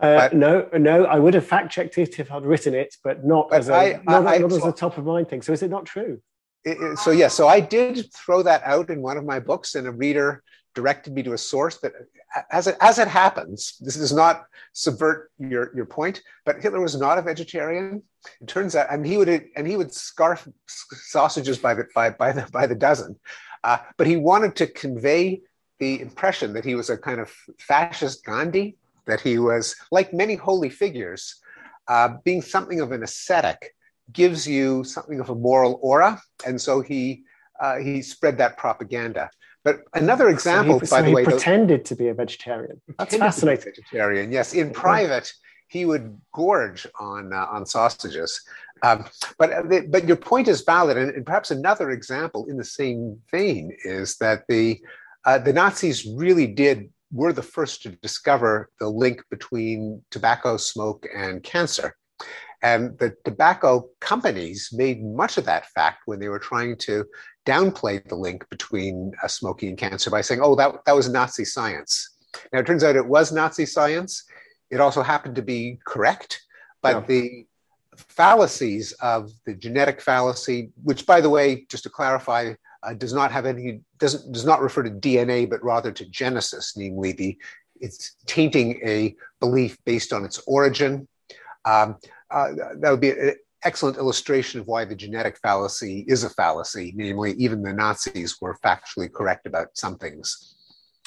Uh, 0.00 0.28
no, 0.32 0.68
no, 0.74 1.04
I 1.06 1.18
would 1.18 1.34
have 1.34 1.46
fact 1.46 1.72
checked 1.72 1.98
it 1.98 2.20
if 2.20 2.30
I'd 2.30 2.44
written 2.44 2.72
it, 2.74 2.94
but 3.02 3.24
not 3.24 3.50
but 3.50 3.58
as 3.58 3.68
a 3.68 3.74
I, 3.74 4.00
not, 4.04 4.26
I, 4.26 4.38
not 4.38 4.52
as 4.52 4.64
a 4.64 4.72
top 4.72 4.96
of 4.96 5.04
mind 5.04 5.28
thing. 5.28 5.42
So 5.42 5.52
is 5.52 5.62
it 5.62 5.70
not 5.70 5.86
true? 5.86 6.20
it, 6.64 6.98
so 6.98 7.10
yeah, 7.10 7.28
so 7.28 7.48
I 7.48 7.60
did 7.60 8.12
throw 8.14 8.42
that 8.42 8.62
out 8.64 8.90
in 8.90 9.02
one 9.02 9.16
of 9.16 9.24
my 9.24 9.40
books, 9.40 9.74
and 9.74 9.86
a 9.86 9.90
reader 9.90 10.42
directed 10.74 11.12
me 11.12 11.22
to 11.24 11.32
a 11.32 11.38
source 11.38 11.78
that, 11.78 11.92
as 12.50 12.66
it 12.66 12.76
as 12.80 12.98
it 12.98 13.08
happens, 13.08 13.76
this 13.80 13.96
does 13.96 14.12
not 14.12 14.44
subvert 14.72 15.30
your 15.38 15.74
your 15.74 15.86
point, 15.86 16.22
but 16.44 16.60
Hitler 16.60 16.80
was 16.80 16.96
not 16.96 17.18
a 17.18 17.22
vegetarian. 17.22 18.02
It 18.40 18.48
turns 18.48 18.76
out, 18.76 18.88
and 18.90 19.06
he 19.06 19.16
would 19.16 19.28
and 19.28 19.66
he 19.66 19.76
would 19.76 19.92
scarf 19.92 20.46
sausages 20.66 21.58
by 21.58 21.74
the 21.74 21.86
by, 21.94 22.10
by 22.10 22.32
the 22.32 22.46
by 22.52 22.66
the 22.66 22.74
dozen, 22.74 23.18
uh, 23.64 23.78
but 23.96 24.06
he 24.06 24.16
wanted 24.16 24.56
to 24.56 24.66
convey 24.66 25.42
the 25.78 26.00
impression 26.00 26.52
that 26.54 26.64
he 26.64 26.74
was 26.74 26.90
a 26.90 26.98
kind 26.98 27.20
of 27.20 27.32
fascist 27.58 28.24
Gandhi, 28.24 28.76
that 29.08 29.20
he 29.20 29.38
was 29.38 29.74
like 29.90 30.14
many 30.14 30.36
holy 30.36 30.70
figures, 30.70 31.34
uh, 31.88 32.10
being 32.24 32.42
something 32.42 32.80
of 32.80 32.92
an 32.92 33.02
ascetic 33.02 33.74
gives 34.12 34.46
you 34.46 34.84
something 34.84 35.20
of 35.20 35.30
a 35.30 35.34
moral 35.34 35.80
aura, 35.82 36.20
and 36.46 36.60
so 36.60 36.80
he 36.80 37.24
uh, 37.60 37.78
he 37.78 38.02
spread 38.02 38.38
that 38.38 38.56
propaganda. 38.56 39.30
But 39.64 39.80
another 39.94 40.28
example, 40.28 40.80
so 40.80 40.86
he, 40.86 40.90
by 40.90 41.00
so 41.00 41.02
the 41.02 41.12
way, 41.12 41.22
he 41.22 41.30
pretended 41.30 41.84
to 41.86 41.96
be 41.96 42.08
a 42.08 42.14
vegetarian. 42.14 42.80
That's 42.98 43.16
fascinating. 43.16 43.72
vegetarian, 43.76 44.30
yes. 44.30 44.54
In 44.54 44.70
private, 44.70 45.32
he 45.68 45.84
would 45.84 46.18
gorge 46.32 46.86
on 47.00 47.32
uh, 47.32 47.46
on 47.50 47.66
sausages. 47.66 48.40
Um, 48.82 49.06
but 49.38 49.52
uh, 49.52 49.82
but 49.88 50.06
your 50.06 50.16
point 50.16 50.48
is 50.48 50.62
valid, 50.62 50.96
and, 50.96 51.10
and, 51.10 51.26
perhaps 51.26 51.50
another 51.50 51.90
example 51.90 52.46
in 52.48 52.56
the 52.56 52.64
same 52.64 53.18
vein 53.30 53.76
is 53.84 54.16
that 54.18 54.44
the 54.48 54.78
uh, 55.24 55.38
the 55.38 55.52
Nazis 55.52 56.06
really 56.06 56.46
did 56.46 56.88
were 57.12 57.32
the 57.32 57.42
first 57.42 57.82
to 57.82 57.90
discover 57.90 58.70
the 58.80 58.88
link 58.88 59.22
between 59.30 60.02
tobacco 60.10 60.56
smoke 60.56 61.06
and 61.14 61.42
cancer. 61.42 61.96
And 62.62 62.98
the 62.98 63.14
tobacco 63.24 63.88
companies 64.00 64.70
made 64.72 65.04
much 65.04 65.38
of 65.38 65.44
that 65.44 65.66
fact 65.66 66.02
when 66.06 66.18
they 66.18 66.28
were 66.28 66.40
trying 66.40 66.76
to 66.78 67.04
downplay 67.46 68.06
the 68.08 68.16
link 68.16 68.48
between 68.50 69.12
uh, 69.22 69.28
smoking 69.28 69.70
and 69.70 69.78
cancer 69.78 70.10
by 70.10 70.20
saying, 70.20 70.40
oh, 70.42 70.54
that, 70.56 70.74
that 70.84 70.94
was 70.94 71.08
Nazi 71.08 71.44
science. 71.44 72.16
Now, 72.52 72.58
it 72.58 72.66
turns 72.66 72.84
out 72.84 72.96
it 72.96 73.06
was 73.06 73.32
Nazi 73.32 73.64
science. 73.64 74.24
It 74.70 74.80
also 74.80 75.02
happened 75.02 75.36
to 75.36 75.42
be 75.42 75.78
correct, 75.86 76.42
but 76.82 76.96
yeah. 76.96 77.06
the 77.06 77.46
fallacies 77.96 78.92
of 79.00 79.30
the 79.46 79.54
genetic 79.54 80.00
fallacy, 80.00 80.70
which, 80.82 81.06
by 81.06 81.20
the 81.20 81.30
way, 81.30 81.64
just 81.68 81.84
to 81.84 81.90
clarify, 81.90 82.52
uh, 82.82 82.94
does 82.94 83.12
not 83.12 83.32
have 83.32 83.46
any 83.46 83.80
doesn't 83.98 84.32
does 84.32 84.44
not 84.44 84.60
refer 84.60 84.82
to 84.82 84.90
DNA, 84.90 85.48
but 85.48 85.62
rather 85.62 85.92
to 85.92 86.06
genesis, 86.06 86.74
namely 86.76 87.12
the 87.12 87.38
it's 87.80 88.16
tainting 88.26 88.80
a 88.84 89.14
belief 89.40 89.78
based 89.84 90.12
on 90.12 90.24
its 90.24 90.40
origin. 90.46 91.06
Um, 91.64 91.96
uh, 92.30 92.48
that 92.80 92.90
would 92.90 93.00
be 93.00 93.10
an 93.10 93.36
excellent 93.64 93.96
illustration 93.96 94.60
of 94.60 94.66
why 94.66 94.84
the 94.84 94.94
genetic 94.94 95.38
fallacy 95.38 96.04
is 96.08 96.24
a 96.24 96.30
fallacy. 96.30 96.92
Namely, 96.96 97.32
even 97.32 97.62
the 97.62 97.72
Nazis 97.72 98.40
were 98.40 98.56
factually 98.64 99.12
correct 99.12 99.46
about 99.46 99.68
some 99.74 99.96
things. 99.96 100.56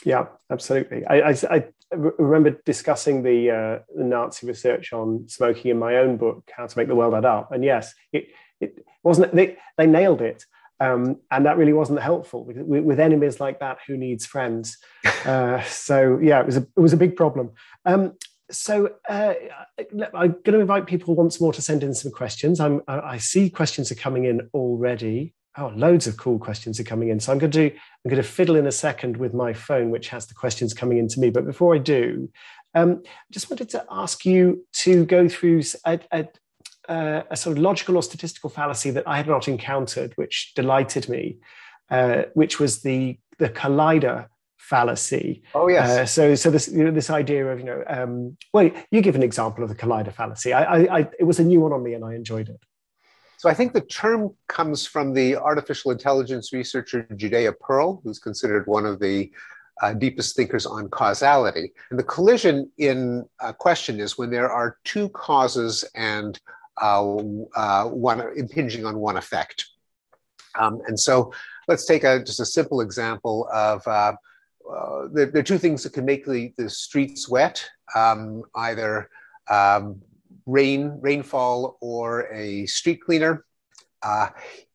Yeah, 0.04 0.28
absolutely. 0.50 1.06
I, 1.06 1.30
I, 1.30 1.36
I 1.50 1.66
remember 1.92 2.60
discussing 2.66 3.22
the, 3.22 3.52
uh, 3.52 3.80
the, 3.96 4.04
Nazi 4.04 4.48
research 4.48 4.94
on 4.94 5.28
smoking 5.28 5.72
in 5.72 5.80
my 5.80 5.98
own 5.98 6.18
book, 6.18 6.50
How 6.56 6.66
to 6.66 6.78
Make 6.78 6.88
the 6.88 6.96
World 6.96 7.14
Add 7.14 7.26
Up. 7.26 7.52
And 7.52 7.64
yes, 7.64 7.94
it, 8.12 8.30
it 8.60 8.84
wasn't, 9.04 9.36
they, 9.36 9.58
they 9.78 9.86
nailed 9.86 10.22
it. 10.22 10.44
Um, 10.82 11.18
and 11.30 11.46
that 11.46 11.58
really 11.58 11.74
wasn't 11.74 12.02
helpful 12.02 12.44
with, 12.44 12.58
with, 12.58 13.00
enemies 13.00 13.40
like 13.40 13.60
that. 13.60 13.78
Who 13.88 13.98
needs 13.98 14.26
friends? 14.26 14.78
Uh, 15.22 15.62
so 15.66 16.18
yeah, 16.20 16.40
it 16.40 16.48
was 16.48 16.58
a 16.58 16.62
it 16.62 16.80
was 16.80 16.94
a 16.94 16.98
big 16.98 17.16
problem. 17.16 17.52
Um, 17.86 18.14
so 18.50 18.90
uh, 19.08 19.34
I'm 20.16 20.32
going 20.32 20.54
to 20.54 20.60
invite 20.60 20.88
people 20.88 21.14
once 21.14 21.40
more 21.40 21.54
to 21.54 21.62
send 21.62 21.84
in 21.84 21.94
some 21.94 22.12
questions. 22.12 22.60
I'm, 22.60 22.82
I 22.88 23.20
see 23.20 23.48
questions 23.48 23.92
are 23.92 23.96
coming 23.96 24.26
in 24.26 24.50
already. 24.56 25.36
Oh, 25.60 25.72
loads 25.76 26.08
of 26.08 26.18
cool 26.18 26.40
questions 26.40 26.80
are 26.80 26.84
coming 26.84 27.10
in. 27.10 27.20
So 27.20 27.32
I'm 27.32 27.38
going 27.38 27.52
to 27.52 27.68
I'm 27.70 28.10
going 28.10 28.22
to 28.22 28.28
fiddle 28.28 28.56
in 28.56 28.66
a 28.66 28.72
second 28.72 29.18
with 29.18 29.36
my 29.36 29.54
phone, 29.54 29.92
which 29.92 30.08
has 30.10 30.26
the 30.26 30.34
questions 30.34 30.74
coming 30.74 30.98
in 30.98 31.08
to 31.10 31.20
me. 31.20 31.30
But 31.30 31.46
before 31.46 31.76
I 31.76 31.78
do, 31.78 32.30
um, 32.74 33.02
I 33.06 33.32
just 33.32 33.50
wanted 33.50 33.70
to 33.70 33.86
ask 33.92 34.26
you 34.26 34.66
to 34.74 35.06
go 35.06 35.28
through 35.28 35.62
a, 35.86 36.00
a, 36.12 36.28
a, 37.30 37.38
sort 37.38 37.58
of 37.58 37.64
logical 37.64 37.96
or 37.96 38.04
statistical 38.04 38.50
fallacy 38.50 38.92
that 38.92 39.08
I 39.08 39.18
had 39.18 39.28
not 39.28 39.48
encountered, 39.48 40.14
which 40.16 40.54
delighted 40.56 41.10
me, 41.10 41.38
uh, 41.90 42.24
which 42.34 42.60
was 42.60 42.82
the 42.82 43.18
the 43.38 43.50
collider 43.50 44.28
fallacy. 44.58 45.42
Oh 45.56 45.68
yes. 45.68 45.90
Uh, 45.90 46.06
so 46.06 46.36
so 46.36 46.52
this 46.52 46.68
you 46.68 46.84
know, 46.84 46.92
this 46.92 47.10
idea 47.10 47.46
of 47.48 47.60
you 47.60 47.66
know 47.66 47.84
um, 47.88 48.38
well 48.54 48.70
you 48.92 49.02
give 49.02 49.16
an 49.16 49.24
example 49.24 49.64
of 49.64 49.70
the 49.70 49.76
collider 49.76 50.14
fallacy. 50.14 50.54
I, 50.54 50.64
I, 50.64 51.00
I, 51.00 51.10
it 51.20 51.24
was 51.24 51.40
a 51.40 51.44
new 51.44 51.62
one 51.62 51.74
on 51.74 51.84
me 51.84 51.94
and 51.94 52.06
I 52.06 52.14
enjoyed 52.16 52.50
it. 52.50 52.62
So 53.38 53.50
I 53.50 53.56
think 53.56 53.74
the 53.74 53.82
term 53.82 54.36
comes 54.48 54.86
from 54.86 55.14
the 55.14 55.36
artificial 55.36 55.90
intelligence 55.92 56.54
researcher 56.54 57.08
Judea 57.16 57.54
Pearl, 57.54 58.00
who's 58.04 58.20
considered 58.20 58.68
one 58.68 58.86
of 58.86 59.00
the 59.00 59.32
uh, 59.82 59.94
deepest 59.94 60.36
thinkers 60.36 60.68
on 60.68 60.90
causality. 60.90 61.74
And 61.90 61.98
the 61.98 62.04
collision 62.04 62.70
in 62.78 63.26
uh, 63.40 63.54
question 63.54 64.00
is 64.00 64.16
when 64.16 64.30
there 64.30 64.52
are 64.52 64.78
two 64.84 65.10
causes 65.10 65.84
and 65.96 66.40
uh, 66.48 66.52
uh, 66.52 66.61
one 66.80 68.22
impinging 68.36 68.86
on 68.86 68.98
one 68.98 69.18
effect. 69.18 69.66
Um, 70.56 70.82
and 70.88 71.00
so 71.00 71.34
let's 71.68 71.86
take 71.86 72.04
a, 72.04 72.24
just 72.24 72.40
a 72.40 72.46
simple 72.46 72.82
example 72.82 73.48
of 73.54 73.86
uh, 73.88 74.14
uh, 74.70 75.08
there, 75.12 75.26
there, 75.28 75.40
are 75.40 75.44
two 75.44 75.58
things 75.58 75.84
that 75.84 75.94
can 75.94 76.06
make 76.06 76.26
the, 76.26 76.54
the 76.58 76.70
streets 76.70 77.28
wet, 77.30 77.68
um, 77.96 78.44
either 78.56 79.10
um, 79.50 80.02
rain, 80.46 80.98
rainfall, 81.02 81.78
or 81.82 82.32
a 82.34 82.66
street 82.68 83.02
cleaner. 83.02 83.46
Uh, 84.04 84.30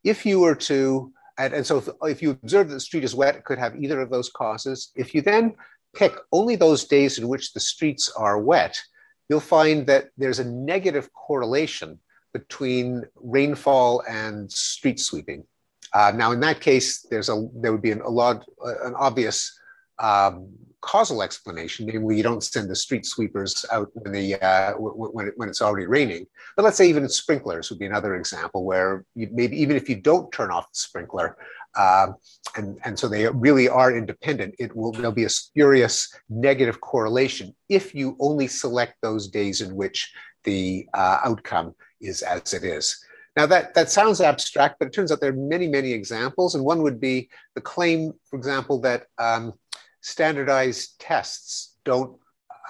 if 0.04 0.26
you 0.26 0.40
were 0.40 0.54
to, 0.54 1.12
and, 1.38 1.54
and 1.54 1.66
so 1.66 1.78
if, 1.78 1.88
if, 2.02 2.22
you 2.22 2.30
observe 2.30 2.68
that 2.68 2.74
the 2.74 2.80
street 2.80 3.04
is 3.04 3.14
wet, 3.14 3.36
it 3.36 3.44
could 3.44 3.58
have 3.58 3.76
either 3.76 4.00
of 4.00 4.10
those 4.10 4.28
causes. 4.30 4.92
If 4.96 5.14
you 5.14 5.22
then 5.22 5.54
pick 5.94 6.16
only 6.32 6.56
those 6.56 6.84
days 6.84 7.18
in 7.18 7.28
which 7.28 7.52
the 7.52 7.60
streets 7.60 8.10
are 8.16 8.38
wet, 8.38 8.80
you'll 9.28 9.40
find 9.40 9.86
that 9.86 10.10
there's 10.16 10.38
a 10.38 10.44
negative 10.44 11.12
correlation 11.12 11.98
between 12.32 13.04
rainfall 13.16 14.02
and 14.08 14.50
street 14.50 15.00
sweeping. 15.00 15.44
Uh, 15.92 16.12
now, 16.14 16.32
in 16.32 16.40
that 16.40 16.60
case, 16.60 17.06
there's 17.10 17.28
a 17.28 17.48
there 17.54 17.72
would 17.72 17.82
be 17.82 17.92
an, 17.92 18.02
a 18.02 18.08
lot, 18.08 18.44
an 18.84 18.94
obvious 18.96 19.58
um, 19.98 20.52
causal 20.80 21.22
explanation, 21.22 21.86
namely 21.86 22.16
you 22.16 22.22
don't 22.22 22.44
send 22.44 22.68
the 22.68 22.76
street 22.76 23.06
sweepers 23.06 23.64
out 23.72 23.88
when 23.94 24.12
the 24.12 24.34
uh, 24.44 24.74
when, 24.76 25.28
it, 25.28 25.34
when 25.36 25.48
it's 25.48 25.62
already 25.62 25.86
raining. 25.86 26.26
But 26.54 26.64
let's 26.64 26.76
say 26.76 26.88
even 26.88 27.08
sprinklers 27.08 27.70
would 27.70 27.78
be 27.78 27.86
another 27.86 28.14
example 28.16 28.64
where 28.64 29.04
you, 29.14 29.28
maybe 29.32 29.60
even 29.60 29.76
if 29.76 29.88
you 29.88 29.96
don't 29.96 30.30
turn 30.32 30.50
off 30.50 30.70
the 30.70 30.78
sprinkler, 30.78 31.36
uh, 31.76 32.08
and 32.56 32.78
and 32.84 32.98
so 32.98 33.08
they 33.08 33.28
really 33.28 33.68
are 33.68 33.96
independent, 33.96 34.54
it 34.58 34.74
will 34.74 34.92
there'll 34.92 35.12
be 35.12 35.24
a 35.24 35.28
spurious 35.28 36.12
negative 36.28 36.80
correlation 36.80 37.54
if 37.68 37.94
you 37.94 38.16
only 38.20 38.46
select 38.46 38.94
those 39.02 39.28
days 39.28 39.60
in 39.60 39.74
which 39.74 40.12
the 40.44 40.86
uh, 40.94 41.18
outcome 41.24 41.74
is 42.00 42.22
as 42.22 42.54
it 42.54 42.64
is. 42.64 42.98
Now 43.36 43.44
that, 43.46 43.74
that 43.74 43.90
sounds 43.90 44.22
abstract, 44.22 44.76
but 44.78 44.88
it 44.88 44.94
turns 44.94 45.12
out 45.12 45.20
there 45.20 45.30
are 45.30 45.36
many, 45.36 45.68
many 45.68 45.92
examples. 45.92 46.54
And 46.54 46.64
one 46.64 46.82
would 46.82 46.98
be 46.98 47.28
the 47.54 47.60
claim, 47.60 48.12
for 48.30 48.36
example, 48.36 48.80
that 48.80 49.06
um, 49.18 49.52
standardized 50.00 50.98
tests 50.98 51.76
don't 51.84 52.18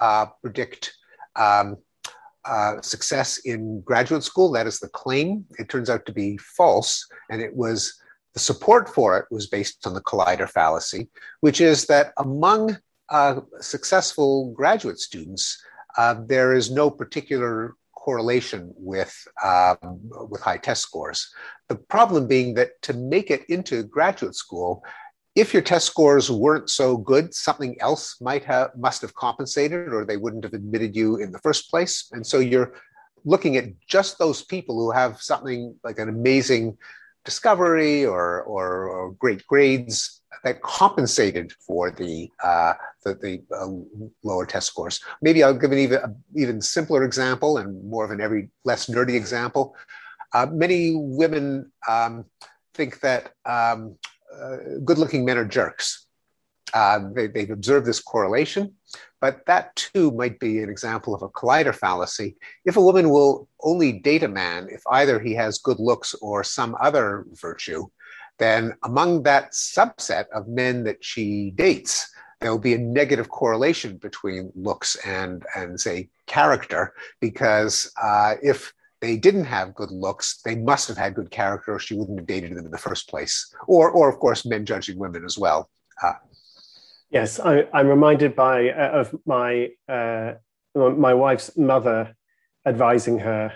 uh, 0.01 0.25
predict 0.41 0.93
um, 1.37 1.77
uh, 2.43 2.81
success 2.81 3.37
in 3.39 3.81
graduate 3.81 4.23
school. 4.23 4.51
That 4.51 4.67
is 4.67 4.79
the 4.79 4.89
claim. 4.89 5.45
It 5.57 5.69
turns 5.69 5.89
out 5.89 6.05
to 6.07 6.11
be 6.11 6.37
false. 6.37 7.07
And 7.29 7.41
it 7.41 7.55
was 7.55 7.97
the 8.37 8.43
support 8.53 8.87
for 8.87 9.17
it 9.17 9.25
was 9.31 9.47
based 9.47 9.87
on 9.87 9.95
the 9.95 10.01
collider 10.01 10.47
fallacy, 10.47 11.09
which 11.39 11.59
is 11.59 11.87
that 11.87 12.13
among 12.17 12.77
uh, 13.09 13.41
successful 13.59 14.53
graduate 14.53 14.99
students, 14.99 15.59
uh, 15.97 16.13
there 16.27 16.53
is 16.53 16.69
no 16.69 16.87
particular 16.87 17.73
correlation 17.95 18.71
with, 18.77 19.15
um, 19.43 19.99
with 20.29 20.39
high 20.39 20.57
test 20.57 20.83
scores. 20.83 21.33
The 21.67 21.77
problem 21.77 22.27
being 22.27 22.53
that 22.53 22.79
to 22.83 22.93
make 22.93 23.31
it 23.31 23.43
into 23.49 23.81
graduate 23.81 24.35
school, 24.35 24.83
if 25.33 25.51
your 25.51 25.63
test 25.63 25.87
scores 25.87 26.29
weren't 26.29 26.69
so 26.69 26.95
good, 26.95 27.33
something 27.33 27.75
else 27.81 28.21
might 28.21 28.43
have 28.43 28.69
must 28.77 29.01
have 29.01 29.15
compensated, 29.15 29.91
or 29.91 30.05
they 30.05 30.17
wouldn't 30.17 30.43
have 30.43 30.53
admitted 30.53 30.95
you 30.95 31.15
in 31.17 31.31
the 31.31 31.39
first 31.39 31.71
place. 31.71 32.07
And 32.11 32.23
so 32.23 32.37
you're 32.37 32.73
looking 33.25 33.57
at 33.57 33.65
just 33.87 34.19
those 34.19 34.43
people 34.43 34.75
who 34.79 34.91
have 34.91 35.21
something 35.21 35.75
like 35.83 35.97
an 35.97 36.07
amazing 36.07 36.77
discovery 37.27 38.05
or, 38.05 38.41
or, 38.43 38.87
or 38.87 39.11
great 39.23 39.45
grades 39.47 40.21
that 40.45 40.61
compensated 40.61 41.51
for 41.65 41.91
the 41.91 42.29
uh, 42.41 42.73
the, 43.03 43.11
the 43.23 43.33
uh, 43.59 43.67
lower 44.23 44.45
test 44.45 44.67
scores. 44.67 44.95
Maybe 45.21 45.43
I'll 45.43 45.61
give 45.63 45.73
an 45.73 45.81
even 45.85 45.99
even 46.43 46.61
simpler 46.61 47.03
example 47.03 47.57
and 47.57 47.67
more 47.93 48.05
of 48.05 48.11
an 48.11 48.21
every 48.21 48.43
less 48.63 48.87
nerdy 48.87 49.15
example. 49.15 49.75
Uh, 50.33 50.47
many 50.65 50.93
women 50.95 51.71
um, 51.95 52.13
think 52.73 53.01
that 53.01 53.23
um, 53.45 53.97
uh, 54.33 54.57
good 54.87 54.97
looking 54.97 55.25
men 55.25 55.37
are 55.37 55.49
jerks. 55.59 56.07
Uh, 56.73 56.99
they, 57.15 57.27
they've 57.27 57.55
observed 57.59 57.85
this 57.85 57.99
correlation, 57.99 58.63
but 59.19 59.45
that 59.45 59.75
too 59.75 60.11
might 60.11 60.39
be 60.39 60.59
an 60.59 60.69
example 60.69 61.15
of 61.15 61.21
a 61.21 61.29
collider 61.29 61.75
fallacy. 61.75 62.35
If 62.65 62.77
a 62.77 62.81
woman 62.81 63.09
will 63.09 63.47
only 63.61 63.91
date 63.93 64.23
a 64.23 64.27
man 64.27 64.67
if 64.69 64.81
either 64.91 65.19
he 65.19 65.33
has 65.35 65.57
good 65.59 65.79
looks 65.79 66.13
or 66.21 66.43
some 66.43 66.75
other 66.79 67.25
virtue, 67.33 67.87
then 68.39 68.73
among 68.83 69.23
that 69.23 69.51
subset 69.53 70.25
of 70.33 70.47
men 70.47 70.83
that 70.83 71.03
she 71.03 71.51
dates, 71.55 72.09
there 72.39 72.51
will 72.51 72.59
be 72.59 72.75
a 72.75 72.77
negative 72.77 73.29
correlation 73.29 73.97
between 73.97 74.51
looks 74.55 74.95
and, 75.05 75.43
and 75.55 75.79
say, 75.79 76.09
character, 76.27 76.93
because 77.19 77.91
uh, 78.01 78.35
if 78.43 78.73
they 79.01 79.17
didn't 79.17 79.45
have 79.45 79.75
good 79.75 79.91
looks, 79.91 80.41
they 80.43 80.55
must 80.55 80.87
have 80.87 80.97
had 80.97 81.15
good 81.15 81.31
character, 81.31 81.73
or 81.73 81.79
she 81.79 81.95
wouldn't 81.95 82.19
have 82.19 82.27
dated 82.27 82.51
them 82.51 82.65
in 82.65 82.71
the 82.71 82.77
first 82.77 83.09
place. 83.09 83.53
Or, 83.67 83.89
or 83.89 84.09
of 84.09 84.19
course, 84.19 84.45
men 84.45 84.65
judging 84.65 84.99
women 84.99 85.25
as 85.25 85.37
well. 85.37 85.69
Uh, 86.01 86.13
yes, 87.09 87.39
I, 87.39 87.65
am 87.73 87.87
reminded 87.87 88.35
by 88.35 88.69
uh, 88.69 88.89
of 88.99 89.15
my 89.25 89.71
uh, 89.87 90.33
my 90.75 91.13
wife's 91.13 91.57
mother 91.57 92.15
advising 92.65 93.19
her 93.19 93.53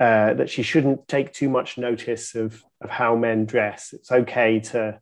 uh, 0.00 0.34
that 0.34 0.50
she 0.50 0.62
shouldn't 0.62 1.06
take 1.08 1.32
too 1.32 1.48
much 1.48 1.78
notice 1.78 2.34
of 2.34 2.62
of 2.80 2.90
how 2.90 3.16
men 3.16 3.46
dress. 3.46 3.92
It's 3.92 4.10
okay 4.10 4.60
to 4.60 5.00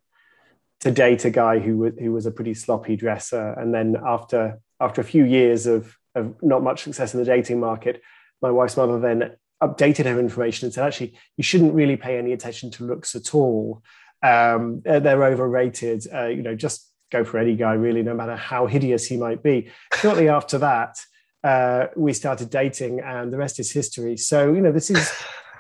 to 0.81 0.91
date 0.91 1.25
a 1.25 1.31
guy 1.31 1.59
who 1.59 1.79
was 1.79 1.93
who 1.99 2.13
was 2.13 2.27
a 2.27 2.31
pretty 2.31 2.55
sloppy 2.55 2.97
dresser, 2.97 3.53
and 3.53 3.75
then 3.75 3.97
after 4.05 4.61
after 4.81 5.01
a 5.01 5.05
few 5.05 5.25
years 5.25 5.67
of 5.67 5.97
of 6.15 6.35
not 6.43 6.63
much 6.63 6.83
success 6.83 7.15
in 7.15 7.21
the 7.21 7.27
dating 7.27 7.61
market, 7.61 8.03
my 8.43 8.51
wife's 8.51 8.77
mother 8.77 8.99
then 8.99 9.37
updated 9.63 10.05
her 10.07 10.19
information 10.19 10.67
and 10.67 10.75
said, 10.75 10.85
actually, 10.85 11.15
you 11.37 11.45
shouldn't 11.45 11.73
really 11.73 11.97
pay 11.97 12.19
any 12.19 12.33
attention 12.33 12.71
to 12.73 12.85
looks 12.85 13.15
at 13.15 13.35
all. 13.35 13.83
Um, 14.23 14.83
they're 14.85 15.25
overrated. 15.25 16.07
Uh, 16.13 16.27
you 16.27 16.43
know, 16.43 16.55
just 16.55 16.92
go 17.13 17.25
for 17.25 17.39
any 17.39 17.55
guy, 17.55 17.75
really, 17.75 18.03
no 18.03 18.15
matter 18.15 18.35
how 18.35 18.67
hideous 18.67 19.07
he 19.07 19.17
might 19.17 19.43
be. 19.43 19.71
Shortly 20.01 20.29
after 20.29 20.59
that, 20.59 20.99
uh, 21.45 21.87
we 21.95 22.13
started 22.13 22.51
dating, 22.51 23.01
and 23.01 23.33
the 23.33 23.37
rest 23.37 23.61
is 23.61 23.71
history. 23.71 24.17
So, 24.17 24.53
you 24.53 24.61
know, 24.61 24.73
this 24.73 24.91
is 24.91 25.13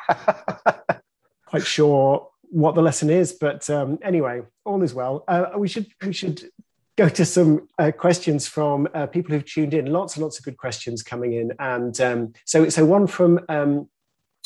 quite 1.47 1.67
sure 1.67 2.29
what 2.53 2.75
the 2.75 2.83
lesson 2.83 3.11
is, 3.11 3.33
but 3.33 3.69
um, 3.71 3.99
anyway, 4.03 4.43
all 4.65 4.83
is 4.83 4.95
well. 4.95 5.25
Uh, 5.29 5.47
we 5.57 5.69
should 5.69 5.87
we 6.05 6.13
should 6.13 6.51
go 6.97 7.09
to 7.09 7.25
some 7.25 7.69
uh, 7.79 7.91
questions 7.91 8.47
from 8.47 8.89
uh, 8.95 9.07
people 9.07 9.33
who've 9.33 9.45
tuned 9.45 9.75
in. 9.75 9.87
Lots 9.87 10.17
and 10.17 10.23
lots 10.23 10.39
of 10.39 10.45
good 10.45 10.59
questions 10.59 11.03
coming 11.03 11.33
in, 11.33 11.53
and 11.59 11.99
um, 12.01 12.33
so 12.45 12.69
so 12.69 12.85
one 12.85 13.07
from 13.07 13.41
um, 13.49 13.89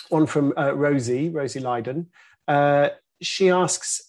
one 0.08 0.26
from 0.26 0.52
uh, 0.56 0.72
Rosie 0.74 1.28
Rosie 1.30 1.60
Lydon. 1.60 2.08
Uh, 2.48 2.90
she 3.20 3.50
asks. 3.50 4.02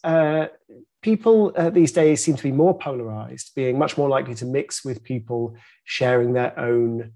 Uh, 0.97 1.03
people 1.03 1.53
uh, 1.55 1.69
these 1.69 1.91
days 1.91 2.23
seem 2.23 2.35
to 2.35 2.43
be 2.43 2.51
more 2.51 2.77
polarized, 2.77 3.51
being 3.55 3.77
much 3.77 3.97
more 3.97 4.09
likely 4.09 4.35
to 4.35 4.45
mix 4.45 4.83
with 4.83 5.03
people 5.03 5.55
sharing 5.85 6.33
their 6.33 6.57
own 6.59 7.11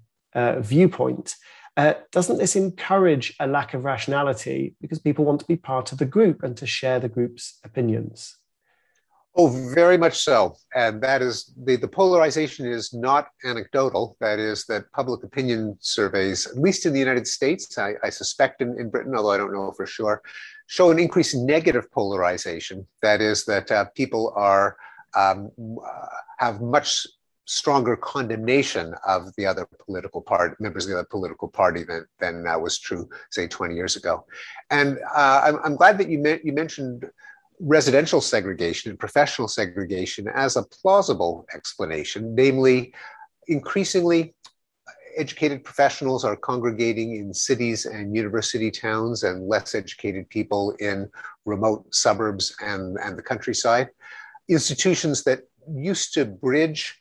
viewpoint. 0.60 1.34
doesn't 2.10 2.38
this 2.38 2.56
encourage 2.56 3.34
a 3.38 3.46
lack 3.46 3.74
of 3.74 3.84
rationality 3.84 4.74
because 4.80 4.98
people 4.98 5.26
want 5.26 5.40
to 5.40 5.46
be 5.46 5.56
part 5.56 5.92
of 5.92 5.98
the 5.98 6.06
group 6.06 6.42
and 6.42 6.56
to 6.56 6.66
share 6.66 6.98
the 6.98 7.08
group's 7.08 7.58
opinions? 7.64 8.38
Oh, 9.34 9.48
very 9.74 9.96
much 9.96 10.18
so. 10.18 10.56
And 10.74 11.00
that 11.02 11.22
is 11.22 11.54
the, 11.64 11.76
the 11.76 11.88
polarization 11.88 12.66
is 12.66 12.92
not 12.92 13.28
anecdotal. 13.44 14.16
That 14.20 14.38
is, 14.38 14.66
that 14.66 14.92
public 14.92 15.24
opinion 15.24 15.78
surveys, 15.80 16.46
at 16.46 16.58
least 16.58 16.84
in 16.84 16.92
the 16.92 16.98
United 16.98 17.26
States, 17.26 17.78
I, 17.78 17.94
I 18.04 18.10
suspect 18.10 18.60
in, 18.60 18.78
in 18.78 18.90
Britain, 18.90 19.14
although 19.16 19.30
I 19.30 19.38
don't 19.38 19.52
know 19.52 19.72
for 19.72 19.86
sure, 19.86 20.20
show 20.72 20.90
an 20.90 20.98
increased 20.98 21.36
negative 21.36 21.92
polarization. 21.92 22.86
That 23.02 23.20
is, 23.20 23.44
that 23.44 23.70
uh, 23.70 23.84
people 23.94 24.32
are 24.34 24.78
um, 25.14 25.50
have 26.38 26.62
much 26.62 27.06
stronger 27.44 27.94
condemnation 27.94 28.94
of 29.06 29.30
the 29.36 29.44
other 29.44 29.68
political 29.84 30.22
party, 30.22 30.54
members 30.60 30.86
of 30.86 30.92
the 30.92 30.98
other 30.98 31.08
political 31.10 31.46
party 31.46 31.82
than, 31.82 32.06
than 32.20 32.44
was 32.62 32.78
true, 32.78 33.06
say, 33.30 33.46
20 33.46 33.74
years 33.74 33.96
ago. 33.96 34.24
And 34.70 34.98
uh, 35.14 35.42
I'm, 35.44 35.58
I'm, 35.62 35.76
glad 35.76 35.98
that 35.98 36.08
you, 36.08 36.18
you 36.42 36.54
mentioned 36.54 37.04
residential 37.60 38.22
segregation 38.22 38.88
and 38.88 38.98
professional 38.98 39.48
segregation 39.48 40.26
as 40.26 40.56
a 40.56 40.62
plausible 40.62 41.44
explanation, 41.54 42.34
namely, 42.34 42.94
increasingly 43.46 44.34
educated 45.16 45.64
professionals 45.64 46.24
are 46.24 46.36
congregating 46.36 47.16
in 47.16 47.32
cities 47.34 47.86
and 47.86 48.14
university 48.14 48.70
towns 48.70 49.22
and 49.22 49.48
less 49.48 49.74
educated 49.74 50.28
people 50.28 50.74
in 50.78 51.08
remote 51.44 51.94
suburbs 51.94 52.54
and, 52.60 52.96
and 53.02 53.16
the 53.16 53.22
countryside. 53.22 53.88
Institutions 54.48 55.22
that 55.24 55.40
used 55.72 56.14
to 56.14 56.24
bridge 56.24 57.00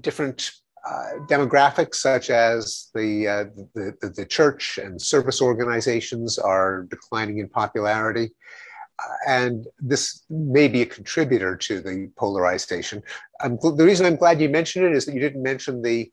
different 0.00 0.52
uh, 0.88 1.18
demographics 1.28 1.96
such 1.96 2.30
as 2.30 2.90
the, 2.94 3.26
uh, 3.26 3.44
the, 3.74 3.96
the, 4.00 4.08
the, 4.10 4.26
church 4.26 4.78
and 4.78 5.00
service 5.02 5.42
organizations 5.42 6.38
are 6.38 6.86
declining 6.90 7.38
in 7.38 7.48
popularity 7.48 8.30
and 9.26 9.66
this 9.78 10.24
may 10.30 10.68
be 10.68 10.82
a 10.82 10.86
contributor 10.86 11.56
to 11.56 11.80
the 11.80 12.10
polarization. 12.16 13.02
the 13.40 13.84
reason 13.84 14.06
I'm 14.06 14.16
glad 14.16 14.40
you 14.40 14.48
mentioned 14.48 14.86
it 14.86 14.92
is 14.92 15.04
that 15.06 15.14
you 15.14 15.20
didn't 15.20 15.42
mention 15.42 15.82
the 15.82 16.10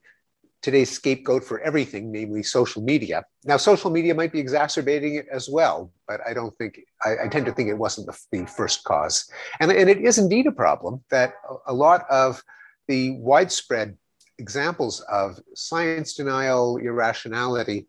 today's 0.64 0.90
scapegoat 0.90 1.44
for 1.44 1.60
everything, 1.60 2.10
namely 2.10 2.42
social 2.42 2.82
media. 2.82 3.22
Now, 3.44 3.58
social 3.58 3.90
media 3.90 4.14
might 4.14 4.32
be 4.32 4.40
exacerbating 4.40 5.16
it 5.16 5.26
as 5.30 5.46
well, 5.46 5.92
but 6.08 6.20
I 6.26 6.32
don't 6.32 6.56
think, 6.56 6.80
I, 7.04 7.24
I 7.24 7.28
tend 7.28 7.44
to 7.44 7.52
think 7.52 7.68
it 7.68 7.76
wasn't 7.86 8.06
the, 8.06 8.18
the 8.32 8.46
first 8.46 8.82
cause. 8.84 9.30
And, 9.60 9.70
and 9.70 9.90
it 9.90 9.98
is 9.98 10.16
indeed 10.16 10.46
a 10.46 10.52
problem 10.52 11.04
that 11.10 11.34
a 11.66 11.74
lot 11.74 12.06
of 12.08 12.42
the 12.88 13.10
widespread 13.18 13.98
examples 14.38 15.00
of 15.00 15.38
science 15.54 16.14
denial, 16.14 16.78
irrationality, 16.78 17.86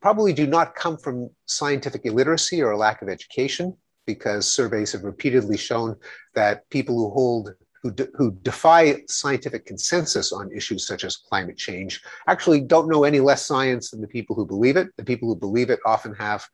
probably 0.00 0.32
do 0.32 0.46
not 0.46 0.74
come 0.74 0.96
from 0.96 1.28
scientific 1.44 2.06
illiteracy 2.06 2.62
or 2.62 2.70
a 2.70 2.78
lack 2.78 3.02
of 3.02 3.10
education, 3.10 3.76
because 4.06 4.48
surveys 4.48 4.92
have 4.92 5.04
repeatedly 5.04 5.58
shown 5.58 5.94
that 6.34 6.68
people 6.70 6.96
who 6.96 7.10
hold 7.10 7.54
who, 7.84 7.90
de- 7.90 8.08
who 8.14 8.32
defy 8.42 9.02
scientific 9.08 9.66
consensus 9.66 10.32
on 10.32 10.50
issues 10.50 10.86
such 10.86 11.04
as 11.04 11.16
climate 11.16 11.58
change 11.58 12.00
actually 12.26 12.62
don't 12.62 12.88
know 12.88 13.04
any 13.04 13.20
less 13.20 13.44
science 13.46 13.90
than 13.90 14.00
the 14.00 14.08
people 14.08 14.34
who 14.34 14.46
believe 14.46 14.78
it. 14.78 14.88
The 14.96 15.04
people 15.04 15.28
who 15.28 15.36
believe 15.36 15.68
it 15.68 15.78
often 15.84 16.14
have 16.14 16.48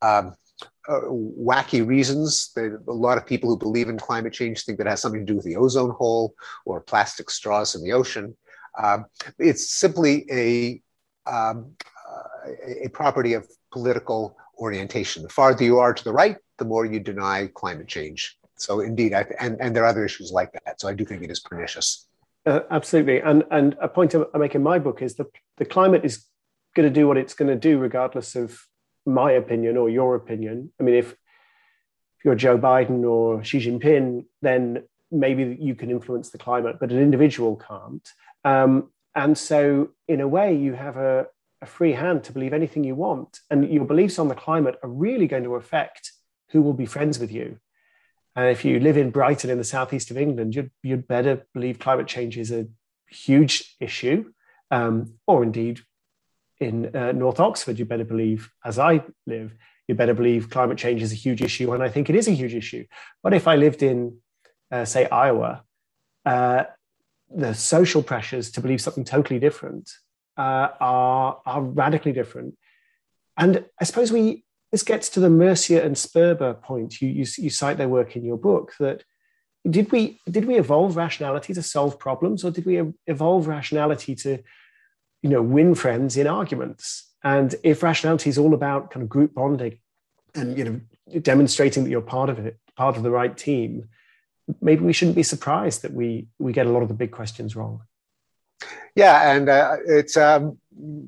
um, 0.00 0.34
uh, 0.88 1.02
wacky 1.02 1.86
reasons. 1.86 2.52
a 2.56 2.70
lot 2.86 3.18
of 3.18 3.26
people 3.26 3.50
who 3.50 3.58
believe 3.58 3.90
in 3.90 3.98
climate 3.98 4.32
change 4.32 4.64
think 4.64 4.78
that 4.78 4.86
it 4.86 4.90
has 4.90 5.02
something 5.02 5.20
to 5.20 5.32
do 5.32 5.36
with 5.36 5.44
the 5.44 5.56
ozone 5.56 5.90
hole 5.90 6.34
or 6.64 6.80
plastic 6.80 7.28
straws 7.28 7.74
in 7.74 7.84
the 7.84 7.92
ocean. 7.92 8.34
Um, 8.82 9.04
it's 9.38 9.70
simply 9.70 10.24
a, 10.32 10.80
um, 11.30 11.72
uh, 12.10 12.52
a 12.84 12.88
property 12.88 13.34
of 13.34 13.46
political 13.70 14.34
orientation. 14.58 15.22
The 15.22 15.28
farther 15.28 15.62
you 15.62 15.78
are 15.78 15.92
to 15.92 16.04
the 16.04 16.12
right, 16.12 16.38
the 16.56 16.64
more 16.64 16.86
you 16.86 17.00
deny 17.00 17.50
climate 17.54 17.86
change. 17.86 18.38
So 18.60 18.80
indeed, 18.80 19.14
I, 19.14 19.26
and, 19.38 19.60
and 19.60 19.74
there 19.74 19.84
are 19.84 19.88
other 19.88 20.04
issues 20.04 20.30
like 20.32 20.52
that. 20.52 20.80
So 20.80 20.88
I 20.88 20.94
do 20.94 21.04
think 21.04 21.22
it 21.22 21.30
is 21.30 21.40
pernicious. 21.40 22.06
Uh, 22.46 22.60
absolutely. 22.70 23.20
And, 23.20 23.44
and 23.50 23.76
a 23.80 23.88
point 23.88 24.14
I 24.14 24.38
make 24.38 24.54
in 24.54 24.62
my 24.62 24.78
book 24.78 25.02
is 25.02 25.14
that 25.16 25.26
the 25.58 25.64
climate 25.64 26.04
is 26.04 26.24
going 26.74 26.88
to 26.88 26.94
do 26.94 27.06
what 27.06 27.16
it's 27.16 27.34
going 27.34 27.48
to 27.48 27.56
do, 27.56 27.78
regardless 27.78 28.36
of 28.36 28.60
my 29.06 29.32
opinion 29.32 29.76
or 29.76 29.90
your 29.90 30.14
opinion. 30.14 30.72
I 30.78 30.82
mean, 30.82 30.94
if, 30.94 31.12
if 31.12 32.24
you're 32.24 32.34
Joe 32.34 32.58
Biden 32.58 33.04
or 33.04 33.42
Xi 33.42 33.58
Jinping, 33.58 34.26
then 34.42 34.84
maybe 35.10 35.56
you 35.60 35.74
can 35.74 35.90
influence 35.90 36.30
the 36.30 36.38
climate, 36.38 36.76
but 36.78 36.92
an 36.92 36.98
individual 36.98 37.56
can't. 37.56 38.08
Um, 38.44 38.90
and 39.14 39.36
so, 39.36 39.90
in 40.06 40.20
a 40.20 40.28
way, 40.28 40.54
you 40.54 40.74
have 40.74 40.96
a, 40.96 41.26
a 41.60 41.66
free 41.66 41.92
hand 41.92 42.24
to 42.24 42.32
believe 42.32 42.52
anything 42.52 42.84
you 42.84 42.94
want. 42.94 43.40
And 43.50 43.68
your 43.70 43.84
beliefs 43.84 44.18
on 44.18 44.28
the 44.28 44.34
climate 44.34 44.78
are 44.82 44.88
really 44.88 45.26
going 45.26 45.44
to 45.44 45.56
affect 45.56 46.12
who 46.50 46.62
will 46.62 46.72
be 46.72 46.86
friends 46.86 47.18
with 47.18 47.32
you 47.32 47.58
and 48.36 48.48
if 48.48 48.64
you 48.64 48.80
live 48.80 48.96
in 48.96 49.10
Brighton 49.10 49.50
in 49.50 49.58
the 49.58 49.64
southeast 49.64 50.10
of 50.10 50.18
England, 50.18 50.54
you'd, 50.54 50.70
you'd 50.82 51.08
better 51.08 51.46
believe 51.52 51.78
climate 51.78 52.06
change 52.06 52.38
is 52.38 52.52
a 52.52 52.66
huge 53.08 53.76
issue, 53.80 54.32
um, 54.70 55.14
or 55.26 55.42
indeed 55.42 55.80
in 56.60 56.94
uh, 56.94 57.12
North 57.12 57.40
Oxford, 57.40 57.78
you 57.78 57.84
better 57.84 58.04
believe, 58.04 58.50
as 58.64 58.78
I 58.78 59.02
live, 59.26 59.54
you 59.88 59.94
better 59.94 60.14
believe 60.14 60.50
climate 60.50 60.78
change 60.78 61.02
is 61.02 61.10
a 61.10 61.16
huge 61.16 61.42
issue, 61.42 61.72
and 61.72 61.82
I 61.82 61.88
think 61.88 62.08
it 62.08 62.14
is 62.14 62.28
a 62.28 62.32
huge 62.32 62.54
issue. 62.54 62.84
But 63.22 63.34
if 63.34 63.48
I 63.48 63.56
lived 63.56 63.82
in, 63.82 64.18
uh, 64.70 64.84
say, 64.84 65.08
Iowa, 65.08 65.64
uh, 66.24 66.64
the 67.34 67.54
social 67.54 68.02
pressures 68.02 68.50
to 68.52 68.60
believe 68.60 68.80
something 68.80 69.04
totally 69.04 69.40
different 69.40 69.90
uh, 70.36 70.68
are, 70.80 71.40
are 71.46 71.62
radically 71.62 72.12
different. 72.12 72.56
And 73.36 73.64
I 73.80 73.84
suppose 73.84 74.12
we 74.12 74.44
this 74.72 74.82
gets 74.82 75.08
to 75.10 75.20
the 75.20 75.30
Mercier 75.30 75.80
and 75.80 75.96
Sperber 75.96 76.60
point. 76.60 77.00
You, 77.00 77.08
you, 77.08 77.26
you 77.38 77.50
cite 77.50 77.76
their 77.76 77.88
work 77.88 78.16
in 78.16 78.24
your 78.24 78.38
book 78.38 78.74
that 78.78 79.04
did 79.68 79.92
we 79.92 80.20
did 80.30 80.46
we 80.46 80.58
evolve 80.58 80.96
rationality 80.96 81.52
to 81.52 81.62
solve 81.62 81.98
problems, 81.98 82.44
or 82.44 82.50
did 82.50 82.64
we 82.64 82.82
evolve 83.06 83.46
rationality 83.46 84.14
to, 84.16 84.38
you 85.22 85.28
know, 85.28 85.42
win 85.42 85.74
friends 85.74 86.16
in 86.16 86.26
arguments? 86.26 87.10
And 87.22 87.54
if 87.62 87.82
rationality 87.82 88.30
is 88.30 88.38
all 88.38 88.54
about 88.54 88.90
kind 88.90 89.02
of 89.02 89.08
group 89.08 89.34
bonding 89.34 89.78
and 90.34 90.56
you 90.56 90.64
know 90.64 90.80
demonstrating 91.20 91.84
that 91.84 91.90
you're 91.90 92.00
part 92.00 92.30
of 92.30 92.38
it, 92.38 92.58
part 92.76 92.96
of 92.96 93.02
the 93.02 93.10
right 93.10 93.36
team, 93.36 93.88
maybe 94.62 94.82
we 94.82 94.94
shouldn't 94.94 95.16
be 95.16 95.22
surprised 95.22 95.82
that 95.82 95.92
we 95.92 96.28
we 96.38 96.52
get 96.52 96.66
a 96.66 96.70
lot 96.70 96.82
of 96.82 96.88
the 96.88 96.94
big 96.94 97.10
questions 97.10 97.54
wrong. 97.54 97.82
Yeah, 98.94 99.34
and 99.34 99.48
uh, 99.48 99.76
it's 99.86 100.16
um, 100.16 100.58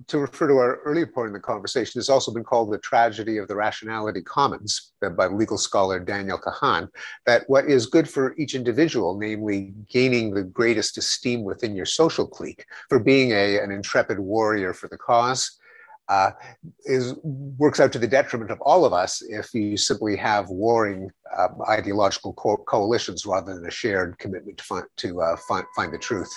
to 0.08 0.18
refer 0.18 0.48
to 0.48 0.54
our 0.54 0.76
earlier 0.84 1.06
point 1.06 1.28
in 1.28 1.32
the 1.32 1.40
conversation. 1.40 1.98
It's 1.98 2.08
also 2.08 2.32
been 2.32 2.42
called 2.42 2.72
the 2.72 2.78
tragedy 2.78 3.38
of 3.38 3.46
the 3.46 3.54
rationality 3.54 4.20
commons 4.20 4.92
by 5.16 5.26
legal 5.28 5.56
scholar 5.56 6.00
Daniel 6.00 6.38
Kahan. 6.38 6.88
That 7.26 7.44
what 7.46 7.66
is 7.66 7.86
good 7.86 8.08
for 8.08 8.34
each 8.36 8.54
individual, 8.54 9.18
namely 9.18 9.72
gaining 9.88 10.34
the 10.34 10.42
greatest 10.42 10.98
esteem 10.98 11.44
within 11.44 11.76
your 11.76 11.86
social 11.86 12.26
clique 12.26 12.66
for 12.88 12.98
being 12.98 13.30
a, 13.30 13.58
an 13.58 13.70
intrepid 13.70 14.18
warrior 14.18 14.74
for 14.74 14.88
the 14.88 14.98
cause, 14.98 15.58
uh, 16.08 16.32
is 16.84 17.14
works 17.22 17.78
out 17.78 17.92
to 17.92 17.98
the 17.98 18.08
detriment 18.08 18.50
of 18.50 18.60
all 18.62 18.84
of 18.84 18.92
us 18.92 19.22
if 19.22 19.54
you 19.54 19.76
simply 19.76 20.16
have 20.16 20.48
warring 20.50 21.08
um, 21.38 21.56
ideological 21.68 22.32
co- 22.34 22.56
coalitions 22.66 23.24
rather 23.24 23.54
than 23.54 23.64
a 23.66 23.70
shared 23.70 24.18
commitment 24.18 24.58
to 24.58 24.64
find 24.64 24.84
to 24.96 25.22
uh, 25.22 25.36
find, 25.48 25.64
find 25.76 25.92
the 25.92 25.98
truth. 25.98 26.36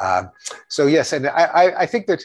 Uh, 0.00 0.24
so 0.68 0.86
yes, 0.86 1.12
and 1.12 1.26
I, 1.28 1.72
I 1.78 1.86
think 1.86 2.06
that 2.06 2.22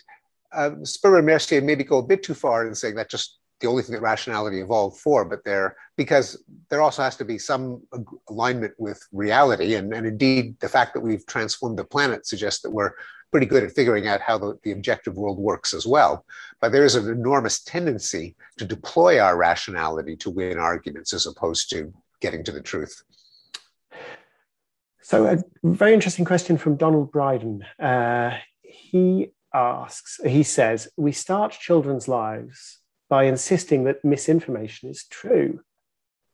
uh, 0.54 0.72
Sperber 0.82 1.24
Mercier 1.24 1.62
maybe 1.62 1.84
go 1.84 2.00
a 2.00 2.04
bit 2.04 2.24
too 2.24 2.34
far 2.34 2.68
in 2.68 2.76
saying 2.76 2.96
that 2.96 3.10
just 3.10 3.40
the 3.62 3.68
only 3.68 3.84
thing 3.84 3.94
that 3.94 4.02
rationality 4.02 4.60
evolved 4.60 5.00
for, 5.00 5.24
but 5.24 5.44
there 5.46 5.76
because 5.96 6.44
there 6.70 6.82
also 6.82 7.04
has 7.04 7.16
to 7.18 7.26
be 7.26 7.38
some 7.38 7.82
alignment 8.30 8.74
with 8.78 9.02
reality, 9.12 9.76
and, 9.76 9.94
and 9.94 10.06
indeed 10.08 10.60
the 10.60 10.70
fact 10.70 10.94
that 10.94 11.02
we've 11.02 11.26
transformed 11.28 11.78
the 11.78 11.86
planet 11.86 12.26
suggests 12.26 12.62
that 12.62 12.72
we're 12.72 12.92
pretty 13.32 13.46
good 13.46 13.64
at 13.64 13.72
figuring 13.72 14.08
out 14.08 14.20
how 14.20 14.38
the, 14.38 14.60
the 14.64 14.72
objective 14.72 15.16
world 15.16 15.38
works 15.38 15.74
as 15.74 15.88
well. 15.88 16.26
But 16.60 16.74
there 16.74 16.84
is 16.84 16.96
an 16.96 17.10
enormous 17.10 17.64
tendency 17.64 18.36
to 18.58 18.66
deploy 18.66 19.20
our 19.20 19.38
rationality 19.38 20.18
to 20.18 20.30
win 20.30 20.58
arguments 20.58 21.14
as 21.14 21.26
opposed 21.26 21.70
to 21.70 21.94
getting 22.20 22.44
to 22.44 22.52
the 22.52 22.62
truth. 22.62 23.04
So, 25.02 25.26
a 25.26 25.38
very 25.64 25.94
interesting 25.94 26.26
question 26.26 26.58
from 26.58 26.76
Donald 26.76 27.12
Bryden. 27.12 27.64
Uh, 27.80 28.38
he 28.62 29.32
asks, 29.54 30.20
he 30.26 30.44
says, 30.44 30.90
we 30.98 31.12
start 31.12 31.52
children's 31.52 32.08
lives 32.08 32.80
by 33.10 33.26
insisting 33.26 33.84
that 33.84 34.04
misinformation 34.06 34.90
is 34.90 35.06
true. 35.10 35.60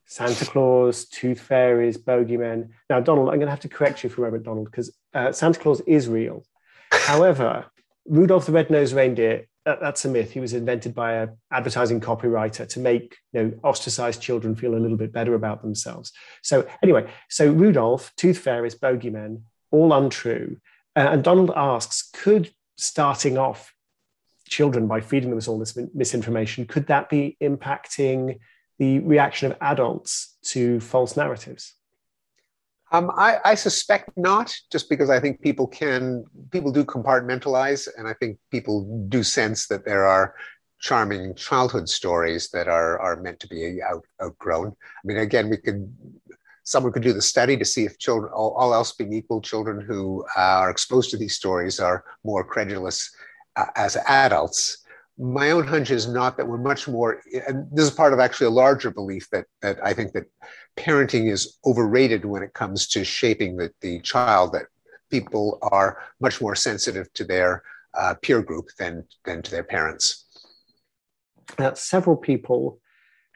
Santa 0.06 0.46
Claus, 0.46 1.04
tooth 1.06 1.40
fairies, 1.40 1.98
bogeymen. 1.98 2.70
Now, 2.88 3.00
Donald, 3.00 3.28
I'm 3.28 3.34
going 3.34 3.46
to 3.46 3.50
have 3.50 3.60
to 3.60 3.68
correct 3.68 4.02
you 4.02 4.08
for 4.08 4.22
a 4.22 4.24
moment, 4.26 4.44
Donald, 4.44 4.66
because 4.66 4.96
uh, 5.12 5.32
Santa 5.32 5.60
Claus 5.60 5.80
is 5.82 6.08
real. 6.08 6.44
However, 6.90 7.66
Rudolph 8.06 8.46
the 8.46 8.52
Red-Nosed 8.52 8.94
Reindeer, 8.94 9.46
that, 9.66 9.80
that's 9.80 10.06
a 10.06 10.08
myth. 10.08 10.30
He 10.30 10.40
was 10.40 10.54
invented 10.54 10.94
by 10.94 11.14
an 11.14 11.36
advertising 11.52 12.00
copywriter 12.00 12.66
to 12.68 12.80
make 12.80 13.18
you 13.32 13.42
know, 13.42 13.52
ostracized 13.62 14.22
children 14.22 14.56
feel 14.56 14.74
a 14.74 14.80
little 14.80 14.96
bit 14.96 15.12
better 15.12 15.34
about 15.34 15.60
themselves. 15.60 16.12
So 16.42 16.66
anyway, 16.82 17.10
so 17.28 17.50
Rudolph, 17.50 18.12
tooth 18.16 18.38
fairies, 18.38 18.76
bogeymen, 18.76 19.42
all 19.70 19.92
untrue. 19.92 20.56
Uh, 20.96 21.08
and 21.10 21.22
Donald 21.22 21.52
asks, 21.54 22.08
could 22.14 22.50
starting 22.78 23.36
off 23.36 23.74
children 24.46 24.86
by 24.86 25.00
feeding 25.00 25.28
them 25.28 25.36
with 25.36 25.48
all 25.48 25.58
this 25.58 25.78
misinformation, 25.94 26.64
could 26.64 26.86
that 26.86 27.10
be 27.10 27.36
impacting 27.42 28.38
the 28.78 29.00
reaction 29.00 29.52
of 29.52 29.58
adults 29.60 30.38
to 30.42 30.80
false 30.80 31.16
narratives? 31.16 31.74
Um, 32.90 33.10
I, 33.14 33.38
I, 33.44 33.54
suspect 33.54 34.16
not, 34.16 34.56
just 34.72 34.88
because 34.88 35.10
I 35.10 35.20
think 35.20 35.42
people 35.42 35.66
can, 35.66 36.24
people 36.50 36.72
do 36.72 36.84
compartmentalize, 36.84 37.86
and 37.98 38.08
I 38.08 38.14
think 38.14 38.38
people 38.50 39.04
do 39.08 39.22
sense 39.22 39.66
that 39.66 39.84
there 39.84 40.06
are 40.06 40.34
charming 40.80 41.34
childhood 41.34 41.88
stories 41.88 42.48
that 42.50 42.68
are 42.68 42.98
are 43.00 43.16
meant 43.16 43.40
to 43.40 43.48
be 43.48 43.82
out, 43.82 44.04
outgrown. 44.22 44.68
I 44.68 45.00
mean, 45.04 45.18
again, 45.18 45.50
we 45.50 45.58
could 45.58 45.92
someone 46.68 46.92
could 46.92 47.02
do 47.02 47.14
the 47.14 47.22
study 47.22 47.56
to 47.56 47.64
see 47.64 47.84
if 47.86 47.98
children, 47.98 48.30
all, 48.34 48.52
all 48.52 48.74
else 48.74 48.92
being 48.92 49.14
equal, 49.14 49.40
children 49.40 49.80
who 49.80 50.22
uh, 50.36 50.60
are 50.62 50.70
exposed 50.70 51.10
to 51.10 51.16
these 51.16 51.34
stories 51.34 51.80
are 51.80 52.04
more 52.24 52.44
credulous 52.44 53.10
uh, 53.56 53.64
as 53.74 53.96
adults. 54.06 54.84
My 55.18 55.50
own 55.50 55.66
hunch 55.66 55.90
is 55.90 56.06
not 56.06 56.36
that 56.36 56.46
we're 56.46 56.58
much 56.58 56.86
more, 56.86 57.22
and 57.48 57.66
this 57.72 57.86
is 57.86 57.90
part 57.90 58.12
of 58.12 58.20
actually 58.20 58.48
a 58.48 58.50
larger 58.50 58.90
belief 58.90 59.30
that, 59.30 59.46
that 59.62 59.78
I 59.82 59.94
think 59.94 60.12
that 60.12 60.26
parenting 60.76 61.32
is 61.32 61.58
overrated 61.64 62.26
when 62.26 62.42
it 62.42 62.52
comes 62.52 62.86
to 62.88 63.02
shaping 63.02 63.56
the, 63.56 63.72
the 63.80 64.00
child, 64.00 64.52
that 64.52 64.66
people 65.10 65.58
are 65.62 66.02
much 66.20 66.38
more 66.38 66.54
sensitive 66.54 67.10
to 67.14 67.24
their 67.24 67.62
uh, 67.94 68.14
peer 68.20 68.42
group 68.42 68.66
than, 68.78 69.04
than 69.24 69.40
to 69.40 69.50
their 69.50 69.64
parents. 69.64 70.26
Now, 71.58 71.72
several 71.72 72.16
people 72.16 72.78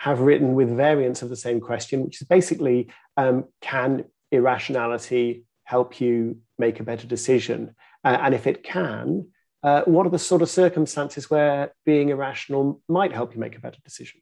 have 0.03 0.19
written 0.19 0.55
with 0.55 0.69
variants 0.77 1.23
of 1.23 1.29
the 1.29 1.37
same 1.37 1.61
question, 1.61 2.03
which 2.03 2.21
is 2.21 2.27
basically 2.27 2.91
um, 3.17 3.45
can 3.61 4.05
irrationality 4.31 5.45
help 5.65 6.01
you 6.01 6.39
make 6.59 6.81
a 6.81 6.85
better 6.85 7.07
decision? 7.07 7.75
Uh, 8.05 8.19
and 8.21 8.35
if 8.35 8.47
it 8.47 8.63
can, 8.63 9.29
uh, 9.63 9.83
what 9.83 10.07
are 10.07 10.11
the 10.11 10.19
sort 10.19 10.43
of 10.43 10.51
circumstances 10.51 11.31
where 11.31 11.73
being 11.85 12.09
irrational 12.09 12.81
might 12.89 13.13
help 13.13 13.35
you 13.35 13.41
make 13.41 13.57
a 13.57 13.61
better 13.61 13.79
decision? 13.85 14.21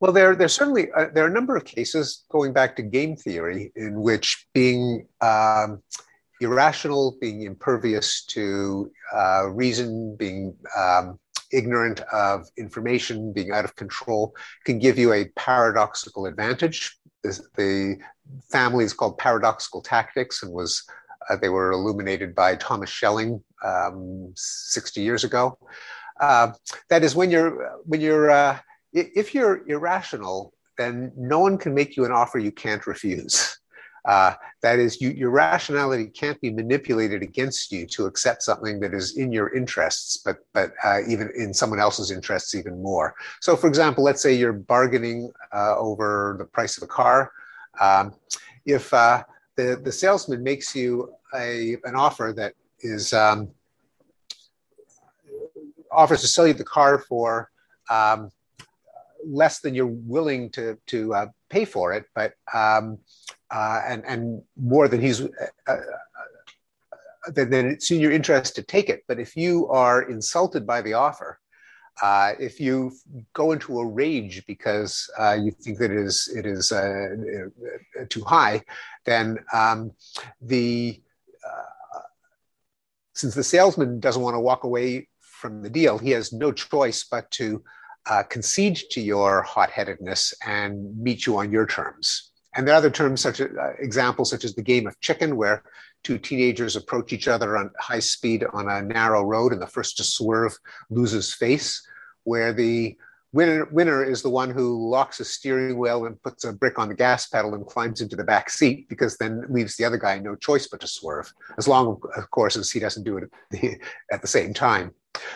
Well, 0.00 0.12
there, 0.12 0.34
there 0.34 0.48
certainly 0.48 0.90
uh, 0.92 1.06
there 1.14 1.24
are 1.24 1.28
a 1.28 1.32
number 1.32 1.56
of 1.56 1.64
cases 1.64 2.24
going 2.30 2.52
back 2.52 2.76
to 2.76 2.82
game 2.82 3.16
theory 3.16 3.72
in 3.74 4.00
which 4.00 4.46
being 4.52 5.06
um, 5.20 5.82
irrational, 6.40 7.16
being 7.20 7.42
impervious 7.42 8.24
to 8.26 8.90
uh, 9.14 9.48
reason, 9.48 10.16
being 10.16 10.54
um, 10.76 11.18
ignorant 11.52 12.00
of 12.12 12.46
information, 12.56 13.32
being 13.32 13.52
out 13.52 13.64
of 13.64 13.74
control, 13.76 14.34
can 14.64 14.78
give 14.78 14.98
you 14.98 15.12
a 15.12 15.26
paradoxical 15.36 16.26
advantage. 16.26 16.98
The, 17.22 17.98
family 18.50 18.84
is 18.84 18.92
called 18.92 19.18
paradoxical 19.18 19.80
tactics 19.80 20.42
and 20.42 20.52
was 20.52 20.82
uh, 21.28 21.36
they 21.36 21.48
were 21.48 21.72
illuminated 21.72 22.34
by 22.34 22.56
Thomas 22.56 22.90
Schelling 22.90 23.42
um, 23.64 24.32
60 24.36 25.00
years 25.00 25.24
ago. 25.24 25.58
Uh, 26.20 26.52
that 26.88 27.04
is 27.04 27.14
when 27.14 27.30
you're 27.30 27.80
when 27.84 28.00
you're 28.00 28.30
uh, 28.30 28.58
if 28.92 29.34
you're 29.34 29.68
irrational, 29.68 30.54
then 30.78 31.12
no 31.16 31.40
one 31.40 31.58
can 31.58 31.74
make 31.74 31.96
you 31.96 32.04
an 32.04 32.12
offer 32.12 32.38
you 32.38 32.52
can't 32.52 32.86
refuse. 32.86 33.58
Uh, 34.06 34.34
that 34.62 34.78
is, 34.78 35.00
you, 35.00 35.10
your 35.10 35.30
rationality 35.30 36.06
can't 36.06 36.40
be 36.40 36.50
manipulated 36.50 37.22
against 37.22 37.72
you 37.72 37.86
to 37.86 38.06
accept 38.06 38.42
something 38.42 38.78
that 38.78 38.94
is 38.94 39.16
in 39.16 39.32
your 39.32 39.52
interests, 39.54 40.18
but 40.24 40.38
but 40.54 40.72
uh, 40.84 41.00
even 41.08 41.30
in 41.36 41.52
someone 41.52 41.80
else's 41.80 42.12
interests 42.12 42.54
even 42.54 42.80
more. 42.80 43.14
So, 43.40 43.56
for 43.56 43.66
example, 43.66 44.04
let's 44.04 44.22
say 44.22 44.32
you're 44.32 44.52
bargaining 44.52 45.32
uh, 45.52 45.76
over 45.76 46.36
the 46.38 46.44
price 46.44 46.76
of 46.76 46.84
a 46.84 46.86
car. 46.86 47.32
Um, 47.80 48.14
if 48.64 48.94
uh, 48.94 49.24
the 49.56 49.80
the 49.82 49.92
salesman 49.92 50.42
makes 50.42 50.74
you 50.74 51.12
a 51.34 51.76
an 51.84 51.96
offer 51.96 52.32
that 52.36 52.54
is 52.80 53.12
um, 53.12 53.50
offers 55.90 56.20
to 56.20 56.28
sell 56.28 56.46
you 56.46 56.54
the 56.54 56.64
car 56.64 57.00
for 57.00 57.50
um, 57.90 58.30
less 59.24 59.60
than 59.60 59.74
you're 59.74 59.86
willing 59.86 60.50
to 60.50 60.78
to 60.86 61.12
uh, 61.12 61.26
pay 61.48 61.64
for 61.64 61.92
it, 61.92 62.04
but 62.14 62.34
um, 62.54 62.98
uh, 63.50 63.82
and 63.86 64.04
and 64.06 64.42
more 64.56 64.88
than 64.88 65.00
he's 65.00 65.20
uh, 65.20 65.26
uh, 65.68 65.76
then, 67.32 67.50
then 67.50 67.66
it's 67.66 67.90
in 67.90 68.00
your 68.00 68.12
interest 68.12 68.54
to 68.56 68.62
take 68.62 68.88
it. 68.88 69.04
But 69.08 69.18
if 69.18 69.36
you 69.36 69.68
are 69.68 70.02
insulted 70.02 70.66
by 70.66 70.82
the 70.82 70.94
offer, 70.94 71.40
uh, 72.02 72.32
if 72.38 72.60
you 72.60 72.92
go 73.32 73.52
into 73.52 73.78
a 73.78 73.86
rage 73.86 74.44
because 74.46 75.08
uh, 75.18 75.36
you 75.40 75.50
think 75.50 75.78
that 75.78 75.90
it 75.90 75.98
is 75.98 76.32
it 76.36 76.46
is 76.46 76.72
uh, 76.72 77.08
too 78.08 78.24
high, 78.24 78.62
then 79.04 79.38
um, 79.52 79.92
the 80.40 81.00
since 83.14 83.34
the 83.34 83.42
salesman 83.42 83.98
doesn't 83.98 84.20
want 84.20 84.34
to 84.34 84.40
walk 84.40 84.64
away 84.64 85.08
from 85.20 85.62
the 85.62 85.70
deal, 85.70 85.96
he 85.96 86.10
has 86.10 86.34
no 86.34 86.52
choice 86.52 87.02
but 87.04 87.30
to 87.30 87.64
concede 88.28 88.76
to 88.90 89.00
your 89.00 89.40
hot-headedness 89.40 90.34
and 90.46 90.98
meet 90.98 91.24
you 91.24 91.38
on 91.38 91.50
your 91.50 91.66
terms. 91.66 92.32
And 92.56 92.66
there 92.66 92.74
are 92.74 92.78
other 92.78 92.90
terms, 92.90 93.20
such 93.20 93.40
as 93.40 93.54
uh, 93.56 93.74
examples 93.78 94.30
such 94.30 94.44
as 94.44 94.54
the 94.54 94.62
game 94.62 94.86
of 94.86 94.98
chicken, 95.00 95.36
where 95.36 95.62
two 96.02 96.18
teenagers 96.18 96.74
approach 96.74 97.12
each 97.12 97.28
other 97.28 97.56
on 97.56 97.70
high 97.78 98.00
speed 98.00 98.44
on 98.52 98.68
a 98.68 98.82
narrow 98.82 99.22
road, 99.22 99.52
and 99.52 99.60
the 99.60 99.66
first 99.66 99.98
to 99.98 100.04
swerve 100.04 100.56
loses 100.88 101.34
face, 101.34 101.86
where 102.24 102.54
the 102.54 102.96
winner, 103.32 103.66
winner 103.66 104.02
is 104.02 104.22
the 104.22 104.30
one 104.30 104.48
who 104.48 104.88
locks 104.88 105.20
a 105.20 105.24
steering 105.24 105.76
wheel 105.76 106.06
and 106.06 106.22
puts 106.22 106.44
a 106.44 106.52
brick 106.52 106.78
on 106.78 106.88
the 106.88 106.94
gas 106.94 107.26
pedal 107.26 107.54
and 107.54 107.66
climbs 107.66 108.00
into 108.00 108.16
the 108.16 108.24
back 108.24 108.48
seat, 108.48 108.88
because 108.88 109.18
then 109.18 109.44
leaves 109.50 109.76
the 109.76 109.84
other 109.84 109.98
guy 109.98 110.18
no 110.18 110.34
choice 110.34 110.66
but 110.66 110.80
to 110.80 110.86
swerve, 110.86 111.30
as 111.58 111.68
long, 111.68 112.00
of 112.16 112.30
course, 112.30 112.56
as 112.56 112.70
he 112.70 112.80
doesn't 112.80 113.04
do 113.04 113.18
it 113.18 113.80
at 114.10 114.22
the, 114.22 114.26
same 114.26 114.54
time. 114.54 114.92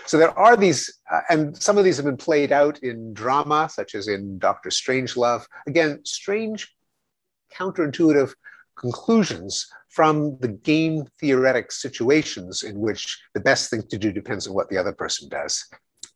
So 0.07 0.17
there 0.17 0.37
are 0.39 0.57
these, 0.57 0.99
uh, 1.11 1.21
and 1.29 1.57
some 1.57 1.77
of 1.77 1.85
these 1.85 1.97
have 1.97 2.07
been 2.07 2.17
played 2.17 2.51
out 2.51 2.79
in 2.79 3.13
drama, 3.13 3.69
such 3.71 3.95
as 3.95 4.09
in 4.09 4.39
Doctor 4.39 4.71
Strangelove. 4.71 5.45
Again, 5.67 6.01
strange 6.05 6.75
counterintuitive 7.57 8.33
conclusions 8.77 9.67
from 9.89 10.39
the 10.41 10.49
game 10.49 11.05
theoretic 11.21 11.73
situations 11.73 12.63
in 12.63 12.79
which 12.79 13.21
the 13.35 13.41
best 13.41 13.71
thing 13.71 13.83
to 13.91 13.99
do 13.99 14.13
depends 14.13 14.47
on 14.47 14.55
what 14.55 14.69
the 14.71 14.79
other 14.79 14.93
person 14.93 15.29
does. 15.29 15.67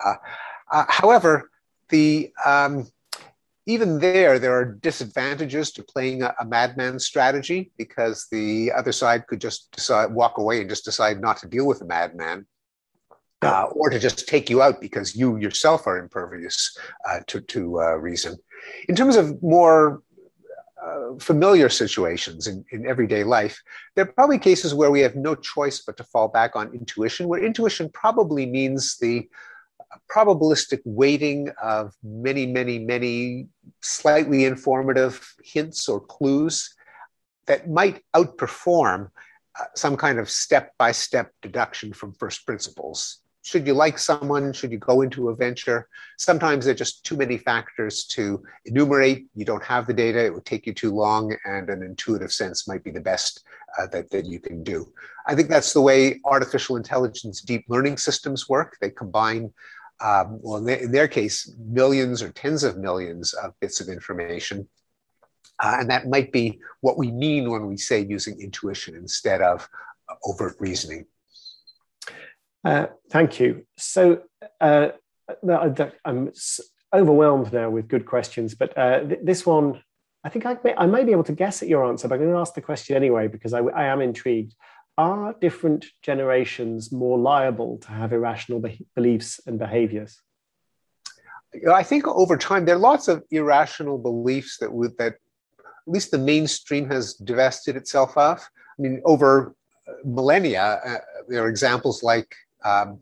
Uh, 0.05 0.15
uh, 0.73 0.85
however, 0.89 1.51
the 1.91 2.31
um, 2.47 2.87
even 3.67 3.99
there, 3.99 4.39
there 4.39 4.53
are 4.53 4.65
disadvantages 4.65 5.73
to 5.73 5.83
playing 5.83 6.23
a, 6.23 6.35
a, 6.41 6.45
madman 6.45 6.99
strategy 6.99 7.73
because 7.79 8.27
the 8.31 8.71
other 8.73 8.93
side 8.93 9.27
could 9.27 9.41
just 9.41 9.71
decide, 9.73 10.13
walk 10.13 10.37
away 10.37 10.61
and 10.61 10.69
just 10.69 10.85
decide 10.85 11.21
not 11.21 11.39
to 11.39 11.49
deal 11.49 11.67
with 11.67 11.79
the 11.79 11.87
madman. 11.87 12.47
Uh, 13.43 13.65
or 13.73 13.91
to 13.91 13.99
just 13.99 14.27
take 14.27 14.49
you 14.49 14.63
out 14.63 14.81
because 14.81 15.15
you 15.15 15.37
yourself 15.37 15.87
are 15.87 15.99
impervious 15.99 16.79
uh, 17.07 17.21
to, 17.27 17.43
to 17.43 17.79
uh, 17.79 17.95
reason. 17.97 18.35
In 18.89 18.97
terms 18.97 19.17
of 19.17 19.43
more 19.43 20.03
uh, 20.85 21.19
familiar 21.19 21.69
situations 21.69 22.47
in, 22.47 22.65
in 22.71 22.87
everyday 22.87 23.25
life, 23.25 23.61
there 23.95 24.05
are 24.05 24.13
probably 24.13 24.39
cases 24.39 24.75
where 24.75 24.91
we 24.91 25.01
have 25.01 25.17
no 25.17 25.35
choice 25.35 25.83
but 25.87 25.97
to 25.97 26.05
fall 26.05 26.29
back 26.29 26.57
on 26.57 26.75
intuition, 26.75 27.29
where 27.29 27.43
intuition 27.43 27.89
probably 27.93 28.45
means 28.47 28.99
the 28.99 29.29
probabilistic 30.15 30.81
weighting 30.85 31.51
of 31.63 31.95
many, 32.03 32.47
many, 32.47 32.79
many 32.79 33.49
slightly 33.81 34.45
informative 34.45 35.35
hints 35.43 35.89
or 35.89 36.01
clues 36.01 36.75
that 37.47 37.69
might 37.69 38.03
outperform 38.15 39.09
uh, 39.59 39.65
some 39.75 39.97
kind 39.97 40.19
of 40.19 40.29
step 40.29 40.73
by 40.79 40.93
step 40.93 41.33
deduction 41.43 41.93
from 41.93 42.13
first 42.13 42.45
principles 42.45 43.24
should 43.45 43.67
you 43.67 43.75
like 43.75 43.99
someone? 43.99 44.55
Should 44.55 44.73
you 44.73 44.79
go 44.79 45.03
into 45.03 45.29
a 45.29 45.37
venture? 45.37 45.87
Sometimes 46.17 46.65
there 46.65 46.73
are 46.73 46.77
just 46.77 47.05
too 47.05 47.15
many 47.15 47.37
factors 47.37 48.05
to 48.07 48.43
enumerate. 48.65 49.27
You 49.35 49.45
don't 49.45 49.63
have 49.63 49.87
the 49.87 49.93
data, 49.93 50.25
it 50.25 50.33
would 50.33 50.47
take 50.47 50.67
you 50.67 50.73
too 50.73 50.95
long, 50.95 51.37
and 51.45 51.69
an 51.69 51.83
intuitive 51.83 52.33
sense 52.33 52.67
might 52.67 52.83
be 52.83 52.91
the 52.91 53.03
best 53.03 53.45
uh, 53.79 53.87
that, 53.89 54.09
that 54.11 54.25
you 54.25 54.41
can 54.41 54.65
do. 54.65 54.91
I 55.27 55.35
think 55.35 55.51
that's 55.51 55.75
the 55.75 55.83
way 55.83 56.23
artificial 56.25 56.77
intelligence 56.77 57.43
deep 57.43 57.67
learning 57.69 57.99
systems 57.99 58.49
work. 58.49 58.79
They 58.81 58.89
combine, 58.89 59.53
um, 60.01 60.39
well, 60.41 60.57
in 60.57 60.65
their, 60.65 60.79
in 60.79 60.91
their, 60.91 61.09
case, 61.09 61.55
millions 61.59 62.23
or 62.23 62.31
tens 62.31 62.65
of 62.65 62.79
millions 62.79 63.35
of 63.35 63.53
bits 63.61 63.79
of 63.79 63.91
information. 63.91 64.67
Uh, 65.63 65.77
and 65.81 65.91
that 65.91 66.09
might 66.09 66.33
be 66.33 66.61
what 66.81 66.97
we 66.97 67.13
mean 67.13 67.51
when 67.51 67.67
we 67.67 67.77
say 67.77 68.01
using 68.01 68.41
intuition 68.41 68.97
instead 68.97 69.43
of 69.43 69.69
overt 70.25 70.57
reasoning. 70.59 71.05
Uh, 72.65 72.87
thank 73.11 73.41
you. 73.41 73.67
So 73.77 74.23
uh, 74.61 74.89
I'm 76.05 76.33
overwhelmed 76.95 77.53
now 77.53 77.71
with 77.71 77.89
good 77.89 78.07
questions, 78.07 78.55
but 78.55 78.77
uh, 78.79 79.01
th- 79.01 79.21
this 79.23 79.45
one, 79.45 79.83
I 80.25 80.31
think 80.31 80.47
I 80.47 80.57
may, 80.65 80.75
I 80.77 80.87
may, 80.87 81.05
be 81.05 81.13
able 81.13 81.25
to 81.25 81.33
guess 81.33 81.63
at 81.63 81.69
your 81.69 81.85
answer, 81.85 82.09
but 82.09 82.15
I'm 82.15 82.23
going 82.23 82.33
to 82.33 82.39
ask 82.39 82.55
the 82.55 82.63
question 82.63 82.97
anyway 82.97 83.29
because 83.29 83.53
I, 83.53 83.61
I 83.61 83.85
am 83.85 84.01
intrigued. 84.01 84.55
Are 84.97 85.35
different 85.41 85.87
generations 86.03 86.93
more 86.93 87.19
liable 87.19 87.79
to 87.79 87.89
have 87.89 88.13
irrational 88.13 88.61
be- 88.61 88.87
beliefs 88.95 89.41
and 89.47 89.59
behaviors? 89.59 90.23
I 91.71 91.83
think 91.83 92.07
over 92.09 92.37
time 92.37 92.65
there 92.65 92.77
are 92.77 92.79
lots 92.79 93.09
of 93.09 93.23
irrational 93.31 93.99
beliefs 93.99 94.59
that 94.59 94.73
would 94.73 94.97
that 94.99 95.15
at 95.59 95.93
least 95.93 96.11
the 96.11 96.19
mainstream 96.19 96.89
has 96.91 97.15
divested 97.15 97.77
itself 97.77 98.17
of. 98.17 98.39
I 98.41 98.83
mean, 98.83 99.03
over 99.05 99.55
millennia, 100.05 100.81
uh, 100.85 100.97
there 101.29 101.45
are 101.45 101.49
examples 101.49 102.03
like 102.03 102.35
um, 102.65 102.99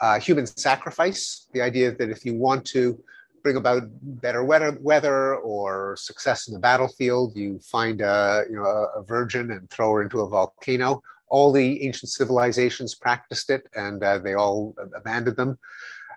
uh, 0.00 0.18
human 0.18 0.46
sacrifice, 0.46 1.46
the 1.52 1.62
idea 1.62 1.94
that 1.94 2.10
if 2.10 2.24
you 2.24 2.34
want 2.34 2.64
to 2.66 3.02
bring 3.42 3.56
about 3.56 3.82
better 4.22 4.42
weather, 4.42 4.78
weather 4.80 5.36
or 5.36 5.96
success 5.96 6.48
in 6.48 6.54
the 6.54 6.60
battlefield, 6.60 7.36
you 7.36 7.58
find 7.60 8.00
a, 8.00 8.44
you 8.48 8.56
know, 8.56 8.64
a, 8.64 9.02
virgin 9.02 9.50
and 9.50 9.68
throw 9.70 9.92
her 9.92 10.02
into 10.02 10.20
a 10.20 10.28
volcano. 10.28 11.02
All 11.28 11.52
the 11.52 11.84
ancient 11.84 12.10
civilizations 12.10 12.94
practiced 12.94 13.50
it 13.50 13.66
and 13.74 14.02
uh, 14.02 14.18
they 14.18 14.34
all 14.34 14.74
abandoned 14.96 15.36
them. 15.36 15.58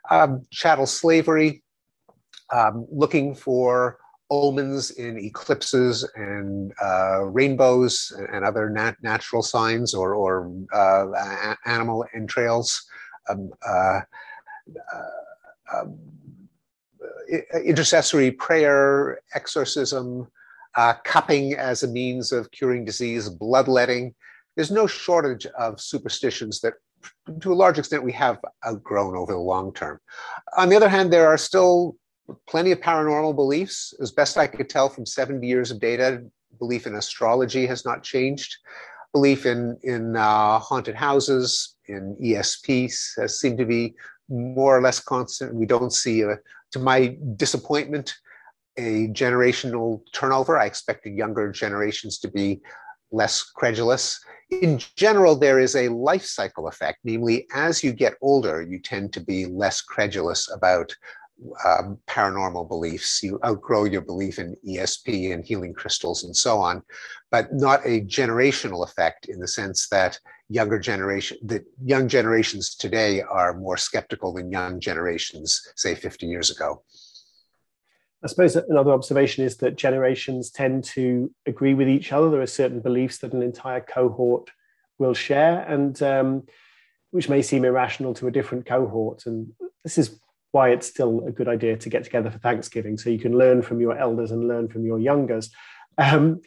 Um, 0.10 0.46
chattel 0.52 0.86
slavery, 0.86 1.64
um, 2.52 2.88
looking 2.90 3.36
for 3.36 3.98
omens 4.30 4.92
in 4.92 5.18
eclipses 5.18 6.10
and 6.16 6.74
uh, 6.84 7.24
rainbows 7.24 8.12
and 8.32 8.44
other 8.44 8.70
nat- 8.70 9.02
natural 9.02 9.42
signs 9.42 9.94
or, 9.94 10.14
or 10.14 10.52
uh, 10.74 11.08
a- 11.12 11.58
animal 11.66 12.06
entrails, 12.14 12.84
um, 13.30 13.52
uh, 13.66 14.02
uh 14.94 15.80
um, 15.80 15.98
intercessory 17.64 18.32
prayer, 18.32 19.20
exorcism, 19.36 20.28
uh, 20.76 20.94
cupping 21.04 21.54
as 21.54 21.84
a 21.84 21.88
means 21.88 22.32
of 22.32 22.50
curing 22.52 22.86
disease, 22.86 23.30
bloodletting. 23.30 24.14
There's 24.56 24.72
no 24.72 24.88
shortage 24.88 25.46
of 25.58 25.82
superstitions 25.82 26.62
that 26.62 26.74
to 27.42 27.54
a 27.54 27.56
large 27.56 27.78
extent 27.78 28.04
we 28.04 28.12
have 28.14 28.40
outgrown 28.66 29.16
over 29.16 29.34
the 29.34 29.40
long 29.40 29.74
term. 29.74 30.00
On 30.58 30.70
the 30.70 30.76
other 30.76 30.90
hand, 30.90 31.12
there 31.12 31.28
are 31.28 31.38
still 31.38 31.96
plenty 32.48 32.72
of 32.72 32.80
paranormal 32.80 33.36
beliefs. 33.36 33.94
As 34.02 34.12
best 34.12 34.38
I 34.38 34.48
could 34.48 34.70
tell 34.70 34.90
from 34.90 35.06
70 35.06 35.46
years 35.46 35.72
of 35.72 35.80
data, 35.80 36.24
belief 36.60 36.88
in 36.88 36.96
astrology 36.96 37.66
has 37.66 37.86
not 37.86 38.04
changed. 38.04 38.58
Belief 39.14 39.46
in, 39.46 39.78
in 39.84 40.16
uh, 40.16 40.60
haunted 40.60 40.96
houses, 40.96 41.76
in 41.88 42.16
ESPs 42.22 43.20
has 43.20 43.40
seemed 43.40 43.58
to 43.58 43.66
be 43.66 43.96
more 44.30 44.78
or 44.78 44.82
less 44.82 45.00
constant. 45.00 45.56
We 45.56 45.66
don't 45.66 45.94
see, 45.94 46.22
a, 46.22 46.38
to 46.72 46.80
my 46.80 47.18
disappointment, 47.38 48.16
a 48.78 49.08
generational 49.08 50.02
turnover. 50.14 50.60
I 50.60 50.66
expected 50.66 51.16
younger 51.16 51.52
generations 51.52 52.20
to 52.20 52.28
be 52.28 52.62
less 53.12 53.42
credulous. 53.42 54.20
In 54.50 54.80
general, 54.96 55.36
there 55.36 55.60
is 55.60 55.76
a 55.76 55.90
life 55.90 56.26
cycle 56.26 56.68
effect, 56.68 57.00
namely, 57.04 57.48
as 57.54 57.84
you 57.84 57.92
get 57.92 58.16
older, 58.22 58.62
you 58.62 58.80
tend 58.80 59.14
to 59.14 59.20
be 59.20 59.46
less 59.46 59.82
credulous 59.82 60.50
about 60.54 60.96
um, 61.66 61.98
paranormal 62.08 62.68
beliefs. 62.68 63.22
You 63.22 63.40
outgrow 63.46 63.86
your 63.86 64.02
belief 64.02 64.40
in 64.40 64.56
ESP 64.68 65.34
and 65.34 65.46
healing 65.46 65.74
crystals 65.74 66.24
and 66.24 66.36
so 66.36 66.60
on, 66.60 66.82
but 67.32 67.54
not 67.54 67.82
a 67.86 68.02
generational 68.02 68.84
effect 68.84 69.26
in 69.28 69.40
the 69.40 69.48
sense 69.48 69.88
that 69.90 70.20
younger 70.50 70.80
generation 70.80 71.38
that 71.44 71.66
young 71.84 72.08
generations 72.08 72.76
today 72.76 73.22
are 73.22 73.54
more 73.54 73.78
skeptical 73.78 74.34
than 74.34 74.52
young 74.52 74.80
generations, 74.80 75.62
say 75.76 75.94
50 75.94 76.26
years 76.26 76.50
ago. 76.50 76.84
I 78.24 78.28
suppose 78.28 78.56
another 78.56 78.92
observation 78.92 79.46
is 79.46 79.58
that 79.58 79.76
generations 79.76 80.50
tend 80.50 80.84
to 80.86 81.32
agree 81.46 81.76
with 81.76 81.88
each 81.88 82.12
other. 82.12 82.32
There 82.32 82.42
are 82.42 82.48
certain 82.48 82.80
beliefs 82.80 83.20
that 83.20 83.34
an 83.34 83.44
entire 83.44 83.82
cohort 83.82 84.50
will 84.98 85.14
share, 85.14 85.62
and 85.62 86.02
um, 86.02 86.44
which 87.12 87.30
may 87.30 87.44
seem 87.44 87.64
irrational 87.64 88.16
to 88.16 88.28
a 88.28 88.32
different 88.32 88.66
cohort. 88.66 89.28
And 89.28 89.52
this 89.84 90.00
is 90.00 90.20
why 90.52 90.70
it's 90.70 90.88
still 90.88 91.26
a 91.28 91.32
good 91.32 91.48
idea 91.48 91.78
to 91.78 91.90
get 91.90 92.04
together 92.04 92.32
for 92.32 92.40
Thanksgiving, 92.40 92.98
so 92.98 93.10
you 93.10 93.20
can 93.20 93.38
learn 93.38 93.62
from 93.62 93.80
your 93.80 93.98
elders 93.98 94.32
and 94.32 94.48
learn 94.48 94.68
from 94.68 94.86
your 94.86 95.00
youngers. 95.00 95.52
Um, 95.98 96.42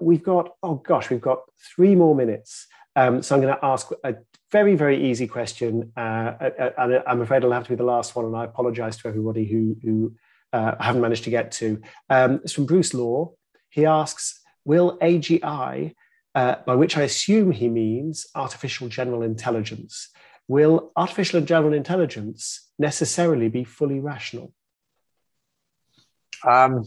we've 0.00 0.22
got 0.22 0.50
oh 0.62 0.76
gosh, 0.76 1.10
we've 1.10 1.20
got 1.20 1.40
three 1.74 1.94
more 1.94 2.14
minutes. 2.14 2.66
Um, 2.96 3.22
so 3.22 3.34
I'm 3.34 3.40
going 3.40 3.54
to 3.54 3.64
ask 3.64 3.90
a 4.04 4.16
very 4.50 4.74
very 4.74 5.10
easy 5.10 5.26
question, 5.26 5.92
uh, 5.96 6.32
and 6.78 7.02
I'm 7.06 7.20
afraid 7.20 7.38
it'll 7.38 7.52
have 7.52 7.64
to 7.64 7.70
be 7.70 7.76
the 7.76 7.84
last 7.84 8.16
one. 8.16 8.24
And 8.26 8.36
I 8.36 8.44
apologise 8.44 8.96
to 8.98 9.08
everybody 9.08 9.46
who 9.46 9.76
who 9.82 10.14
uh, 10.52 10.74
I 10.78 10.84
haven't 10.84 11.02
managed 11.02 11.24
to 11.24 11.30
get 11.30 11.52
to. 11.52 11.80
Um, 12.10 12.40
it's 12.44 12.52
from 12.52 12.66
Bruce 12.66 12.94
Law. 12.94 13.32
He 13.70 13.86
asks, 13.86 14.40
"Will 14.64 14.98
AGI?" 14.98 15.94
Uh, 16.34 16.56
by 16.66 16.74
which 16.74 16.96
I 16.96 17.02
assume 17.02 17.50
he 17.50 17.68
means 17.68 18.26
artificial 18.34 18.88
general 18.88 19.22
intelligence. 19.22 20.10
Will 20.46 20.92
artificial 20.94 21.40
general 21.40 21.72
intelligence 21.72 22.67
necessarily 22.78 23.48
be 23.48 23.64
fully 23.64 24.00
rational? 24.00 24.52
Um, 26.46 26.84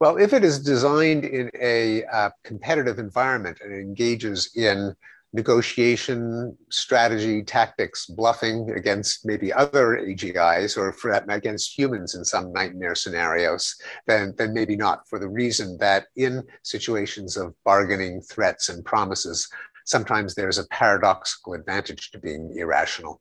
well, 0.00 0.16
if 0.16 0.32
it 0.32 0.42
is 0.42 0.58
designed 0.58 1.24
in 1.24 1.50
a 1.60 2.04
uh, 2.04 2.30
competitive 2.42 2.98
environment 2.98 3.58
and 3.62 3.72
engages 3.72 4.50
in 4.56 4.96
negotiation, 5.32 6.56
strategy, 6.70 7.42
tactics, 7.42 8.06
bluffing 8.06 8.70
against 8.70 9.24
maybe 9.24 9.52
other 9.52 9.96
AGIs 9.96 10.76
or 10.76 10.92
for 10.92 11.12
against 11.12 11.78
humans 11.78 12.14
in 12.14 12.24
some 12.24 12.52
nightmare 12.52 12.94
scenarios, 12.94 13.76
then, 14.06 14.34
then 14.36 14.52
maybe 14.52 14.76
not, 14.76 15.08
for 15.08 15.18
the 15.18 15.28
reason 15.28 15.78
that 15.78 16.06
in 16.16 16.42
situations 16.62 17.36
of 17.36 17.54
bargaining, 17.64 18.20
threats, 18.20 18.68
and 18.68 18.84
promises, 18.84 19.48
sometimes 19.84 20.34
there's 20.34 20.58
a 20.58 20.66
paradoxical 20.68 21.54
advantage 21.54 22.10
to 22.10 22.18
being 22.18 22.52
irrational. 22.56 23.20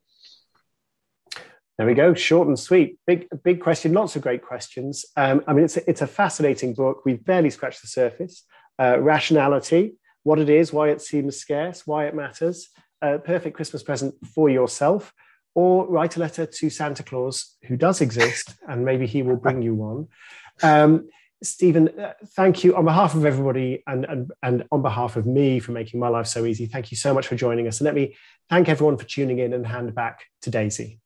There 1.82 1.88
we 1.88 1.96
go, 1.96 2.14
short 2.14 2.48
and 2.48 2.60
sweet. 2.60 3.00
Big, 3.08 3.28
big 3.44 3.60
question. 3.60 3.92
Lots 3.94 4.16
of 4.16 4.22
great 4.22 4.44
questions. 4.44 5.04
Um, 5.18 5.44
I 5.48 5.54
mean, 5.54 5.66
it's 5.66 5.78
a, 5.78 5.90
it's 5.90 6.04
a 6.04 6.06
fascinating 6.06 6.76
book. 6.76 7.02
We've 7.06 7.26
barely 7.26 7.50
scratched 7.50 7.82
the 7.82 7.88
surface. 7.88 8.44
Uh, 8.78 9.00
rationality, 9.00 9.96
what 10.22 10.38
it 10.38 10.48
is, 10.48 10.72
why 10.72 10.90
it 10.90 11.02
seems 11.02 11.38
scarce, 11.38 11.88
why 11.88 12.06
it 12.06 12.14
matters. 12.14 12.70
A 13.02 13.18
perfect 13.18 13.56
Christmas 13.56 13.82
present 13.82 14.14
for 14.28 14.48
yourself, 14.48 15.12
or 15.56 15.88
write 15.88 16.18
a 16.18 16.20
letter 16.20 16.46
to 16.46 16.70
Santa 16.70 17.02
Claus, 17.02 17.58
who 17.64 17.76
does 17.78 18.00
exist, 18.00 18.54
and 18.68 18.86
maybe 18.86 19.08
he 19.08 19.24
will 19.24 19.38
bring 19.38 19.64
you 19.64 19.74
one. 19.74 20.08
Um, 20.62 21.10
Steven, 21.42 21.90
uh, 22.00 22.14
thank 22.36 22.64
you 22.64 22.76
on 22.76 22.86
behalf 22.86 23.16
of 23.16 23.26
everybody 23.26 23.82
and, 23.88 24.06
and, 24.06 24.32
and 24.44 24.66
on 24.72 24.84
behalf 24.84 25.16
of 25.16 25.26
me 25.26 25.58
for 25.58 25.72
making 25.72 26.00
my 26.00 26.10
life 26.10 26.28
so 26.28 26.46
easy. 26.46 26.68
Thank 26.68 26.92
you 26.92 26.98
so 26.98 27.12
much 27.12 27.26
for 27.26 27.36
joining 27.36 27.68
us. 27.68 27.80
And 27.80 27.86
let 27.86 27.96
me 27.96 28.16
thank 28.52 28.70
everyone 28.70 28.98
for 28.98 29.06
tuning 29.06 29.40
in 29.40 29.52
and 29.54 29.66
hand 29.66 29.96
back 29.96 30.26
to 30.44 30.52
Daisy. 30.52 31.01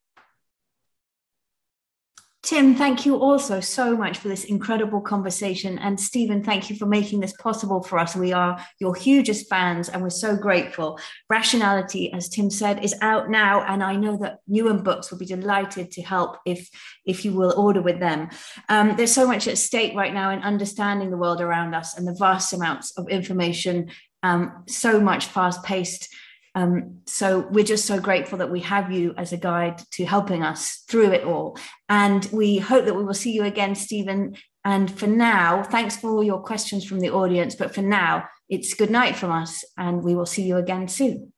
Tim, 2.46 2.76
thank 2.76 3.08
you 3.08 3.18
also 3.18 3.60
so 3.60 3.98
much 3.98 4.20
for 4.20 4.28
this 4.28 4.44
incredible 4.44 5.02
conversation. 5.02 5.80
And 5.80 6.00
Steven, 6.00 6.44
thank 6.44 6.70
you 6.70 6.76
for 6.76 6.86
making 6.86 7.20
this 7.20 7.34
possible 7.34 7.82
for 7.82 7.98
us. 7.98 8.16
We 8.16 8.34
are 8.34 8.64
your 8.80 8.94
hugest 8.94 9.50
fans 9.50 9.90
and 9.90 10.04
we're 10.04 10.12
so 10.12 10.38
grateful. 10.38 11.00
Rationality, 11.28 12.14
as 12.14 12.30
Tim 12.30 12.52
said, 12.52 12.86
is 12.86 12.94
out 13.02 13.32
now. 13.32 13.64
And 13.64 13.84
I 13.84 13.96
know 13.96 14.16
that 14.18 14.42
Newham 14.48 14.84
Books 14.84 15.10
will 15.10 15.18
be 15.18 15.26
delighted 15.26 15.90
to 15.94 16.04
help 16.04 16.38
if, 16.46 16.70
if 17.04 17.26
you 17.26 17.34
will 17.34 17.60
order 17.60 17.82
with 17.82 18.00
them. 18.00 18.30
Um, 18.70 18.96
there's 18.96 19.12
so 19.12 19.26
much 19.26 19.48
at 19.48 19.58
stake 19.58 19.96
right 19.96 20.14
now 20.14 20.30
in 20.30 20.44
understanding 20.44 21.10
the 21.10 21.18
world 21.18 21.42
around 21.42 21.74
us 21.74 21.98
and 21.98 22.08
the 22.08 22.14
vast 22.14 22.54
amounts 22.54 22.96
of 22.96 23.10
information, 23.10 23.90
um, 24.22 24.66
so 24.68 25.00
much 25.00 25.26
fast 25.26 25.64
paced 25.64 26.14
um, 26.56 27.02
so 27.06 27.48
we're 27.52 27.66
just 27.66 27.86
so 27.86 28.00
grateful 28.00 28.38
that 28.38 28.50
we 28.50 28.62
have 28.62 28.90
you 28.90 29.14
as 29.18 29.34
a 29.34 29.38
guide 29.38 29.82
to 29.92 30.06
helping 30.06 30.42
us 30.42 30.84
through 30.88 31.12
it 31.12 31.26
all. 31.26 31.58
And 31.90 32.26
we 32.32 32.58
hope 32.58 32.86
that 32.86 32.96
we 32.96 33.04
will 33.04 33.14
see 33.14 33.34
you 33.34 33.44
again, 33.44 33.76
Steven. 33.76 34.38
And 34.64 34.90
for 34.90 35.08
now, 35.08 35.64
thanks 35.64 35.98
for 35.98 36.10
all 36.10 36.24
your 36.24 36.42
questions 36.42 36.86
from 36.86 37.02
the 37.02 37.12
audience. 37.12 37.56
But 37.56 37.76
for 37.76 37.82
now, 37.82 38.30
it's 38.48 38.74
good 38.74 38.90
night 38.90 39.18
from 39.18 39.32
us, 39.32 39.66
and 39.78 40.02
we 40.02 40.16
will 40.16 40.26
see 40.26 40.44
you 40.44 40.56
again 40.56 40.88
soon. 40.88 41.34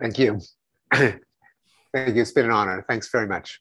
Thank 0.00 0.18
you. 0.18 0.40
Thank 0.92 1.20
you. 1.94 2.22
It's 2.22 2.32
been 2.32 2.46
an 2.46 2.52
honor. 2.52 2.84
Thanks 2.88 3.10
very 3.10 3.26
much. 3.26 3.60